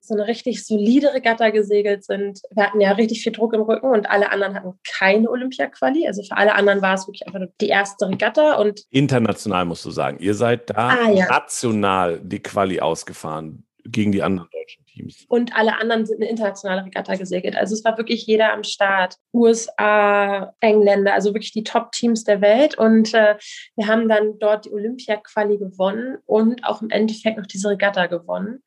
so 0.00 0.14
eine 0.14 0.26
richtig 0.26 0.66
solide 0.66 1.14
Regatta 1.14 1.50
gesegelt 1.50 2.04
sind. 2.04 2.40
Wir 2.50 2.64
hatten 2.64 2.80
ja 2.80 2.90
richtig 2.92 3.22
viel 3.22 3.32
Druck 3.32 3.54
im 3.54 3.60
Rücken 3.60 3.90
und 3.90 4.10
alle 4.10 4.30
anderen 4.30 4.54
hatten 4.54 4.72
keine 4.84 5.30
Olympia-Quali. 5.30 6.08
Also 6.08 6.22
für 6.24 6.36
alle 6.36 6.54
anderen 6.54 6.82
war 6.82 6.94
es 6.94 7.06
wirklich 7.06 7.24
einfach 7.26 7.40
die 7.60 7.68
erste 7.68 8.08
Regatta. 8.08 8.54
Und 8.54 8.82
International 8.90 9.64
musst 9.64 9.84
du 9.84 9.90
sagen. 9.90 10.18
Ihr 10.18 10.34
seid 10.34 10.70
da 10.70 10.88
ah, 10.88 11.10
ja. 11.10 11.26
national 11.28 12.20
die 12.20 12.40
Quali 12.40 12.80
ausgefahren 12.80 13.64
gegen 13.84 14.12
die 14.12 14.22
anderen 14.22 14.48
deutschen 14.52 14.84
Teams. 14.86 15.24
Und 15.28 15.54
alle 15.56 15.78
anderen 15.78 16.06
sind 16.06 16.20
eine 16.20 16.30
internationale 16.30 16.84
Regatta 16.84 17.16
gesegelt. 17.16 17.56
Also 17.56 17.74
es 17.74 17.84
war 17.84 17.98
wirklich 17.98 18.26
jeder 18.26 18.52
am 18.52 18.64
Start. 18.64 19.16
USA, 19.32 20.54
Engländer, 20.60 21.14
also 21.14 21.34
wirklich 21.34 21.52
die 21.52 21.64
Top-Teams 21.64 22.24
der 22.24 22.40
Welt. 22.40 22.76
Und 22.76 23.14
äh, 23.14 23.36
wir 23.76 23.86
haben 23.86 24.08
dann 24.08 24.38
dort 24.38 24.66
die 24.66 24.72
Olympia-Quali 24.72 25.58
gewonnen 25.58 26.18
und 26.26 26.64
auch 26.64 26.82
im 26.82 26.90
Endeffekt 26.90 27.38
noch 27.38 27.46
diese 27.46 27.70
Regatta 27.70 28.06
gewonnen. 28.06 28.62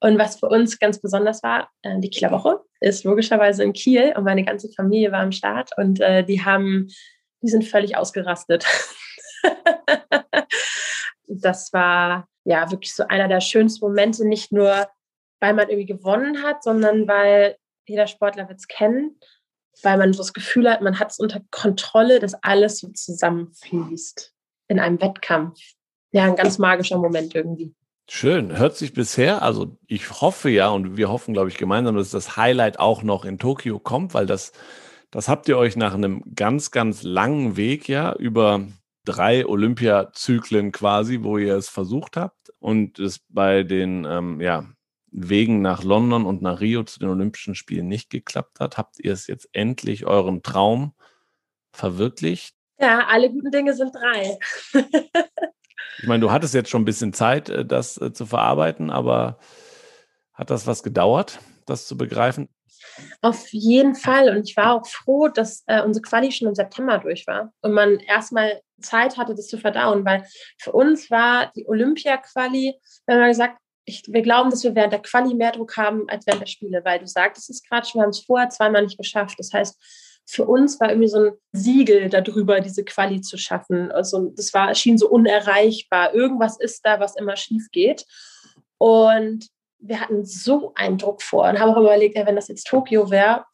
Und 0.00 0.18
was 0.18 0.38
für 0.38 0.48
uns 0.48 0.78
ganz 0.78 1.00
besonders 1.00 1.42
war, 1.42 1.70
äh, 1.82 1.98
die 2.00 2.10
Kieler 2.10 2.30
Woche 2.30 2.60
ist 2.80 3.04
logischerweise 3.04 3.62
in 3.62 3.72
Kiel 3.72 4.12
und 4.16 4.24
meine 4.24 4.44
ganze 4.44 4.70
Familie 4.72 5.12
war 5.12 5.20
am 5.20 5.32
Start 5.32 5.70
und 5.78 6.00
äh, 6.00 6.24
die 6.24 6.44
haben, 6.44 6.88
die 7.42 7.48
sind 7.48 7.64
völlig 7.64 7.96
ausgerastet. 7.96 8.66
das 11.26 11.72
war 11.72 12.28
ja 12.44 12.70
wirklich 12.70 12.94
so 12.94 13.06
einer 13.08 13.28
der 13.28 13.40
schönsten 13.40 13.84
Momente, 13.84 14.26
nicht 14.26 14.52
nur, 14.52 14.88
weil 15.40 15.54
man 15.54 15.68
irgendwie 15.68 15.86
gewonnen 15.86 16.42
hat, 16.42 16.62
sondern 16.62 17.08
weil 17.08 17.56
jeder 17.86 18.06
Sportler 18.06 18.48
wird 18.48 18.60
es 18.60 18.68
kennen, 18.68 19.18
weil 19.82 19.98
man 19.98 20.12
so 20.12 20.18
das 20.18 20.32
Gefühl 20.32 20.70
hat, 20.70 20.82
man 20.82 20.98
hat 20.98 21.10
es 21.10 21.18
unter 21.18 21.40
Kontrolle, 21.50 22.20
dass 22.20 22.34
alles 22.42 22.78
so 22.78 22.88
zusammenfließt 22.88 24.32
in 24.68 24.80
einem 24.80 25.00
Wettkampf. 25.00 25.58
Ja, 26.12 26.24
ein 26.24 26.36
ganz 26.36 26.58
magischer 26.58 26.98
Moment 26.98 27.34
irgendwie. 27.34 27.74
Schön, 28.08 28.56
hört 28.56 28.76
sich 28.76 28.92
bisher, 28.92 29.42
also 29.42 29.78
ich 29.86 30.20
hoffe 30.20 30.50
ja 30.50 30.68
und 30.68 30.98
wir 30.98 31.08
hoffen, 31.08 31.32
glaube 31.32 31.48
ich, 31.48 31.56
gemeinsam, 31.56 31.96
dass 31.96 32.10
das 32.10 32.36
Highlight 32.36 32.78
auch 32.78 33.02
noch 33.02 33.24
in 33.24 33.38
Tokio 33.38 33.78
kommt, 33.78 34.12
weil 34.12 34.26
das, 34.26 34.52
das 35.10 35.28
habt 35.28 35.48
ihr 35.48 35.56
euch 35.56 35.74
nach 35.76 35.94
einem 35.94 36.22
ganz, 36.34 36.70
ganz 36.70 37.02
langen 37.02 37.56
Weg 37.56 37.88
ja 37.88 38.14
über 38.14 38.66
drei 39.04 39.46
Olympiazyklen 39.46 40.72
quasi, 40.72 41.22
wo 41.22 41.38
ihr 41.38 41.56
es 41.56 41.68
versucht 41.68 42.16
habt 42.16 42.50
und 42.58 42.98
es 42.98 43.20
bei 43.28 43.62
den 43.62 44.04
ähm, 44.04 44.40
ja, 44.40 44.66
Wegen 45.10 45.62
nach 45.62 45.84
London 45.84 46.26
und 46.26 46.42
nach 46.42 46.60
Rio 46.60 46.82
zu 46.82 46.98
den 46.98 47.08
Olympischen 47.08 47.54
Spielen 47.54 47.86
nicht 47.86 48.10
geklappt 48.10 48.58
hat, 48.60 48.78
habt 48.78 48.98
ihr 48.98 49.12
es 49.12 49.26
jetzt 49.26 49.48
endlich 49.52 50.06
euren 50.06 50.42
Traum 50.42 50.94
verwirklicht? 51.72 52.56
Ja, 52.80 53.06
alle 53.06 53.30
guten 53.30 53.50
Dinge 53.50 53.74
sind 53.74 53.94
drei. 53.94 54.38
Ich 55.98 56.08
meine, 56.08 56.20
du 56.20 56.32
hattest 56.32 56.54
jetzt 56.54 56.70
schon 56.70 56.82
ein 56.82 56.86
bisschen 56.86 57.12
Zeit, 57.12 57.48
äh, 57.48 57.64
das 57.64 58.00
äh, 58.00 58.12
zu 58.12 58.26
verarbeiten, 58.26 58.90
aber 58.90 59.38
hat 60.32 60.50
das 60.50 60.66
was 60.66 60.82
gedauert, 60.82 61.38
das 61.66 61.86
zu 61.86 61.96
begreifen? 61.96 62.48
Auf 63.20 63.48
jeden 63.52 63.94
Fall. 63.94 64.28
Und 64.28 64.48
ich 64.48 64.56
war 64.56 64.74
auch 64.74 64.86
froh, 64.86 65.28
dass 65.28 65.64
äh, 65.66 65.82
unsere 65.82 66.02
Quali 66.02 66.32
schon 66.32 66.48
im 66.48 66.54
September 66.54 66.98
durch 66.98 67.26
war 67.26 67.52
und 67.62 67.72
man 67.72 67.98
erstmal 68.00 68.60
Zeit 68.80 69.16
hatte, 69.16 69.34
das 69.34 69.48
zu 69.48 69.58
verdauen, 69.58 70.04
weil 70.04 70.24
für 70.58 70.72
uns 70.72 71.10
war 71.10 71.50
die 71.56 71.66
Olympia-Quali, 71.66 72.74
wenn 73.06 73.18
man 73.18 73.28
gesagt, 73.28 73.58
ich, 73.86 74.02
wir 74.08 74.22
glauben, 74.22 74.50
dass 74.50 74.64
wir 74.64 74.74
während 74.74 74.92
der 74.92 75.02
Quali 75.02 75.34
mehr 75.34 75.52
Druck 75.52 75.76
haben 75.76 76.08
als 76.08 76.26
während 76.26 76.42
der 76.42 76.46
Spiele, 76.46 76.82
weil 76.84 76.98
du 76.98 77.06
sagtest 77.06 77.50
es 77.50 77.62
gerade 77.62 77.86
schon, 77.86 78.00
wir 78.00 78.04
haben 78.04 78.10
es 78.10 78.24
vorher 78.24 78.48
zweimal 78.48 78.82
nicht 78.82 78.96
geschafft. 78.96 79.38
Das 79.38 79.52
heißt, 79.52 79.78
für 80.26 80.46
uns 80.46 80.80
war 80.80 80.88
irgendwie 80.88 81.08
so 81.08 81.18
ein 81.18 81.32
Siegel 81.52 82.08
darüber, 82.08 82.60
diese 82.60 82.84
Quali 82.84 83.20
zu 83.20 83.36
schaffen. 83.36 83.92
Also 83.92 84.32
das 84.36 84.54
war, 84.54 84.74
schien 84.74 84.96
so 84.96 85.08
unerreichbar. 85.08 86.14
Irgendwas 86.14 86.58
ist 86.58 86.84
da, 86.86 86.98
was 86.98 87.16
immer 87.16 87.36
schief 87.36 87.68
geht. 87.72 88.06
Und 88.78 89.48
wir 89.86 90.00
hatten 90.00 90.24
so 90.24 90.72
einen 90.74 90.98
Druck 90.98 91.22
vor 91.22 91.48
und 91.48 91.58
haben 91.58 91.70
auch 91.70 91.80
überlegt, 91.80 92.16
ey, 92.16 92.26
wenn 92.26 92.36
das 92.36 92.48
jetzt 92.48 92.66
Tokio 92.66 93.10
wäre, 93.10 93.44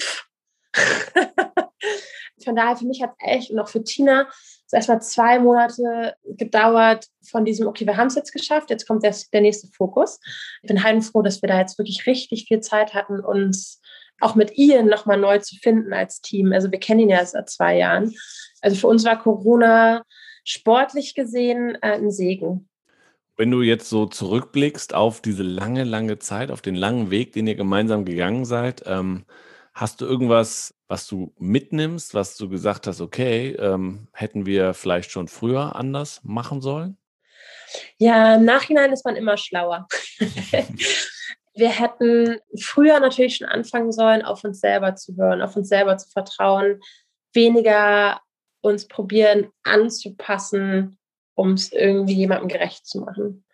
von 2.44 2.56
daher 2.56 2.76
für 2.76 2.86
mich 2.86 3.02
hat 3.02 3.12
es 3.18 3.28
echt 3.28 3.50
und 3.50 3.58
auch 3.58 3.68
für 3.68 3.82
Tina 3.82 4.28
so 4.66 4.76
erstmal 4.76 5.02
zwei 5.02 5.40
Monate 5.40 6.14
gedauert 6.24 7.06
von 7.28 7.44
diesem, 7.44 7.66
okay, 7.66 7.86
wir 7.86 7.96
haben 7.96 8.06
es 8.06 8.14
jetzt 8.14 8.32
geschafft, 8.32 8.70
jetzt 8.70 8.86
kommt 8.86 9.02
der, 9.02 9.14
der 9.32 9.40
nächste 9.40 9.66
Fokus. 9.68 10.20
Ich 10.62 10.68
bin 10.68 10.82
heilfroh, 10.82 11.22
dass 11.22 11.42
wir 11.42 11.48
da 11.48 11.58
jetzt 11.58 11.76
wirklich 11.78 12.06
richtig 12.06 12.46
viel 12.46 12.60
Zeit 12.60 12.94
hatten, 12.94 13.20
uns 13.20 13.80
auch 14.20 14.36
mit 14.36 14.56
Ian 14.56 14.86
nochmal 14.86 15.16
neu 15.16 15.38
zu 15.38 15.56
finden 15.56 15.92
als 15.92 16.20
Team. 16.20 16.52
Also 16.52 16.70
wir 16.70 16.78
kennen 16.78 17.00
ihn 17.00 17.08
ja 17.08 17.24
seit 17.24 17.50
zwei 17.50 17.78
Jahren. 17.78 18.14
Also 18.60 18.76
für 18.76 18.86
uns 18.86 19.04
war 19.04 19.18
Corona 19.18 20.04
sportlich 20.44 21.14
gesehen 21.14 21.76
äh, 21.82 21.94
ein 21.94 22.12
Segen. 22.12 22.69
Wenn 23.40 23.50
du 23.50 23.62
jetzt 23.62 23.88
so 23.88 24.04
zurückblickst 24.04 24.92
auf 24.92 25.22
diese 25.22 25.42
lange, 25.42 25.84
lange 25.84 26.18
Zeit, 26.18 26.50
auf 26.50 26.60
den 26.60 26.74
langen 26.74 27.10
Weg, 27.10 27.32
den 27.32 27.46
ihr 27.46 27.54
gemeinsam 27.54 28.04
gegangen 28.04 28.44
seid, 28.44 28.82
ähm, 28.84 29.24
hast 29.72 30.02
du 30.02 30.04
irgendwas, 30.04 30.74
was 30.88 31.06
du 31.06 31.32
mitnimmst, 31.38 32.12
was 32.12 32.36
du 32.36 32.50
gesagt 32.50 32.86
hast, 32.86 33.00
okay, 33.00 33.52
ähm, 33.52 34.08
hätten 34.12 34.44
wir 34.44 34.74
vielleicht 34.74 35.10
schon 35.10 35.26
früher 35.26 35.74
anders 35.74 36.20
machen 36.22 36.60
sollen? 36.60 36.98
Ja, 37.96 38.34
im 38.34 38.44
Nachhinein 38.44 38.92
ist 38.92 39.06
man 39.06 39.16
immer 39.16 39.38
schlauer. 39.38 39.88
wir 41.54 41.70
hätten 41.70 42.40
früher 42.60 43.00
natürlich 43.00 43.36
schon 43.36 43.48
anfangen 43.48 43.92
sollen, 43.92 44.20
auf 44.20 44.44
uns 44.44 44.60
selber 44.60 44.96
zu 44.96 45.16
hören, 45.16 45.40
auf 45.40 45.56
uns 45.56 45.70
selber 45.70 45.96
zu 45.96 46.10
vertrauen, 46.10 46.82
weniger 47.32 48.20
uns 48.60 48.86
probieren 48.86 49.48
anzupassen, 49.62 50.98
um 51.40 51.52
es 51.52 51.72
irgendwie 51.72 52.14
jemandem 52.14 52.48
gerecht 52.48 52.86
zu 52.86 53.00
machen. 53.00 53.44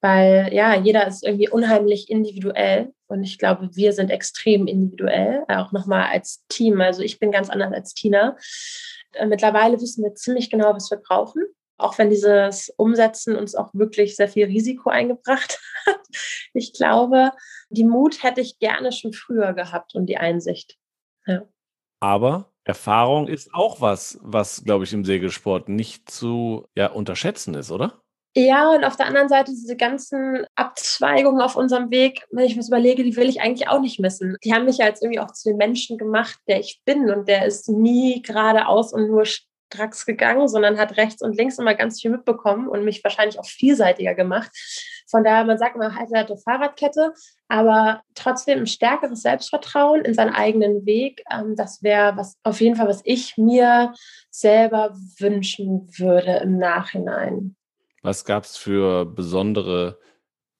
Weil 0.00 0.52
ja, 0.52 0.74
jeder 0.74 1.06
ist 1.06 1.24
irgendwie 1.24 1.48
unheimlich 1.48 2.10
individuell 2.10 2.92
und 3.06 3.22
ich 3.22 3.38
glaube, 3.38 3.70
wir 3.74 3.92
sind 3.92 4.10
extrem 4.10 4.66
individuell, 4.66 5.44
auch 5.48 5.72
nochmal 5.72 6.08
als 6.10 6.44
Team. 6.48 6.80
Also 6.80 7.02
ich 7.02 7.18
bin 7.18 7.30
ganz 7.30 7.50
anders 7.50 7.72
als 7.72 7.94
Tina. 7.94 8.36
Äh, 9.12 9.26
mittlerweile 9.26 9.80
wissen 9.80 10.02
wir 10.02 10.14
ziemlich 10.14 10.50
genau, 10.50 10.74
was 10.74 10.90
wir 10.90 10.98
brauchen 10.98 11.42
auch 11.82 11.98
wenn 11.98 12.10
dieses 12.10 12.72
Umsetzen 12.76 13.36
uns 13.36 13.54
auch 13.54 13.74
wirklich 13.74 14.16
sehr 14.16 14.28
viel 14.28 14.46
Risiko 14.46 14.90
eingebracht 14.90 15.60
hat. 15.86 16.00
Ich 16.54 16.72
glaube, 16.72 17.32
die 17.70 17.84
Mut 17.84 18.22
hätte 18.22 18.40
ich 18.40 18.58
gerne 18.58 18.92
schon 18.92 19.12
früher 19.12 19.52
gehabt 19.52 19.94
und 19.94 20.06
die 20.06 20.16
Einsicht. 20.16 20.78
Ja. 21.26 21.42
Aber 22.00 22.51
Erfahrung 22.64 23.28
ist 23.28 23.52
auch 23.54 23.80
was, 23.80 24.18
was, 24.22 24.64
glaube 24.64 24.84
ich, 24.84 24.92
im 24.92 25.04
Segelsport 25.04 25.68
nicht 25.68 26.10
zu 26.10 26.66
ja, 26.76 26.88
unterschätzen 26.88 27.54
ist, 27.54 27.70
oder? 27.70 28.02
Ja, 28.34 28.70
und 28.70 28.84
auf 28.84 28.96
der 28.96 29.06
anderen 29.06 29.28
Seite 29.28 29.50
diese 29.50 29.76
ganzen 29.76 30.46
Abzweigungen 30.54 31.42
auf 31.42 31.54
unserem 31.54 31.90
Weg, 31.90 32.24
wenn 32.30 32.46
ich 32.46 32.54
mir 32.54 32.60
das 32.60 32.68
überlege, 32.68 33.04
die 33.04 33.16
will 33.16 33.28
ich 33.28 33.42
eigentlich 33.42 33.68
auch 33.68 33.80
nicht 33.80 34.00
missen. 34.00 34.36
Die 34.42 34.54
haben 34.54 34.64
mich 34.64 34.78
ja 34.78 34.86
jetzt 34.86 35.02
irgendwie 35.02 35.20
auch 35.20 35.32
zu 35.32 35.50
dem 35.50 35.58
Menschen 35.58 35.98
gemacht, 35.98 36.38
der 36.48 36.60
ich 36.60 36.80
bin 36.86 37.10
und 37.10 37.28
der 37.28 37.44
ist 37.44 37.68
nie 37.68 38.22
geradeaus 38.22 38.94
und 38.94 39.08
nur 39.08 39.26
stracks 39.26 40.06
gegangen, 40.06 40.48
sondern 40.48 40.78
hat 40.78 40.96
rechts 40.96 41.20
und 41.20 41.36
links 41.36 41.58
immer 41.58 41.74
ganz 41.74 42.00
viel 42.00 42.10
mitbekommen 42.10 42.68
und 42.68 42.84
mich 42.84 43.04
wahrscheinlich 43.04 43.38
auch 43.38 43.46
vielseitiger 43.46 44.14
gemacht. 44.14 44.50
Von 45.12 45.24
daher, 45.24 45.44
man 45.44 45.58
sagt 45.58 45.76
immer, 45.76 45.94
halt 45.94 46.12
eine 46.12 46.36
Fahrradkette, 46.38 47.12
aber 47.48 48.02
trotzdem 48.14 48.60
ein 48.60 48.66
stärkeres 48.66 49.20
Selbstvertrauen 49.20 50.00
in 50.00 50.14
seinen 50.14 50.34
eigenen 50.34 50.86
Weg. 50.86 51.22
Ähm, 51.30 51.54
das 51.54 51.82
wäre 51.82 52.16
was 52.16 52.38
auf 52.42 52.62
jeden 52.62 52.76
Fall, 52.76 52.88
was 52.88 53.02
ich 53.04 53.36
mir 53.36 53.92
selber 54.30 54.96
wünschen 55.18 55.86
würde 55.98 56.40
im 56.42 56.56
Nachhinein. 56.56 57.54
Was 58.00 58.24
gab 58.24 58.44
es 58.44 58.56
für 58.56 59.04
besondere 59.04 59.98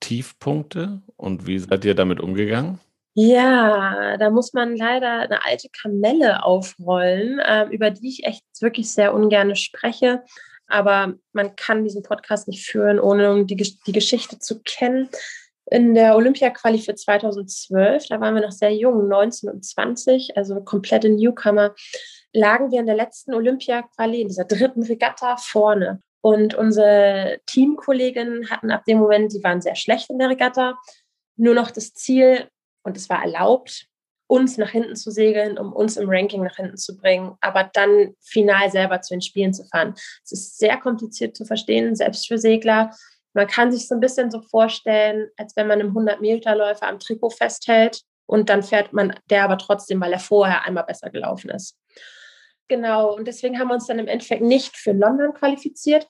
Tiefpunkte 0.00 1.00
und 1.16 1.46
wie 1.46 1.58
seid 1.58 1.86
ihr 1.86 1.94
damit 1.94 2.20
umgegangen? 2.20 2.78
Ja, 3.14 4.16
da 4.18 4.30
muss 4.30 4.52
man 4.52 4.76
leider 4.76 5.20
eine 5.20 5.44
alte 5.46 5.68
Kamelle 5.70 6.44
aufrollen, 6.44 7.38
äh, 7.38 7.64
über 7.70 7.90
die 7.90 8.08
ich 8.08 8.24
echt 8.24 8.44
wirklich 8.60 8.92
sehr 8.92 9.14
ungern 9.14 9.56
spreche. 9.56 10.22
Aber 10.72 11.14
man 11.32 11.54
kann 11.54 11.84
diesen 11.84 12.02
Podcast 12.02 12.48
nicht 12.48 12.66
führen, 12.66 12.98
ohne 12.98 13.44
die, 13.44 13.56
die 13.56 13.92
Geschichte 13.92 14.38
zu 14.38 14.62
kennen. 14.62 15.10
In 15.70 15.94
der 15.94 16.16
Olympia-Quali 16.16 16.78
für 16.78 16.94
2012, 16.94 18.06
da 18.08 18.20
waren 18.20 18.34
wir 18.34 18.42
noch 18.42 18.52
sehr 18.52 18.74
jung, 18.74 19.06
19 19.06 19.50
und 19.50 19.64
20, 19.64 20.36
also 20.36 20.62
komplette 20.62 21.10
Newcomer, 21.10 21.74
lagen 22.32 22.70
wir 22.70 22.80
in 22.80 22.86
der 22.86 22.96
letzten 22.96 23.34
Olympia-Quali, 23.34 24.22
in 24.22 24.28
dieser 24.28 24.44
dritten 24.44 24.82
Regatta 24.82 25.36
vorne. 25.36 26.00
Und 26.22 26.54
unsere 26.54 27.40
Teamkolleginnen 27.46 28.48
hatten 28.48 28.70
ab 28.70 28.84
dem 28.86 28.98
Moment, 28.98 29.32
die 29.34 29.44
waren 29.44 29.60
sehr 29.60 29.76
schlecht 29.76 30.08
in 30.08 30.18
der 30.18 30.30
Regatta, 30.30 30.78
nur 31.36 31.54
noch 31.54 31.70
das 31.70 31.92
Ziel, 31.92 32.48
und 32.82 32.96
es 32.96 33.10
war 33.10 33.22
erlaubt, 33.22 33.86
uns 34.32 34.56
nach 34.56 34.70
hinten 34.70 34.96
zu 34.96 35.10
segeln, 35.10 35.58
um 35.58 35.74
uns 35.74 35.98
im 35.98 36.08
Ranking 36.08 36.42
nach 36.42 36.56
hinten 36.56 36.78
zu 36.78 36.96
bringen, 36.96 37.36
aber 37.42 37.68
dann 37.74 38.14
final 38.22 38.70
selber 38.70 39.02
zu 39.02 39.12
den 39.12 39.20
Spielen 39.20 39.52
zu 39.52 39.62
fahren. 39.66 39.92
Es 40.24 40.32
ist 40.32 40.58
sehr 40.58 40.78
kompliziert 40.78 41.36
zu 41.36 41.44
verstehen, 41.44 41.94
selbst 41.94 42.26
für 42.26 42.38
Segler. 42.38 42.92
Man 43.34 43.46
kann 43.46 43.70
sich 43.70 43.86
so 43.86 43.94
ein 43.94 44.00
bisschen 44.00 44.30
so 44.30 44.40
vorstellen, 44.40 45.28
als 45.36 45.54
wenn 45.54 45.66
man 45.66 45.80
einem 45.80 45.94
100-Meter-Läufer 45.94 46.88
am 46.88 46.98
Trikot 46.98 47.28
festhält 47.28 48.00
und 48.24 48.48
dann 48.48 48.62
fährt 48.62 48.94
man 48.94 49.14
der 49.28 49.44
aber 49.44 49.58
trotzdem, 49.58 50.00
weil 50.00 50.14
er 50.14 50.18
vorher 50.18 50.64
einmal 50.64 50.84
besser 50.84 51.10
gelaufen 51.10 51.50
ist. 51.50 51.76
Genau, 52.68 53.14
und 53.14 53.26
deswegen 53.28 53.58
haben 53.58 53.68
wir 53.68 53.74
uns 53.74 53.86
dann 53.86 53.98
im 53.98 54.08
Endeffekt 54.08 54.40
nicht 54.40 54.78
für 54.78 54.92
London 54.92 55.34
qualifiziert, 55.34 56.06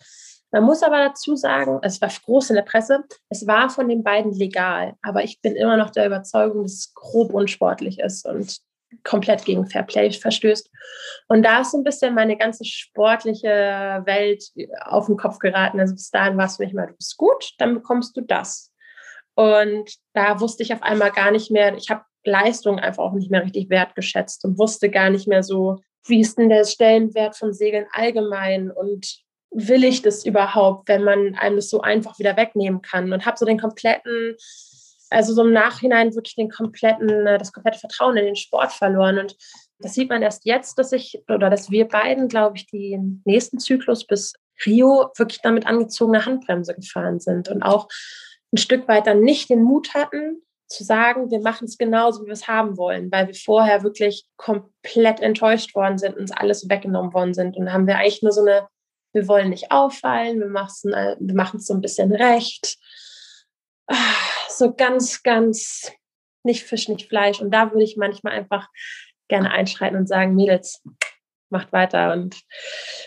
man 0.52 0.64
muss 0.64 0.82
aber 0.82 0.98
dazu 0.98 1.34
sagen, 1.34 1.80
es 1.82 2.00
war 2.00 2.10
groß 2.10 2.50
in 2.50 2.56
der 2.56 2.62
Presse, 2.62 3.04
es 3.30 3.46
war 3.46 3.70
von 3.70 3.88
den 3.88 4.04
beiden 4.04 4.32
legal, 4.32 4.94
aber 5.02 5.24
ich 5.24 5.40
bin 5.40 5.56
immer 5.56 5.76
noch 5.78 5.90
der 5.90 6.06
Überzeugung, 6.06 6.62
dass 6.62 6.72
es 6.72 6.94
grob 6.94 7.32
unsportlich 7.32 7.98
ist 7.98 8.26
und 8.26 8.58
komplett 9.04 9.46
gegen 9.46 9.66
Fairplay 9.66 10.10
verstößt. 10.10 10.70
Und 11.28 11.42
da 11.42 11.62
ist 11.62 11.70
so 11.70 11.78
ein 11.78 11.84
bisschen 11.84 12.14
meine 12.14 12.36
ganze 12.36 12.66
sportliche 12.66 13.48
Welt 14.04 14.44
auf 14.84 15.06
den 15.06 15.16
Kopf 15.16 15.38
geraten. 15.38 15.80
Also 15.80 15.94
bis 15.94 16.10
dahin 16.10 16.36
war 16.36 16.44
es 16.44 16.56
für 16.56 16.64
mich 16.64 16.74
mal, 16.74 16.88
du 16.88 16.94
bist 16.94 17.16
gut, 17.16 17.52
dann 17.56 17.74
bekommst 17.74 18.14
du 18.16 18.20
das. 18.20 18.70
Und 19.34 19.90
da 20.12 20.40
wusste 20.40 20.62
ich 20.62 20.74
auf 20.74 20.82
einmal 20.82 21.10
gar 21.10 21.30
nicht 21.30 21.50
mehr, 21.50 21.74
ich 21.74 21.88
habe 21.88 22.04
Leistung 22.24 22.78
einfach 22.78 23.02
auch 23.02 23.14
nicht 23.14 23.30
mehr 23.30 23.42
richtig 23.42 23.70
wertgeschätzt 23.70 24.44
und 24.44 24.58
wusste 24.58 24.90
gar 24.90 25.08
nicht 25.08 25.26
mehr 25.26 25.42
so, 25.42 25.78
wie 26.06 26.20
ist 26.20 26.36
denn 26.36 26.50
der 26.50 26.64
Stellenwert 26.64 27.36
von 27.36 27.52
Segeln 27.52 27.86
allgemein 27.92 28.70
und 28.70 29.21
will 29.52 29.84
ich 29.84 30.02
das 30.02 30.24
überhaupt, 30.24 30.88
wenn 30.88 31.04
man 31.04 31.34
einem 31.34 31.56
das 31.56 31.70
so 31.70 31.80
einfach 31.80 32.18
wieder 32.18 32.36
wegnehmen 32.36 32.82
kann? 32.82 33.12
Und 33.12 33.26
habe 33.26 33.36
so 33.36 33.44
den 33.44 33.58
kompletten, 33.58 34.36
also 35.10 35.34
so 35.34 35.42
im 35.42 35.52
Nachhinein 35.52 36.14
wirklich 36.14 36.36
den 36.36 36.48
kompletten, 36.48 37.26
äh, 37.26 37.38
das 37.38 37.52
komplette 37.52 37.78
Vertrauen 37.78 38.16
in 38.16 38.24
den 38.24 38.36
Sport 38.36 38.72
verloren. 38.72 39.18
Und 39.18 39.36
das 39.78 39.94
sieht 39.94 40.08
man 40.08 40.22
erst 40.22 40.44
jetzt, 40.46 40.78
dass 40.78 40.92
ich 40.92 41.22
oder 41.28 41.50
dass 41.50 41.70
wir 41.70 41.86
beiden, 41.86 42.28
glaube 42.28 42.56
ich, 42.56 42.66
den 42.66 43.22
nächsten 43.24 43.58
Zyklus 43.58 44.06
bis 44.06 44.32
Rio 44.64 45.10
wirklich 45.16 45.40
damit 45.42 45.66
angezogener 45.66 46.24
Handbremse 46.24 46.74
gefahren 46.74 47.20
sind 47.20 47.48
und 47.48 47.62
auch 47.62 47.88
ein 48.52 48.58
Stück 48.58 48.86
weit 48.86 49.06
dann 49.06 49.22
nicht 49.22 49.50
den 49.50 49.62
Mut 49.62 49.94
hatten, 49.94 50.42
zu 50.68 50.84
sagen, 50.84 51.30
wir 51.30 51.40
machen 51.40 51.66
es 51.66 51.78
genauso, 51.78 52.22
wie 52.22 52.26
wir 52.26 52.32
es 52.32 52.48
haben 52.48 52.76
wollen, 52.78 53.12
weil 53.12 53.26
wir 53.26 53.34
vorher 53.34 53.82
wirklich 53.82 54.26
komplett 54.36 55.20
enttäuscht 55.20 55.74
worden 55.74 55.98
sind, 55.98 56.16
uns 56.16 56.32
alles 56.32 56.68
weggenommen 56.68 57.12
worden 57.12 57.34
sind. 57.34 57.56
Und 57.56 57.72
haben 57.72 57.86
wir 57.86 57.98
eigentlich 57.98 58.22
nur 58.22 58.32
so 58.32 58.40
eine 58.40 58.66
wir 59.12 59.28
wollen 59.28 59.50
nicht 59.50 59.70
auffallen, 59.70 60.40
wir 60.40 60.48
machen 60.48 60.92
äh, 60.92 61.56
es 61.56 61.66
so 61.66 61.74
ein 61.74 61.80
bisschen 61.80 62.12
recht. 62.12 62.76
Ah, 63.86 63.96
so 64.48 64.72
ganz, 64.74 65.22
ganz 65.22 65.92
nicht 66.44 66.64
Fisch, 66.64 66.88
nicht 66.88 67.08
Fleisch. 67.08 67.40
Und 67.40 67.50
da 67.50 67.70
würde 67.70 67.84
ich 67.84 67.96
manchmal 67.96 68.32
einfach 68.32 68.68
gerne 69.28 69.50
einschreiten 69.50 69.96
und 69.96 70.08
sagen, 70.08 70.34
Mädels, 70.34 70.82
macht 71.52 71.72
weiter. 71.72 72.12
Und 72.12 72.40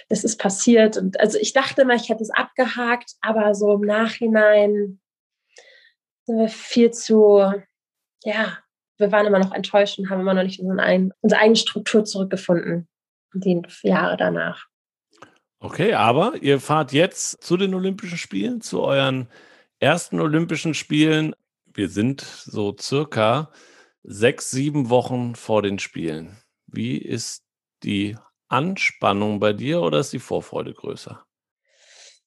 das 0.07 0.23
ist 0.23 0.37
passiert. 0.37 0.95
Und 0.95 1.19
also 1.19 1.37
ich 1.37 1.51
dachte 1.51 1.81
immer, 1.81 1.95
ich 1.95 2.09
hätte 2.09 2.23
es 2.23 2.29
abgehakt, 2.29 3.11
aber 3.21 3.53
so 3.55 3.73
im 3.73 3.81
Nachhinein 3.81 5.01
sind 6.25 6.37
wir 6.37 6.47
viel 6.47 6.91
zu, 6.91 7.53
ja, 8.23 8.57
wir 8.97 9.11
waren 9.11 9.25
immer 9.25 9.39
noch 9.39 9.53
enttäuscht 9.53 9.99
und 9.99 10.09
haben 10.09 10.21
immer 10.21 10.33
noch 10.33 10.43
nicht 10.43 10.61
unsere 10.61 11.41
eigene 11.41 11.55
Struktur 11.55 12.05
zurückgefunden, 12.05 12.87
die 13.33 13.61
Jahre 13.83 14.15
danach. 14.15 14.67
Okay, 15.65 15.95
aber 15.95 16.35
ihr 16.43 16.59
fahrt 16.59 16.91
jetzt 16.93 17.43
zu 17.43 17.57
den 17.57 17.73
Olympischen 17.73 18.19
Spielen, 18.19 18.61
zu 18.61 18.83
euren 18.83 19.27
ersten 19.79 20.19
Olympischen 20.19 20.75
Spielen. 20.75 21.33
Wir 21.65 21.89
sind 21.89 22.21
so 22.21 22.75
circa 22.79 23.51
sechs, 24.03 24.51
sieben 24.51 24.91
Wochen 24.91 25.33
vor 25.33 25.63
den 25.63 25.79
Spielen. 25.79 26.37
Wie 26.67 26.99
ist 26.99 27.45
die 27.81 28.15
Anspannung 28.47 29.39
bei 29.39 29.53
dir 29.53 29.81
oder 29.81 30.01
ist 30.01 30.13
die 30.13 30.19
Vorfreude 30.19 30.71
größer? 30.71 31.25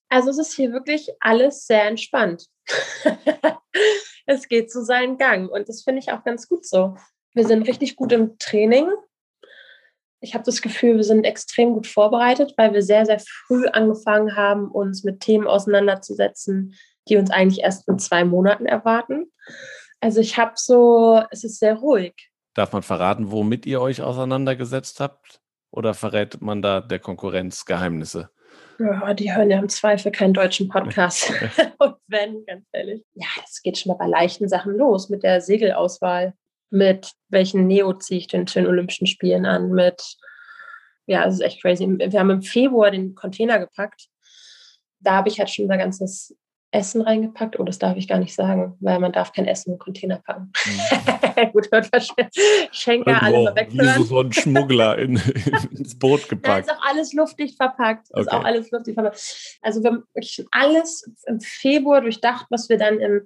Also 0.09 0.31
es 0.31 0.39
ist 0.39 0.55
hier 0.57 0.73
wirklich 0.73 1.09
alles 1.21 1.65
sehr 1.65 1.85
entspannt. 1.85 2.49
es 4.27 4.49
geht 4.49 4.73
zu 4.73 4.85
seinen 4.85 5.17
Gang 5.17 5.49
und 5.49 5.69
das 5.69 5.85
finde 5.85 6.01
ich 6.01 6.11
auch 6.11 6.25
ganz 6.25 6.49
gut 6.49 6.67
so. 6.67 6.97
Wir 7.35 7.47
sind 7.47 7.69
richtig 7.69 7.95
gut 7.95 8.11
im 8.11 8.37
Training 8.41 8.91
ich 10.21 10.35
habe 10.35 10.45
das 10.45 10.63
Gefühl, 10.63 10.97
wir 10.97 11.05
sind 11.05 11.25
extrem 11.25 11.75
gut 11.75 11.87
vorbereitet, 11.87 12.55
weil 12.57 12.73
wir 12.73 12.83
sehr, 12.83 13.07
sehr 13.07 13.21
früh 13.21 13.67
angefangen 13.67 14.37
haben, 14.37 14.71
uns 14.71 15.05
mit 15.05 15.21
Themen 15.21 15.47
auseinanderzusetzen, 15.47 16.75
die 17.09 17.17
uns 17.17 17.31
eigentlich 17.31 17.63
erst 17.63 17.89
in 17.89 17.99
zwei 17.99 18.25
Monaten 18.25 18.67
erwarten. 18.67 19.31
Also 20.01 20.21
ich 20.21 20.37
habe 20.37 20.53
so, 20.57 21.23
es 21.31 21.45
ist 21.45 21.59
sehr 21.59 21.77
ruhig. 21.77 22.15
Darf 22.55 22.73
man 22.73 22.83
verraten, 22.83 23.31
womit 23.31 23.67
ihr 23.67 23.81
euch 23.81 24.03
auseinandergesetzt 24.03 25.01
habt? 25.01 25.41
Oder 25.71 25.95
verrät 25.95 26.41
man 26.41 26.63
da 26.63 26.81
der 26.81 26.99
Konkurrenz 26.99 27.65
Geheimnisse? 27.65 28.31
Ja, 28.79 29.13
die 29.13 29.35
hören 29.35 29.51
ja 29.51 29.59
im 29.59 29.69
Zweifel 29.69 30.13
keinen 30.13 30.35
deutschen 30.35 30.69
Podcast. 30.69 31.33
Und 31.79 31.97
wenn, 32.07 32.45
ganz 32.47 32.65
ehrlich. 32.73 33.05
Ja, 33.15 33.27
es 33.45 33.63
geht 33.63 33.79
schon 33.79 33.91
mal 33.91 33.99
bei 33.99 34.07
leichten 34.07 34.49
Sachen 34.49 34.77
los 34.77 35.09
mit 35.09 35.23
der 35.23 35.41
Segelauswahl. 35.41 36.35
Mit 36.71 37.13
welchen 37.29 37.67
Neo 37.67 37.95
ziehe 37.95 38.21
ich 38.21 38.27
denn 38.29 38.47
zu 38.47 38.59
den 38.61 38.69
Olympischen 38.69 39.07
Spielen 39.07 39.47
an, 39.47 39.71
mit, 39.71 40.03
ja, 41.07 41.27
es 41.27 41.35
ist 41.35 41.41
echt 41.41 41.63
crazy. 41.63 41.87
Wir 41.87 42.21
haben 42.21 42.31
im 42.31 42.43
Februar 42.43 42.91
den 42.91 43.15
Container 43.15 43.59
gepackt. 43.59 44.09
Da 45.01 45.13
habe 45.13 45.29
ich 45.29 45.39
halt 45.39 45.51
schon 45.51 45.65
unser 45.65 45.79
ganzes 45.79 46.37
Essen 46.71 47.01
reingepackt. 47.01 47.59
Oh, 47.59 47.65
das 47.65 47.79
darf 47.79 47.97
ich 47.97 48.09
gar 48.09 48.19
nicht 48.19 48.35
sagen, 48.35 48.77
weil 48.81 48.99
man 48.99 49.13
darf 49.13 49.33
kein 49.33 49.47
Essen 49.47 49.73
im 49.73 49.79
Container 49.79 50.19
packen. 50.19 50.53
Mhm. 50.67 51.53
Gut, 51.53 51.69
hört 51.73 51.89
Schenker 52.73 53.23
alle 53.23 53.45
mal 53.45 53.55
weg. 53.55 53.69
Wie 53.71 53.87
so, 53.87 54.03
so 54.05 54.21
ein 54.21 54.33
Schmuggler 54.33 54.99
in, 54.99 55.17
ins 55.71 55.99
Boot 55.99 56.29
gepackt. 56.29 56.69
Da 56.69 56.73
ist 56.73 56.79
auch 56.79 56.85
alles 56.85 57.13
luftdicht 57.15 57.57
verpackt. 57.57 58.09
Okay. 58.11 58.21
Ist 58.21 58.33
auch 58.33 58.45
alles 58.45 58.71
luftdicht 58.71 58.97
verpackt. 58.97 59.23
Also 59.63 59.83
wir 59.83 59.91
haben 59.91 60.05
wirklich 60.13 60.45
alles 60.51 61.11
im 61.27 61.41
Februar 61.41 62.03
durchdacht, 62.03 62.47
was 62.51 62.69
wir 62.69 62.77
dann 62.77 63.01
im 63.01 63.23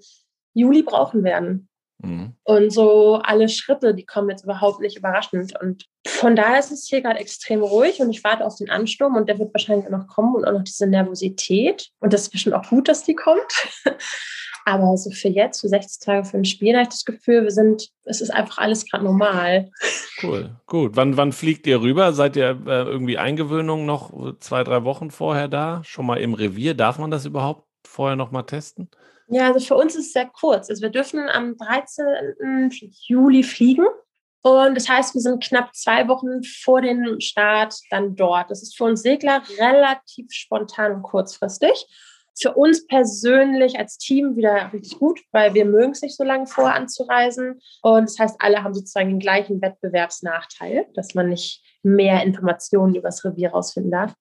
Juli 0.54 0.82
brauchen 0.82 1.24
werden. 1.24 1.68
Mhm. 2.02 2.34
Und 2.44 2.72
so 2.72 3.20
alle 3.22 3.48
Schritte, 3.48 3.94
die 3.94 4.04
kommen 4.04 4.28
jetzt 4.28 4.44
überhaupt 4.44 4.80
nicht 4.80 4.96
überraschend. 4.96 5.58
Und 5.60 5.86
von 6.06 6.36
daher 6.36 6.58
ist 6.58 6.72
es 6.72 6.86
hier 6.88 7.00
gerade 7.00 7.20
extrem 7.20 7.62
ruhig 7.62 8.00
und 8.00 8.10
ich 8.10 8.24
warte 8.24 8.44
auf 8.44 8.56
den 8.56 8.70
Ansturm 8.70 9.16
und 9.16 9.28
der 9.28 9.38
wird 9.38 9.54
wahrscheinlich 9.54 9.86
auch 9.86 9.98
noch 9.98 10.08
kommen 10.08 10.34
und 10.34 10.44
auch 10.44 10.52
noch 10.52 10.64
diese 10.64 10.86
Nervosität. 10.86 11.88
Und 12.00 12.12
das 12.12 12.22
ist 12.22 12.30
bestimmt 12.30 12.56
auch 12.56 12.68
gut, 12.68 12.88
dass 12.88 13.04
die 13.04 13.14
kommt. 13.14 13.52
Aber 14.64 14.96
so 14.96 15.10
für 15.10 15.28
jetzt, 15.28 15.60
für 15.60 15.68
60 15.68 16.04
Tage 16.04 16.24
für 16.24 16.36
ein 16.36 16.44
Spiel, 16.44 16.74
habe 16.74 16.84
ich 16.84 16.88
das 16.88 17.04
Gefühl, 17.04 17.42
wir 17.42 17.50
sind, 17.50 17.88
es 18.04 18.20
ist 18.20 18.30
einfach 18.30 18.58
alles 18.58 18.88
gerade 18.88 19.04
normal. 19.04 19.70
Cool, 20.22 20.56
gut. 20.66 20.92
Wann, 20.94 21.16
wann 21.16 21.32
fliegt 21.32 21.66
ihr 21.66 21.80
rüber? 21.80 22.12
Seid 22.12 22.36
ihr 22.36 22.50
äh, 22.66 22.82
irgendwie 22.84 23.18
Eingewöhnung 23.18 23.86
noch 23.86 24.38
zwei, 24.38 24.62
drei 24.62 24.84
Wochen 24.84 25.10
vorher 25.10 25.48
da? 25.48 25.82
Schon 25.84 26.06
mal 26.06 26.20
im 26.20 26.34
Revier? 26.34 26.74
Darf 26.74 26.98
man 26.98 27.10
das 27.10 27.24
überhaupt 27.24 27.66
vorher 27.84 28.14
noch 28.14 28.30
mal 28.30 28.44
testen? 28.44 28.88
Ja, 29.28 29.52
also 29.52 29.60
für 29.60 29.76
uns 29.76 29.94
ist 29.94 30.06
es 30.06 30.12
sehr 30.12 30.26
kurz. 30.26 30.68
Also 30.68 30.82
wir 30.82 30.90
dürfen 30.90 31.28
am 31.28 31.56
13. 31.56 32.70
Juli 33.06 33.42
fliegen. 33.42 33.86
Und 34.42 34.74
das 34.74 34.88
heißt, 34.88 35.14
wir 35.14 35.20
sind 35.20 35.42
knapp 35.42 35.74
zwei 35.74 36.08
Wochen 36.08 36.42
vor 36.42 36.82
dem 36.82 37.20
Start 37.20 37.74
dann 37.90 38.16
dort. 38.16 38.50
Das 38.50 38.62
ist 38.62 38.76
für 38.76 38.84
uns 38.84 39.02
Segler 39.02 39.42
relativ 39.58 40.32
spontan 40.32 40.96
und 40.96 41.02
kurzfristig. 41.02 41.86
Für 42.40 42.54
uns 42.54 42.86
persönlich 42.86 43.78
als 43.78 43.98
Team 43.98 44.36
wieder 44.36 44.72
richtig 44.72 44.98
gut, 44.98 45.20
weil 45.32 45.54
wir 45.54 45.64
mögen 45.64 45.92
es 45.92 46.02
nicht 46.02 46.16
so 46.16 46.24
lange 46.24 46.46
vor 46.46 46.72
anzureisen. 46.72 47.60
Und 47.82 48.08
das 48.08 48.18
heißt, 48.18 48.36
alle 48.40 48.64
haben 48.64 48.74
sozusagen 48.74 49.10
den 49.10 49.18
gleichen 49.20 49.62
Wettbewerbsnachteil, 49.62 50.86
dass 50.94 51.14
man 51.14 51.28
nicht 51.28 51.62
mehr 51.82 52.22
Informationen 52.22 52.94
über 52.94 53.08
das 53.08 53.24
Revier 53.24 53.50
rausfinden 53.50 53.92
darf. 53.92 54.14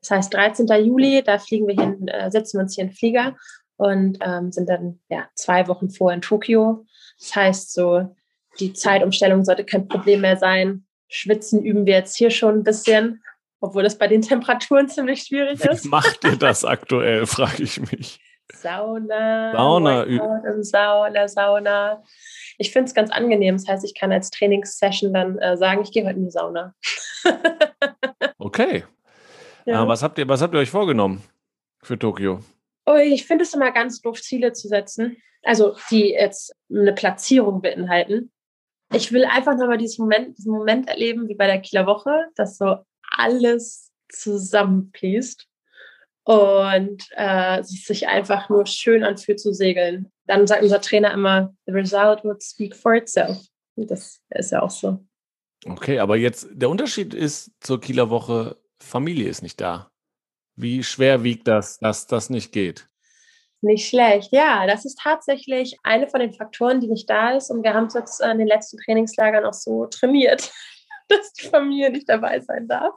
Das 0.00 0.10
heißt, 0.10 0.34
13. 0.34 0.66
Juli, 0.84 1.22
da 1.22 1.38
fliegen 1.38 1.68
wir 1.68 1.74
hin, 1.74 2.08
äh, 2.08 2.30
setzen 2.30 2.58
wir 2.58 2.62
uns 2.62 2.74
hier 2.74 2.84
in 2.84 2.90
den 2.90 2.96
Flieger 2.96 3.36
und 3.78 4.18
ähm, 4.20 4.52
sind 4.52 4.68
dann 4.68 4.98
ja, 5.08 5.28
zwei 5.34 5.68
Wochen 5.68 5.88
vor 5.88 6.12
in 6.12 6.20
Tokio. 6.20 6.84
Das 7.18 7.34
heißt, 7.34 7.72
so 7.72 8.14
die 8.60 8.72
Zeitumstellung 8.72 9.44
sollte 9.44 9.64
kein 9.64 9.88
Problem 9.88 10.20
mehr 10.20 10.36
sein. 10.36 10.84
Schwitzen 11.08 11.62
üben 11.64 11.86
wir 11.86 11.94
jetzt 11.94 12.16
hier 12.16 12.30
schon 12.30 12.56
ein 12.56 12.64
bisschen, 12.64 13.22
obwohl 13.60 13.84
das 13.84 13.96
bei 13.96 14.08
den 14.08 14.20
Temperaturen 14.22 14.88
ziemlich 14.88 15.22
schwierig 15.22 15.64
ist. 15.64 15.84
Wie 15.84 15.88
macht 15.88 16.24
ihr 16.24 16.36
das 16.36 16.64
aktuell, 16.64 17.24
frage 17.26 17.62
ich 17.62 17.80
mich. 17.90 18.20
Sauna, 18.52 19.52
Sauna 19.52 20.02
im 20.04 20.64
Sauna, 20.64 21.28
Sauna. 21.28 22.02
Ich 22.56 22.72
finde 22.72 22.88
es 22.88 22.94
ganz 22.94 23.10
angenehm. 23.10 23.56
Das 23.56 23.68
heißt, 23.68 23.84
ich 23.84 23.94
kann 23.94 24.10
als 24.10 24.30
Trainingssession 24.30 25.12
dann 25.12 25.38
äh, 25.38 25.56
sagen, 25.56 25.82
ich 25.82 25.92
gehe 25.92 26.04
heute 26.04 26.16
in 26.16 26.24
die 26.24 26.30
Sauna. 26.30 26.74
okay. 28.38 28.84
Ja. 29.66 29.84
Äh, 29.84 29.86
was, 29.86 30.02
habt 30.02 30.18
ihr, 30.18 30.28
was 30.28 30.42
habt 30.42 30.54
ihr 30.54 30.60
euch 30.60 30.70
vorgenommen 30.70 31.22
für 31.82 31.98
Tokio? 31.98 32.40
Ich 32.96 33.26
finde 33.26 33.44
es 33.44 33.54
immer 33.54 33.72
ganz 33.72 34.00
doof, 34.00 34.20
Ziele 34.20 34.52
zu 34.52 34.68
setzen. 34.68 35.16
Also, 35.42 35.76
die 35.90 36.10
jetzt 36.10 36.54
eine 36.70 36.92
Platzierung 36.92 37.62
beinhalten. 37.62 38.32
Ich 38.92 39.12
will 39.12 39.24
einfach 39.24 39.56
nochmal 39.56 39.78
diesen 39.78 40.02
Moment, 40.02 40.38
diesen 40.38 40.52
Moment 40.52 40.88
erleben, 40.88 41.28
wie 41.28 41.34
bei 41.34 41.46
der 41.46 41.60
Kieler 41.60 41.86
Woche, 41.86 42.26
dass 42.36 42.56
so 42.56 42.76
alles 43.10 43.92
zusammenfließt 44.10 45.46
und 46.24 47.06
äh, 47.16 47.60
es 47.60 47.70
sich 47.84 48.08
einfach 48.08 48.48
nur 48.48 48.66
schön 48.66 49.04
anfühlt 49.04 49.40
zu 49.40 49.52
segeln. 49.52 50.10
Dann 50.26 50.46
sagt 50.46 50.62
unser 50.62 50.80
Trainer 50.80 51.12
immer, 51.12 51.54
the 51.66 51.72
result 51.72 52.24
would 52.24 52.42
speak 52.42 52.76
for 52.76 52.94
itself. 52.94 53.38
Das 53.76 54.20
ist 54.30 54.52
ja 54.52 54.62
auch 54.62 54.70
so. 54.70 55.04
Okay, 55.64 55.98
aber 55.98 56.16
jetzt 56.16 56.48
der 56.52 56.68
Unterschied 56.68 57.14
ist 57.14 57.52
zur 57.60 57.80
Kieler 57.80 58.10
Woche, 58.10 58.56
Familie 58.78 59.28
ist 59.28 59.42
nicht 59.42 59.60
da. 59.60 59.90
Wie 60.60 60.82
schwer 60.82 61.22
wiegt 61.22 61.46
das, 61.46 61.78
dass 61.78 62.08
das 62.08 62.30
nicht 62.30 62.50
geht? 62.50 62.88
Nicht 63.60 63.88
schlecht, 63.88 64.32
ja. 64.32 64.66
Das 64.66 64.84
ist 64.84 64.98
tatsächlich 65.00 65.78
eine 65.84 66.08
von 66.08 66.18
den 66.18 66.32
Faktoren, 66.32 66.80
die 66.80 66.88
nicht 66.88 67.08
da 67.08 67.36
ist. 67.36 67.50
Und 67.50 67.62
wir 67.62 67.74
haben 67.74 67.86
es 67.86 67.94
jetzt 67.94 68.20
in 68.20 68.38
den 68.38 68.48
letzten 68.48 68.76
Trainingslagern 68.78 69.44
auch 69.44 69.54
so 69.54 69.86
trainiert, 69.86 70.50
dass 71.08 71.32
die 71.34 71.46
Familie 71.46 71.90
nicht 71.90 72.08
dabei 72.08 72.40
sein 72.40 72.66
darf. 72.66 72.92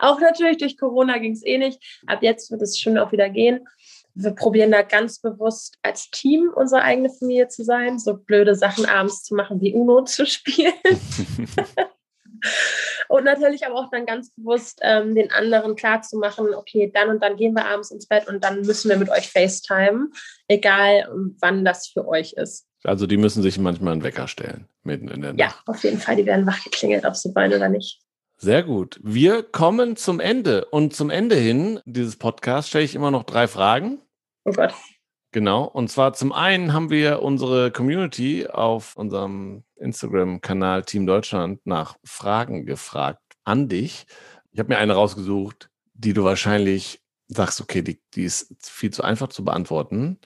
Auch 0.00 0.20
natürlich 0.20 0.56
durch 0.56 0.78
Corona 0.78 1.18
ging 1.18 1.32
es 1.32 1.44
eh 1.44 1.58
nicht. 1.58 2.00
Ab 2.06 2.22
jetzt 2.22 2.50
wird 2.50 2.62
es 2.62 2.78
schon 2.78 2.96
auch 2.96 3.12
wieder 3.12 3.28
gehen. 3.28 3.68
Wir 4.14 4.30
probieren 4.30 4.70
da 4.70 4.80
ganz 4.80 5.20
bewusst 5.20 5.76
als 5.82 6.10
Team 6.10 6.50
unsere 6.54 6.80
eigene 6.80 7.10
Familie 7.10 7.48
zu 7.48 7.62
sein, 7.62 7.98
so 7.98 8.14
blöde 8.14 8.54
Sachen 8.54 8.86
abends 8.86 9.22
zu 9.22 9.34
machen 9.34 9.60
wie 9.60 9.74
Uno 9.74 10.02
zu 10.04 10.24
spielen. 10.24 10.72
Und 13.08 13.24
natürlich 13.24 13.66
aber 13.66 13.74
auch 13.76 13.90
dann 13.90 14.06
ganz 14.06 14.30
bewusst 14.34 14.80
ähm, 14.82 15.14
den 15.14 15.30
anderen 15.32 15.74
klarzumachen, 15.74 16.54
okay, 16.54 16.90
dann 16.92 17.08
und 17.08 17.22
dann 17.22 17.36
gehen 17.36 17.54
wir 17.54 17.66
abends 17.66 17.90
ins 17.90 18.06
Bett 18.06 18.28
und 18.28 18.44
dann 18.44 18.62
müssen 18.62 18.88
wir 18.88 18.96
mit 18.96 19.10
euch 19.10 19.28
FaceTime, 19.30 20.08
egal 20.48 21.08
wann 21.40 21.64
das 21.64 21.88
für 21.88 22.06
euch 22.06 22.34
ist. 22.34 22.66
Also 22.84 23.06
die 23.06 23.16
müssen 23.16 23.42
sich 23.42 23.58
manchmal 23.58 23.94
einen 23.94 24.04
Wecker 24.04 24.28
stellen, 24.28 24.66
mitten 24.84 25.08
in 25.08 25.22
der 25.22 25.32
Nacht. 25.32 25.40
Ja, 25.40 25.54
auf 25.66 25.82
jeden 25.84 25.98
Fall, 25.98 26.16
die 26.16 26.26
werden 26.26 26.46
wachgeklingelt, 26.46 27.04
ob 27.04 27.16
sie 27.16 27.34
wollen 27.34 27.52
oder 27.52 27.68
nicht. 27.68 28.00
Sehr 28.38 28.62
gut. 28.62 28.98
Wir 29.02 29.42
kommen 29.42 29.96
zum 29.96 30.18
Ende. 30.18 30.64
Und 30.66 30.94
zum 30.94 31.10
Ende 31.10 31.36
hin 31.36 31.80
dieses 31.84 32.16
Podcasts 32.16 32.70
stelle 32.70 32.84
ich 32.84 32.94
immer 32.94 33.10
noch 33.10 33.24
drei 33.24 33.46
Fragen. 33.46 34.00
Oh 34.46 34.52
Gott. 34.52 34.72
Genau. 35.32 35.64
Und 35.64 35.90
zwar 35.90 36.14
zum 36.14 36.32
einen 36.32 36.72
haben 36.72 36.88
wir 36.88 37.22
unsere 37.22 37.70
Community 37.70 38.46
auf 38.46 38.96
unserem 38.96 39.62
Instagram-Kanal 39.80 40.84
Team 40.84 41.06
Deutschland 41.06 41.66
nach 41.66 41.96
Fragen 42.04 42.66
gefragt 42.66 43.20
an 43.44 43.68
dich. 43.68 44.06
Ich 44.52 44.58
habe 44.58 44.68
mir 44.68 44.78
eine 44.78 44.94
rausgesucht, 44.94 45.70
die 45.94 46.12
du 46.12 46.24
wahrscheinlich 46.24 47.02
sagst, 47.28 47.60
okay, 47.60 47.82
die, 47.82 48.00
die 48.14 48.24
ist 48.24 48.54
viel 48.62 48.90
zu 48.90 49.02
einfach 49.02 49.28
zu 49.28 49.44
beantworten. 49.44 50.18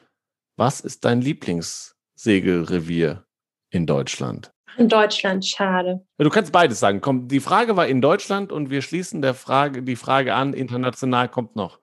Was 0.56 0.80
ist 0.80 1.04
dein 1.04 1.20
Lieblingssegelrevier 1.20 3.24
in 3.70 3.86
Deutschland? 3.86 4.52
In 4.76 4.88
Deutschland, 4.88 5.46
schade. 5.46 6.04
Du 6.18 6.30
kannst 6.30 6.52
beides 6.52 6.80
sagen. 6.80 7.00
Komm, 7.00 7.28
die 7.28 7.40
Frage 7.40 7.76
war 7.76 7.86
in 7.86 8.00
Deutschland 8.00 8.50
und 8.50 8.70
wir 8.70 8.82
schließen 8.82 9.22
der 9.22 9.34
Frage, 9.34 9.82
die 9.82 9.96
Frage 9.96 10.34
an, 10.34 10.52
international 10.52 11.28
kommt 11.28 11.54
noch. 11.54 11.78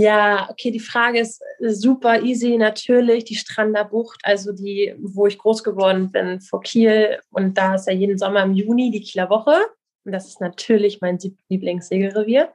Ja, 0.00 0.48
okay, 0.48 0.70
die 0.70 0.80
Frage 0.80 1.20
ist 1.20 1.42
super 1.60 2.22
easy, 2.22 2.56
natürlich 2.56 3.24
die 3.24 3.34
Strander 3.34 3.84
Bucht, 3.84 4.18
also 4.22 4.50
die, 4.50 4.94
wo 4.98 5.26
ich 5.26 5.36
groß 5.36 5.62
geworden 5.62 6.10
bin, 6.10 6.40
vor 6.40 6.62
Kiel. 6.62 7.18
Und 7.30 7.58
da 7.58 7.74
ist 7.74 7.86
ja 7.86 7.92
jeden 7.92 8.16
Sommer 8.16 8.42
im 8.44 8.54
Juni 8.54 8.90
die 8.90 9.02
Kieler 9.02 9.28
Woche. 9.28 9.60
Und 10.06 10.12
das 10.12 10.26
ist 10.26 10.40
natürlich 10.40 11.02
mein 11.02 11.18
Lieblingssegelrevier 11.50 12.50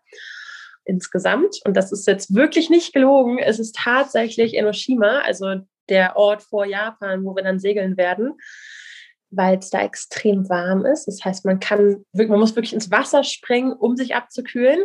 insgesamt. 0.86 1.62
Und 1.66 1.78
das 1.78 1.92
ist 1.92 2.08
jetzt 2.08 2.34
wirklich 2.34 2.72
nicht 2.72 2.94
gelogen. 2.94 3.38
Es 3.38 3.60
ist 3.60 3.76
tatsächlich 3.76 4.56
Enoshima, 4.58 5.20
also 5.20 5.58
der 5.88 6.18
Ort 6.18 6.42
vor 6.42 6.66
Japan, 6.66 7.24
wo 7.26 7.36
wir 7.36 7.44
dann 7.44 7.60
segeln 7.60 7.96
werden, 7.96 8.40
weil 9.30 9.60
es 9.60 9.70
da 9.70 9.84
extrem 9.84 10.50
warm 10.50 10.84
ist. 10.84 11.06
Das 11.06 11.24
heißt, 11.24 11.46
man 11.46 11.60
kann, 11.60 12.06
man 12.12 12.40
muss 12.40 12.56
wirklich 12.56 12.74
ins 12.74 12.90
Wasser 12.90 13.24
springen, 13.24 13.72
um 13.72 13.96
sich 13.96 14.16
abzukühlen. 14.16 14.84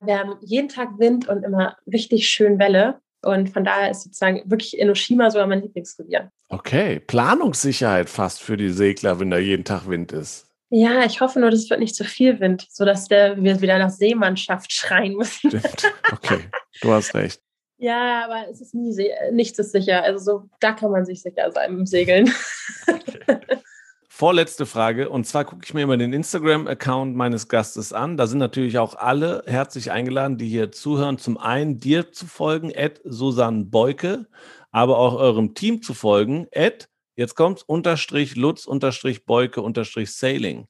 Wir 0.00 0.18
haben 0.18 0.36
jeden 0.40 0.68
Tag 0.68 0.98
Wind 0.98 1.28
und 1.28 1.44
immer 1.44 1.76
richtig 1.86 2.28
schön 2.28 2.58
Welle. 2.58 3.00
Und 3.22 3.50
von 3.50 3.64
daher 3.64 3.90
ist 3.90 4.02
sozusagen 4.02 4.42
wirklich 4.46 4.78
Enoshima 4.78 5.30
sogar 5.30 5.48
mein 5.48 5.62
Lieblingsrevier. 5.62 6.30
Okay, 6.50 7.00
Planungssicherheit 7.00 8.08
fast 8.08 8.40
für 8.40 8.56
die 8.56 8.70
Segler, 8.70 9.18
wenn 9.18 9.30
da 9.30 9.38
jeden 9.38 9.64
Tag 9.64 9.88
Wind 9.88 10.12
ist. 10.12 10.46
Ja, 10.70 11.04
ich 11.04 11.20
hoffe 11.20 11.40
nur, 11.40 11.50
das 11.50 11.68
wird 11.68 11.80
nicht 11.80 11.96
zu 11.96 12.04
viel 12.04 12.38
Wind, 12.40 12.66
sodass 12.70 13.08
der, 13.08 13.42
wir 13.42 13.60
wieder 13.60 13.78
nach 13.78 13.90
Seemannschaft 13.90 14.72
schreien 14.72 15.14
müssen. 15.14 15.50
Stimmt. 15.50 15.92
Okay, 16.12 16.40
du 16.82 16.92
hast 16.92 17.14
recht. 17.14 17.40
Ja, 17.78 18.24
aber 18.24 18.48
es 18.50 18.60
ist 18.60 18.74
nie, 18.74 18.94
nichts 19.32 19.58
ist 19.58 19.72
sicher. 19.72 20.02
Also 20.02 20.18
so, 20.18 20.50
da 20.60 20.72
kann 20.72 20.90
man 20.90 21.04
sich 21.04 21.22
sicher 21.22 21.50
sein 21.52 21.70
im 21.70 21.86
Segeln. 21.86 22.32
Okay. 22.86 23.38
Vorletzte 24.18 24.66
Frage. 24.66 25.10
Und 25.10 25.28
zwar 25.28 25.44
gucke 25.44 25.62
ich 25.64 25.74
mir 25.74 25.82
immer 25.82 25.96
den 25.96 26.12
Instagram-Account 26.12 27.14
meines 27.14 27.46
Gastes 27.46 27.92
an. 27.92 28.16
Da 28.16 28.26
sind 28.26 28.40
natürlich 28.40 28.76
auch 28.76 28.96
alle 28.96 29.44
herzlich 29.46 29.92
eingeladen, 29.92 30.38
die 30.38 30.48
hier 30.48 30.72
zuhören. 30.72 31.18
Zum 31.18 31.38
einen 31.38 31.78
dir 31.78 32.10
zu 32.10 32.26
folgen, 32.26 32.72
at 32.76 33.00
Susanne 33.04 33.66
Beuke, 33.66 34.26
aber 34.72 34.98
auch 34.98 35.14
eurem 35.14 35.54
Team 35.54 35.82
zu 35.82 35.94
folgen, 35.94 36.48
at, 36.52 36.88
jetzt 37.14 37.36
kommt's, 37.36 37.62
unterstrich 37.62 38.34
Lutz, 38.34 38.66
unterstrich 38.66 39.24
Beuke, 39.24 39.62
unterstrich 39.62 40.12
Sailing. 40.12 40.66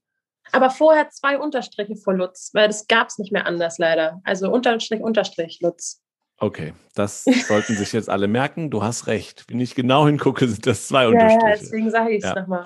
Aber 0.53 0.69
vorher 0.69 1.09
zwei 1.09 1.39
Unterstriche 1.39 1.97
vor 1.97 2.13
Lutz, 2.13 2.51
weil 2.53 2.67
das 2.67 2.87
gab 2.87 3.09
es 3.09 3.17
nicht 3.17 3.33
mehr 3.33 3.47
anders 3.47 3.79
leider. 3.79 4.21
Also 4.25 4.51
Unterstrich, 4.51 5.01
Unterstrich 5.01 5.61
Lutz. 5.63 6.03
Okay, 6.41 6.73
das 6.95 7.25
sollten 7.49 7.75
sich 7.75 7.93
jetzt 7.93 8.09
alle 8.09 8.29
merken. 8.29 8.71
Du 8.71 8.83
hast 8.83 9.09
recht. 9.09 9.45
Wenn 9.49 9.61
ich 9.61 9.75
genau 9.75 10.07
hingucke, 10.07 10.47
sind 10.47 10.67
das 10.67 10.87
zwei 10.87 11.03
ja, 11.03 11.09
Unterstriche. 11.09 11.47
Ja, 11.47 11.57
deswegen 11.57 11.91
sage 11.91 12.11
ich 12.13 12.25
es 12.25 12.31
ja. 12.31 12.41
nochmal. 12.41 12.65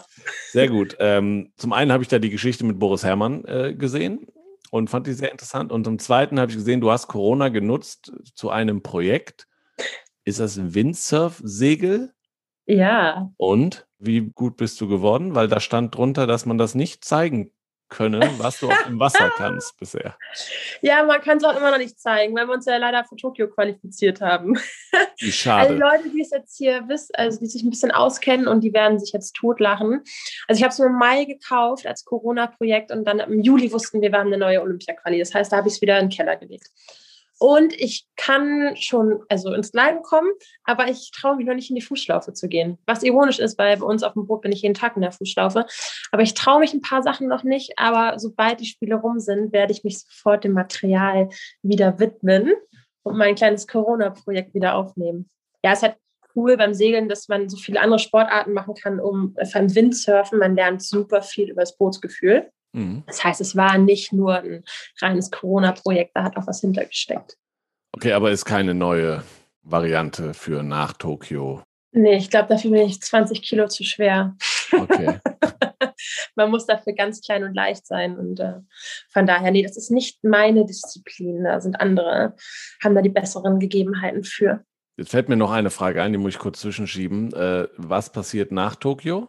Sehr 0.51 0.69
gut. 0.69 0.97
Ähm, 1.01 1.53
zum 1.57 1.73
einen 1.73 1.91
habe 1.91 2.03
ich 2.03 2.09
da 2.09 2.19
die 2.19 2.31
Geschichte 2.31 2.65
mit 2.65 2.79
Boris 2.79 3.03
Herrmann 3.03 3.45
äh, 3.47 3.75
gesehen 3.75 4.27
und 4.71 4.91
fand 4.91 5.07
die 5.07 5.15
sehr 5.15 5.33
interessant. 5.33 5.73
Und 5.73 5.85
zum 5.85 5.99
zweiten 5.99 6.39
habe 6.39 6.51
ich 6.51 6.57
gesehen, 6.57 6.81
du 6.81 6.91
hast 6.91 7.09
Corona 7.09 7.49
genutzt 7.49 8.13
zu 8.35 8.51
einem 8.51 8.83
Projekt. 8.83 9.49
Ist 10.25 10.39
das 10.39 10.57
ein 10.59 10.75
Windsurf-Segel? 10.75 12.13
Ja. 12.67 13.33
Und 13.39 13.87
wie 13.99 14.21
gut 14.21 14.57
bist 14.59 14.81
du 14.81 14.89
geworden? 14.89 15.35
Weil 15.35 15.49
da 15.49 15.61
stand 15.61 15.97
drunter, 15.97 16.27
dass 16.27 16.47
man 16.47 16.59
das 16.59 16.75
nicht 16.75 17.05
zeigen 17.05 17.51
können, 17.93 18.23
was 18.39 18.61
du 18.61 18.69
auf 18.69 18.85
dem 18.87 18.99
Wasser 18.99 19.31
kannst 19.37 19.79
bisher. 19.79 20.17
Ja, 20.81 21.05
man 21.05 21.21
kann 21.21 21.37
es 21.37 21.45
auch 21.45 21.57
immer 21.57 21.71
noch 21.71 21.79
nicht 21.79 22.01
zeigen, 22.01 22.35
weil 22.35 22.47
wir 22.47 22.55
uns 22.55 22.67
ja 22.67 22.77
leider 22.79 23.05
für 23.05 23.17
Tokio 23.17 23.49
qualifiziert 23.49 24.21
haben. 24.21 24.59
Wie 25.19 25.33
schade. 25.33 25.69
Also 25.69 25.81
Leute, 25.81 26.11
die 26.11 26.23
es 26.23 26.31
jetzt 26.31 26.57
hier 26.57 26.89
wissen, 26.89 27.15
also 27.15 27.39
die 27.39 27.47
sich 27.47 27.63
ein 27.63 27.71
bisschen 27.71 27.91
auskennen 27.91 28.49
und 28.49 28.63
die 28.63 28.73
werden 28.73 28.99
sich 28.99 29.13
jetzt 29.13 29.35
totlachen. 29.35 30.03
Also 30.49 30.59
ich 30.59 30.63
habe 30.65 30.73
es 30.73 30.79
im 30.79 30.97
Mai 30.99 31.25
gekauft 31.25 31.87
als 31.87 32.05
Corona-Projekt 32.05 32.91
und 32.91 33.05
dann 33.05 33.21
im 33.21 33.43
Juli 33.43 33.71
wussten 33.73 34.01
wir, 34.01 34.11
wir 34.11 34.19
haben 34.19 34.29
eine 34.29 34.39
neue 34.39 34.63
Olympia-Quali. 34.63 35.19
Das 35.19 35.35
heißt, 35.35 35.53
da 35.53 35.59
habe 35.59 35.69
ich 35.69 35.75
es 35.75 35.81
wieder 35.81 35.99
in 35.99 36.09
den 36.09 36.17
Keller 36.17 36.37
gelegt. 36.37 36.71
Und 37.39 37.73
ich 37.73 38.07
kann 38.17 38.77
schon 38.77 39.25
also 39.29 39.53
ins 39.53 39.73
Leiden 39.73 40.03
kommen, 40.03 40.31
aber 40.65 40.89
ich 40.89 41.11
traue 41.11 41.37
mich 41.37 41.47
noch 41.47 41.55
nicht 41.55 41.71
in 41.71 41.77
die 41.77 41.83
Fußschlaufe 41.83 42.33
zu 42.33 42.49
gehen. 42.49 42.79
Was 42.87 43.03
ironisch 43.03 43.39
ist, 43.41 43.59
weil 43.59 43.77
bei 43.77 43.85
uns 43.85 44.03
auf 44.03 44.13
dem 44.13 44.27
Boot 44.27 44.43
bin 44.43 44.53
ich 44.53 44.63
jeden 44.63 44.75
Tag 44.75 44.95
in 44.97 45.03
der 45.03 45.13
Fußschlaufe. 45.13 45.67
Aber 46.13 46.23
ich 46.23 46.35
traue 46.35 46.61
mich 46.61 46.73
ein 46.73 46.83
paar 46.83 47.03
Sachen 47.03 47.29
noch 47.29 47.43
nicht. 47.43 47.73
Aber 47.79 48.19
sobald 48.19 48.61
die 48.61 48.67
Spiele 48.67 48.95
rum 48.95 49.19
sind, 49.19 49.53
werde 49.53 49.73
ich 49.73 49.83
mich 49.83 50.01
sofort 50.01 50.45
dem 50.45 50.53
Material 50.53 51.31
wieder 51.63 51.99
widmen 51.99 52.53
und 53.03 53.17
mein 53.17 53.35
kleines 53.35 53.67
Corona-Projekt 53.67 54.55
wieder 54.55 54.77
aufnehmen. 54.77 55.29
Ja, 55.65 55.73
es 55.73 55.79
ist 55.79 55.83
halt 55.83 55.97
cool 56.35 56.57
beim 56.57 56.75
Segeln, 56.75 57.09
dass 57.09 57.29
man 57.29 57.49
so 57.49 57.57
viele 57.57 57.81
andere 57.81 57.99
Sportarten 57.99 58.53
machen 58.53 58.75
kann, 58.75 59.01
um 59.01 59.35
beim 59.35 59.75
Windsurfen. 59.75 60.39
Man 60.39 60.55
lernt 60.55 60.83
super 60.83 61.23
viel 61.23 61.51
über 61.51 61.61
das 61.61 61.77
Bootsgefühl. 61.77 62.51
Mhm. 62.73 63.05
Das 63.07 63.23
heißt, 63.23 63.41
es 63.41 63.57
war 63.57 63.79
nicht 63.79 64.13
nur 64.13 64.39
ein 64.39 64.65
reines 65.01 65.31
Corona-Projekt, 65.31 66.13
da 66.15 66.25
hat 66.25 66.37
auch 66.37 66.47
was 66.47 66.61
hintergesteckt. 66.61 67.37
Okay, 67.95 68.13
aber 68.13 68.31
ist 68.31 68.45
keine 68.45 68.75
neue 68.75 69.23
Variante 69.63 70.35
für 70.35 70.63
nach 70.63 70.95
Tokio. 70.95 71.63
Nee, 71.93 72.17
ich 72.17 72.31
glaube, 72.31 72.49
dafür 72.49 72.71
bin 72.71 72.87
ich 72.87 73.03
20 73.03 73.43
Kilo 73.43 73.69
zu 73.69 73.85
schwer. 73.85 74.35
Okay. 74.73 75.21
Man 76.37 76.51
muss 76.51 76.67
dafür 76.67 76.95
ganz 76.95 77.21
klein 77.21 77.45
und 77.45 77.55
leicht 77.55 77.87
sein. 77.87 78.17
Und 78.17 78.41
äh, 78.41 78.61
von 79.11 79.27
daher, 79.27 79.51
nee, 79.51 79.63
das 79.63 79.77
ist 79.77 79.91
nicht 79.91 80.25
meine 80.25 80.65
Disziplin. 80.65 81.45
Da 81.45 81.61
sind 81.61 81.81
andere, 81.81 82.35
haben 82.83 82.95
da 82.95 83.03
die 83.03 83.11
besseren 83.11 83.61
Gegebenheiten 83.61 84.25
für. 84.25 84.65
Jetzt 84.97 85.11
fällt 85.11 85.29
mir 85.29 85.37
noch 85.37 85.51
eine 85.51 85.71
Frage 85.71 86.03
ein, 86.03 86.13
die 86.13 86.19
muss 86.19 86.35
ich 86.35 86.39
kurz 86.39 86.61
zwischenschieben. 86.61 87.33
Äh, 87.35 87.69
was 87.77 88.11
passiert 88.11 88.53
nach 88.53 88.77
Tokio? 88.77 89.29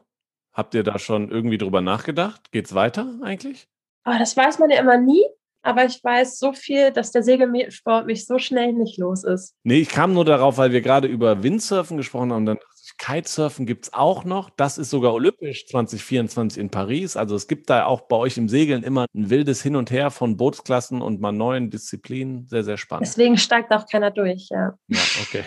Habt 0.54 0.76
ihr 0.76 0.84
da 0.84 1.00
schon 1.00 1.30
irgendwie 1.30 1.58
drüber 1.58 1.82
nachgedacht? 1.82 2.52
Geht 2.52 2.68
es 2.68 2.76
weiter 2.76 3.08
eigentlich? 3.22 3.68
Oh, 4.06 4.14
das 4.18 4.38
weiß 4.38 4.60
man 4.60 4.70
ja 4.70 4.80
immer 4.80 4.98
nie. 4.98 5.24
Aber 5.66 5.86
ich 5.86 6.04
weiß 6.04 6.40
so 6.40 6.52
viel, 6.52 6.92
dass 6.92 7.12
der 7.12 7.24
Segelsport 7.24 8.06
mich 8.06 8.26
so 8.26 8.38
schnell 8.38 8.74
nicht 8.74 9.00
los 9.00 9.24
ist. 9.24 9.56
Nee, 9.64 9.80
ich 9.80 9.90
kam 9.90 10.14
nur 10.14 10.26
darauf, 10.26 10.58
weil 10.58 10.74
wir 10.74 10.82
gerade 10.82 11.08
über 11.08 11.42
Windsurfen 11.42 11.96
gesprochen 11.96 12.34
haben. 12.34 12.46
Dann 12.46 12.60
Kitesurfen 12.98 13.66
gibt 13.66 13.86
es 13.86 13.94
auch 13.94 14.26
noch. 14.26 14.50
Das 14.50 14.78
ist 14.78 14.90
sogar 14.90 15.14
olympisch 15.14 15.66
2024 15.68 16.60
in 16.60 16.70
Paris. 16.70 17.16
Also 17.16 17.36
es 17.36 17.48
gibt 17.48 17.70
da 17.70 17.86
auch 17.86 18.02
bei 18.02 18.18
euch 18.18 18.38
im 18.38 18.50
Segeln 18.50 18.84
immer 18.84 19.06
ein 19.16 19.30
wildes 19.30 19.64
Hin 19.64 19.78
und 19.78 19.90
Her 19.90 20.12
von 20.12 20.36
Bootsklassen 20.36 21.02
und 21.02 21.22
mal 21.22 21.32
neuen 21.32 21.70
Disziplinen. 21.70 22.46
Sehr, 22.48 22.64
sehr 22.64 22.78
spannend. 22.78 23.08
Deswegen 23.08 23.38
steigt 23.38 23.72
auch 23.72 23.88
keiner 23.88 24.12
durch, 24.12 24.50
ja. 24.50 24.74
Ja, 24.88 25.00
okay. 25.22 25.44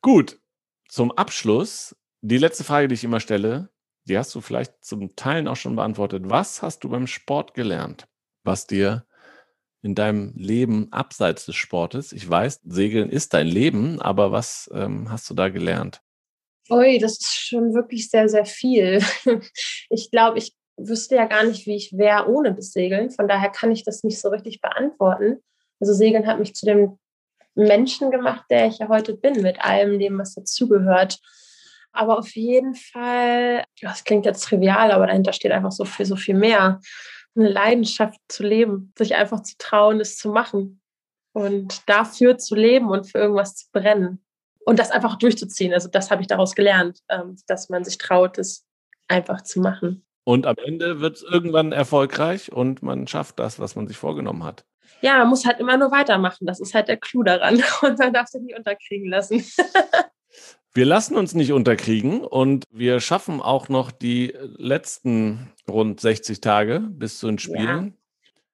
Gut. 0.00 0.38
Zum 0.88 1.10
Abschluss 1.10 1.96
die 2.20 2.38
letzte 2.38 2.64
Frage, 2.64 2.88
die 2.88 2.94
ich 2.94 3.04
immer 3.04 3.20
stelle, 3.20 3.70
die 4.04 4.16
hast 4.16 4.34
du 4.34 4.40
vielleicht 4.40 4.84
zum 4.84 5.16
Teilen 5.16 5.48
auch 5.48 5.56
schon 5.56 5.76
beantwortet. 5.76 6.24
Was 6.26 6.62
hast 6.62 6.84
du 6.84 6.88
beim 6.88 7.06
Sport 7.06 7.54
gelernt, 7.54 8.06
was 8.44 8.66
dir 8.66 9.06
in 9.82 9.94
deinem 9.94 10.32
Leben 10.36 10.92
abseits 10.92 11.46
des 11.46 11.54
Sportes, 11.54 12.12
ich 12.12 12.28
weiß, 12.28 12.60
Segeln 12.64 13.08
ist 13.08 13.34
dein 13.34 13.46
Leben, 13.46 14.00
aber 14.00 14.32
was 14.32 14.68
ähm, 14.74 15.10
hast 15.10 15.30
du 15.30 15.34
da 15.34 15.48
gelernt? 15.48 16.00
Ui, 16.68 16.98
das 16.98 17.12
ist 17.12 17.34
schon 17.34 17.74
wirklich 17.74 18.10
sehr, 18.10 18.28
sehr 18.28 18.44
viel. 18.44 19.00
Ich 19.88 20.10
glaube, 20.10 20.38
ich 20.38 20.54
wüsste 20.76 21.14
ja 21.14 21.26
gar 21.26 21.44
nicht, 21.44 21.66
wie 21.66 21.76
ich 21.76 21.96
wäre 21.96 22.28
ohne 22.28 22.54
das 22.54 22.72
Segeln. 22.72 23.10
Von 23.10 23.28
daher 23.28 23.50
kann 23.50 23.70
ich 23.70 23.84
das 23.84 24.02
nicht 24.02 24.20
so 24.20 24.28
richtig 24.28 24.60
beantworten. 24.60 25.38
Also 25.80 25.94
Segeln 25.94 26.26
hat 26.26 26.40
mich 26.40 26.54
zu 26.54 26.66
dem 26.66 26.98
Menschen 27.54 28.10
gemacht, 28.10 28.44
der 28.50 28.66
ich 28.66 28.78
ja 28.78 28.88
heute 28.88 29.14
bin, 29.14 29.42
mit 29.42 29.60
allem 29.60 29.98
dem, 29.98 30.18
was 30.18 30.34
dazugehört. 30.34 31.20
Aber 31.96 32.18
auf 32.18 32.34
jeden 32.36 32.74
Fall, 32.74 33.64
das 33.80 34.04
klingt 34.04 34.26
jetzt 34.26 34.44
trivial, 34.44 34.90
aber 34.90 35.06
dahinter 35.06 35.32
steht 35.32 35.52
einfach 35.52 35.72
so 35.72 35.84
viel, 35.84 36.06
so 36.06 36.16
viel 36.16 36.34
mehr. 36.34 36.80
Eine 37.34 37.48
Leidenschaft 37.48 38.18
zu 38.28 38.42
leben, 38.42 38.92
sich 38.96 39.14
einfach 39.14 39.42
zu 39.42 39.56
trauen, 39.58 40.00
es 40.00 40.16
zu 40.16 40.30
machen 40.30 40.80
und 41.32 41.88
dafür 41.88 42.38
zu 42.38 42.54
leben 42.54 42.88
und 42.88 43.10
für 43.10 43.18
irgendwas 43.18 43.56
zu 43.56 43.66
brennen 43.72 44.24
und 44.64 44.78
das 44.78 44.90
einfach 44.90 45.16
durchzuziehen. 45.16 45.72
Also 45.72 45.88
das 45.88 46.10
habe 46.10 46.22
ich 46.22 46.28
daraus 46.28 46.54
gelernt, 46.54 47.00
ähm, 47.08 47.36
dass 47.46 47.68
man 47.68 47.84
sich 47.84 47.98
traut, 47.98 48.38
es 48.38 48.66
einfach 49.08 49.42
zu 49.42 49.60
machen. 49.60 50.04
Und 50.24 50.46
am 50.46 50.56
Ende 50.64 51.00
wird 51.00 51.16
es 51.16 51.22
irgendwann 51.22 51.72
erfolgreich 51.72 52.52
und 52.52 52.82
man 52.82 53.06
schafft 53.06 53.38
das, 53.38 53.60
was 53.60 53.76
man 53.76 53.86
sich 53.86 53.96
vorgenommen 53.96 54.44
hat. 54.44 54.64
Ja, 55.00 55.18
man 55.18 55.28
muss 55.28 55.46
halt 55.46 55.60
immer 55.60 55.76
nur 55.76 55.90
weitermachen. 55.90 56.46
Das 56.46 56.58
ist 56.58 56.74
halt 56.74 56.88
der 56.88 56.96
Clou 56.96 57.22
daran. 57.22 57.62
Und 57.82 57.98
man 57.98 58.12
darf 58.12 58.28
sich 58.28 58.42
nie 58.42 58.54
unterkriegen 58.54 59.08
lassen. 59.08 59.44
Wir 60.76 60.84
lassen 60.84 61.16
uns 61.16 61.32
nicht 61.32 61.52
unterkriegen 61.54 62.20
und 62.20 62.64
wir 62.70 63.00
schaffen 63.00 63.40
auch 63.40 63.70
noch 63.70 63.90
die 63.90 64.34
letzten 64.58 65.50
rund 65.66 66.00
60 66.00 66.42
Tage 66.42 66.80
bis 66.80 67.18
zu 67.18 67.28
den 67.28 67.38
Spielen. 67.38 67.86
Ja. 67.86 67.92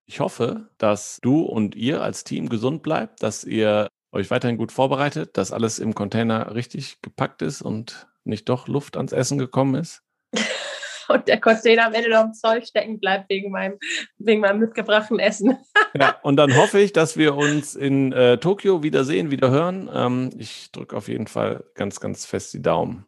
Ich 0.06 0.20
hoffe, 0.20 0.68
dass 0.78 1.18
du 1.20 1.40
und 1.40 1.74
ihr 1.74 2.00
als 2.00 2.22
Team 2.22 2.48
gesund 2.48 2.84
bleibt, 2.84 3.24
dass 3.24 3.42
ihr 3.42 3.88
euch 4.12 4.30
weiterhin 4.30 4.56
gut 4.56 4.70
vorbereitet, 4.70 5.36
dass 5.36 5.50
alles 5.50 5.80
im 5.80 5.96
Container 5.96 6.54
richtig 6.54 7.02
gepackt 7.02 7.42
ist 7.42 7.60
und 7.60 8.06
nicht 8.22 8.48
doch 8.48 8.68
Luft 8.68 8.96
ans 8.96 9.10
Essen 9.10 9.38
gekommen 9.38 9.74
ist. 9.74 10.04
und 11.12 11.28
der 11.28 11.40
Container 11.40 11.86
am 11.86 11.94
Ende 11.94 12.10
noch 12.10 12.24
im 12.24 12.34
Zoll 12.34 12.64
stecken 12.64 12.98
bleibt 12.98 13.28
wegen 13.30 13.50
meinem, 13.50 13.78
wegen 14.18 14.40
meinem 14.40 14.60
mitgebrachten 14.60 15.18
Essen. 15.18 15.58
ja, 15.98 16.16
und 16.22 16.36
dann 16.36 16.56
hoffe 16.56 16.80
ich, 16.80 16.92
dass 16.92 17.16
wir 17.16 17.36
uns 17.36 17.74
in 17.74 18.12
äh, 18.12 18.38
Tokio 18.38 18.82
wiedersehen, 18.82 19.30
wieder 19.30 19.50
hören. 19.50 19.90
Ähm, 19.92 20.30
ich 20.38 20.70
drücke 20.72 20.96
auf 20.96 21.08
jeden 21.08 21.26
Fall 21.26 21.64
ganz, 21.74 22.00
ganz 22.00 22.26
fest 22.26 22.54
die 22.54 22.62
Daumen. 22.62 23.06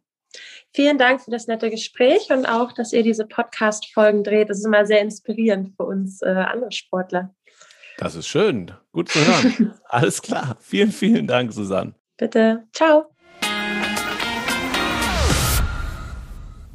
Vielen 0.72 0.98
Dank 0.98 1.22
für 1.22 1.30
das 1.30 1.46
nette 1.46 1.70
Gespräch 1.70 2.30
und 2.30 2.46
auch, 2.46 2.72
dass 2.72 2.92
ihr 2.92 3.04
diese 3.04 3.26
Podcast-Folgen 3.26 4.24
dreht. 4.24 4.50
Das 4.50 4.58
ist 4.58 4.66
immer 4.66 4.84
sehr 4.86 5.00
inspirierend 5.00 5.74
für 5.76 5.84
uns 5.84 6.20
äh, 6.22 6.30
andere 6.30 6.72
Sportler. 6.72 7.32
Das 7.98 8.16
ist 8.16 8.26
schön. 8.26 8.72
Gut 8.92 9.08
zu 9.08 9.20
hören. 9.20 9.74
Alles 9.84 10.20
klar. 10.20 10.56
Vielen, 10.60 10.90
vielen 10.90 11.28
Dank, 11.28 11.52
Susanne. 11.52 11.94
Bitte. 12.16 12.64
Ciao. 12.72 13.13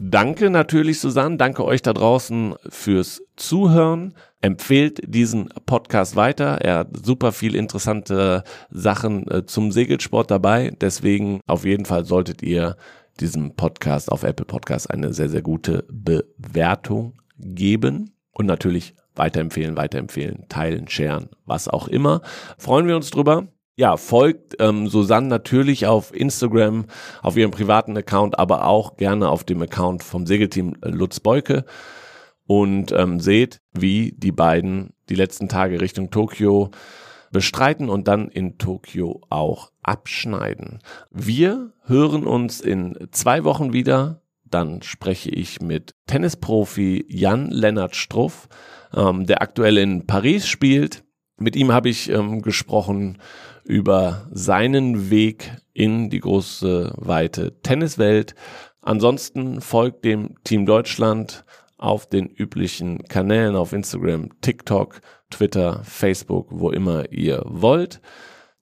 Danke 0.02 0.50
natürlich, 0.50 1.02
Susanne. 1.02 1.36
Danke 1.36 1.66
euch 1.66 1.82
da 1.82 1.92
draußen 1.92 2.56
fürs 2.70 3.22
Zuhören. 3.36 4.14
Empfehlt 4.40 5.02
diesen 5.14 5.50
Podcast 5.66 6.16
weiter. 6.16 6.62
Er 6.62 6.78
hat 6.78 7.06
super 7.06 7.34
viel 7.34 7.54
interessante 7.54 8.46
Sachen 8.70 9.30
äh, 9.30 9.46
zum 9.46 9.74
Segelsport 9.74 10.32
dabei. 10.32 10.72
Deswegen 10.80 11.42
auf 11.48 11.66
jeden 11.66 11.84
Fall 11.84 12.06
solltet 12.06 12.42
ihr 12.42 12.78
diesem 13.20 13.58
Podcast 13.58 14.10
auf 14.10 14.24
Apple 14.24 14.46
Podcast 14.46 14.90
eine 14.90 15.12
sehr, 15.12 15.28
sehr 15.28 15.42
gute 15.42 15.84
Bewertung 15.92 17.20
geben 17.38 18.12
und 18.32 18.46
natürlich 18.46 18.96
weiterempfehlen, 19.16 19.76
weiterempfehlen, 19.76 20.46
teilen, 20.48 20.88
sharen, 20.88 21.28
was 21.46 21.68
auch 21.68 21.90
immer. 21.90 22.22
Freuen 22.58 22.88
wir 22.88 22.96
uns 22.96 23.10
drüber 23.10 23.50
ja, 23.80 23.96
folgt 23.96 24.58
ähm, 24.60 24.90
Susanne 24.90 25.30
natürlich 25.30 25.88
auf 25.88 26.14
Instagram, 26.14 26.84
auf 27.22 27.38
ihrem 27.38 27.52
privaten 27.52 27.96
Account, 27.96 28.38
aber 28.38 28.66
auch 28.66 28.98
gerne 28.98 29.30
auf 29.30 29.46
dem 29.46 29.62
Account 29.62 30.04
vom 30.04 30.28
Segelteam 30.28 30.76
äh, 30.82 30.90
Lutz 30.90 31.22
Beuke 31.22 31.64
und 32.46 32.92
ähm, 32.92 33.22
seht, 33.22 33.62
wie 33.72 34.14
die 34.18 34.34
beiden 34.34 34.90
die 35.08 35.16
letzten 35.16 35.48
Tage 35.48 35.80
Richtung 35.80 36.12
Tokio 36.12 36.72
bestreiten 37.32 37.88
und 37.88 38.10
dann 38.10 38.28
in 38.28 38.58
Tokio 38.58 39.22
auch 39.30 39.72
abschneiden. 39.82 40.80
Wir 41.10 41.72
hören 41.86 42.28
uns 42.28 42.60
in 42.60 43.08
zwei 43.12 43.46
Wochen 43.46 43.72
wieder. 43.72 44.22
Dann 44.44 44.82
spreche 44.82 45.30
ich 45.30 45.62
mit 45.62 45.96
Tennisprofi 46.06 47.06
Jan 47.08 47.50
Lennart 47.50 47.96
Struff, 47.96 48.50
ähm, 48.94 49.26
der 49.26 49.42
aktuell 49.42 49.78
in 49.78 50.06
Paris 50.06 50.50
spielt. 50.50 51.06
Mit 51.38 51.56
ihm 51.56 51.72
habe 51.72 51.88
ich 51.88 52.10
ähm, 52.10 52.42
gesprochen 52.42 53.20
über 53.70 54.28
seinen 54.32 55.12
Weg 55.12 55.52
in 55.74 56.10
die 56.10 56.20
große, 56.20 56.92
weite 56.98 57.62
Tenniswelt. 57.62 58.34
Ansonsten 58.82 59.62
folgt 59.62 60.06
dem 60.06 60.36
Team 60.44 60.66
Deutschland 60.66 61.46
auf 61.78 62.08
den 62.08 62.26
üblichen 62.26 63.04
Kanälen 63.04 63.56
auf 63.56 63.72
Instagram, 63.72 64.30
TikTok, 64.42 65.02
Twitter, 65.30 65.84
Facebook, 65.84 66.48
wo 66.50 66.72
immer 66.72 67.12
ihr 67.12 67.44
wollt. 67.46 68.02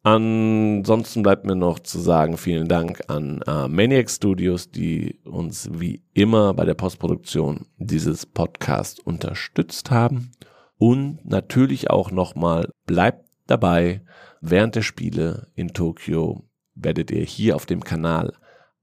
Ansonsten 0.03 1.23
bleibt 1.23 1.45
mir 1.45 1.55
noch 1.55 1.79
zu 1.79 1.99
sagen, 1.99 2.37
vielen 2.37 2.67
Dank 2.67 3.01
an 3.07 3.41
äh, 3.47 3.69
Maniac 3.69 4.09
Studios, 4.09 4.71
die 4.71 5.21
uns 5.23 5.69
wie 5.71 6.03
immer 6.13 6.53
bei 6.53 6.65
der 6.65 6.73
Postproduktion 6.75 7.65
dieses 7.77 8.25
Podcast 8.25 9.05
unterstützt 9.05 9.89
haben. 9.89 10.33
Und 10.77 11.19
natürlich 11.23 11.89
auch 11.89 12.11
nochmal, 12.11 12.69
bleibt 12.85 13.25
dabei, 13.47 14.01
während 14.41 14.75
der 14.75 14.81
Spiele 14.81 15.47
in 15.55 15.69
Tokio 15.69 16.43
werdet 16.75 17.11
ihr 17.11 17.23
hier 17.23 17.55
auf 17.55 17.65
dem 17.65 17.83
Kanal 17.83 18.33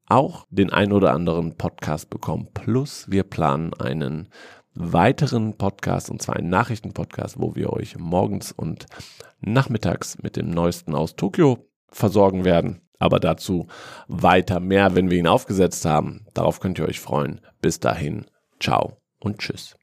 auch 0.07 0.47
den 0.51 0.71
ein 0.71 0.93
oder 0.93 1.13
anderen 1.13 1.57
Podcast 1.57 2.11
bekommen. 2.11 2.49
Plus 2.53 3.11
wir 3.11 3.23
planen 3.23 3.73
einen 3.75 4.29
weiteren 4.75 5.57
Podcast, 5.57 6.11
und 6.11 6.21
zwar 6.21 6.37
einen 6.37 6.51
Nachrichtenpodcast, 6.51 7.39
wo 7.39 7.55
wir 7.55 7.73
euch 7.73 7.97
morgens 7.97 8.53
und 8.53 8.87
nachmittags 9.41 10.19
mit 10.23 10.37
dem 10.37 10.51
Neuesten 10.51 10.95
aus 10.95 11.17
Tokio 11.17 11.69
versorgen 11.89 12.45
werden. 12.45 12.81
Aber 12.99 13.21
dazu 13.21 13.69
weiter 14.09 14.61
mehr, 14.61 14.95
wenn 14.95 15.11
wir 15.11 15.19
ihn 15.19 15.27
aufgesetzt 15.27 15.85
haben. 15.85 16.27
Darauf 16.35 16.61
könnt 16.61 16.79
ihr 16.79 16.89
euch 16.89 17.01
freuen. 17.01 17.41
Bis 17.61 17.81
dahin, 17.81 18.27
ciao 18.61 18.99
und 19.21 19.39
tschüss. 19.39 19.77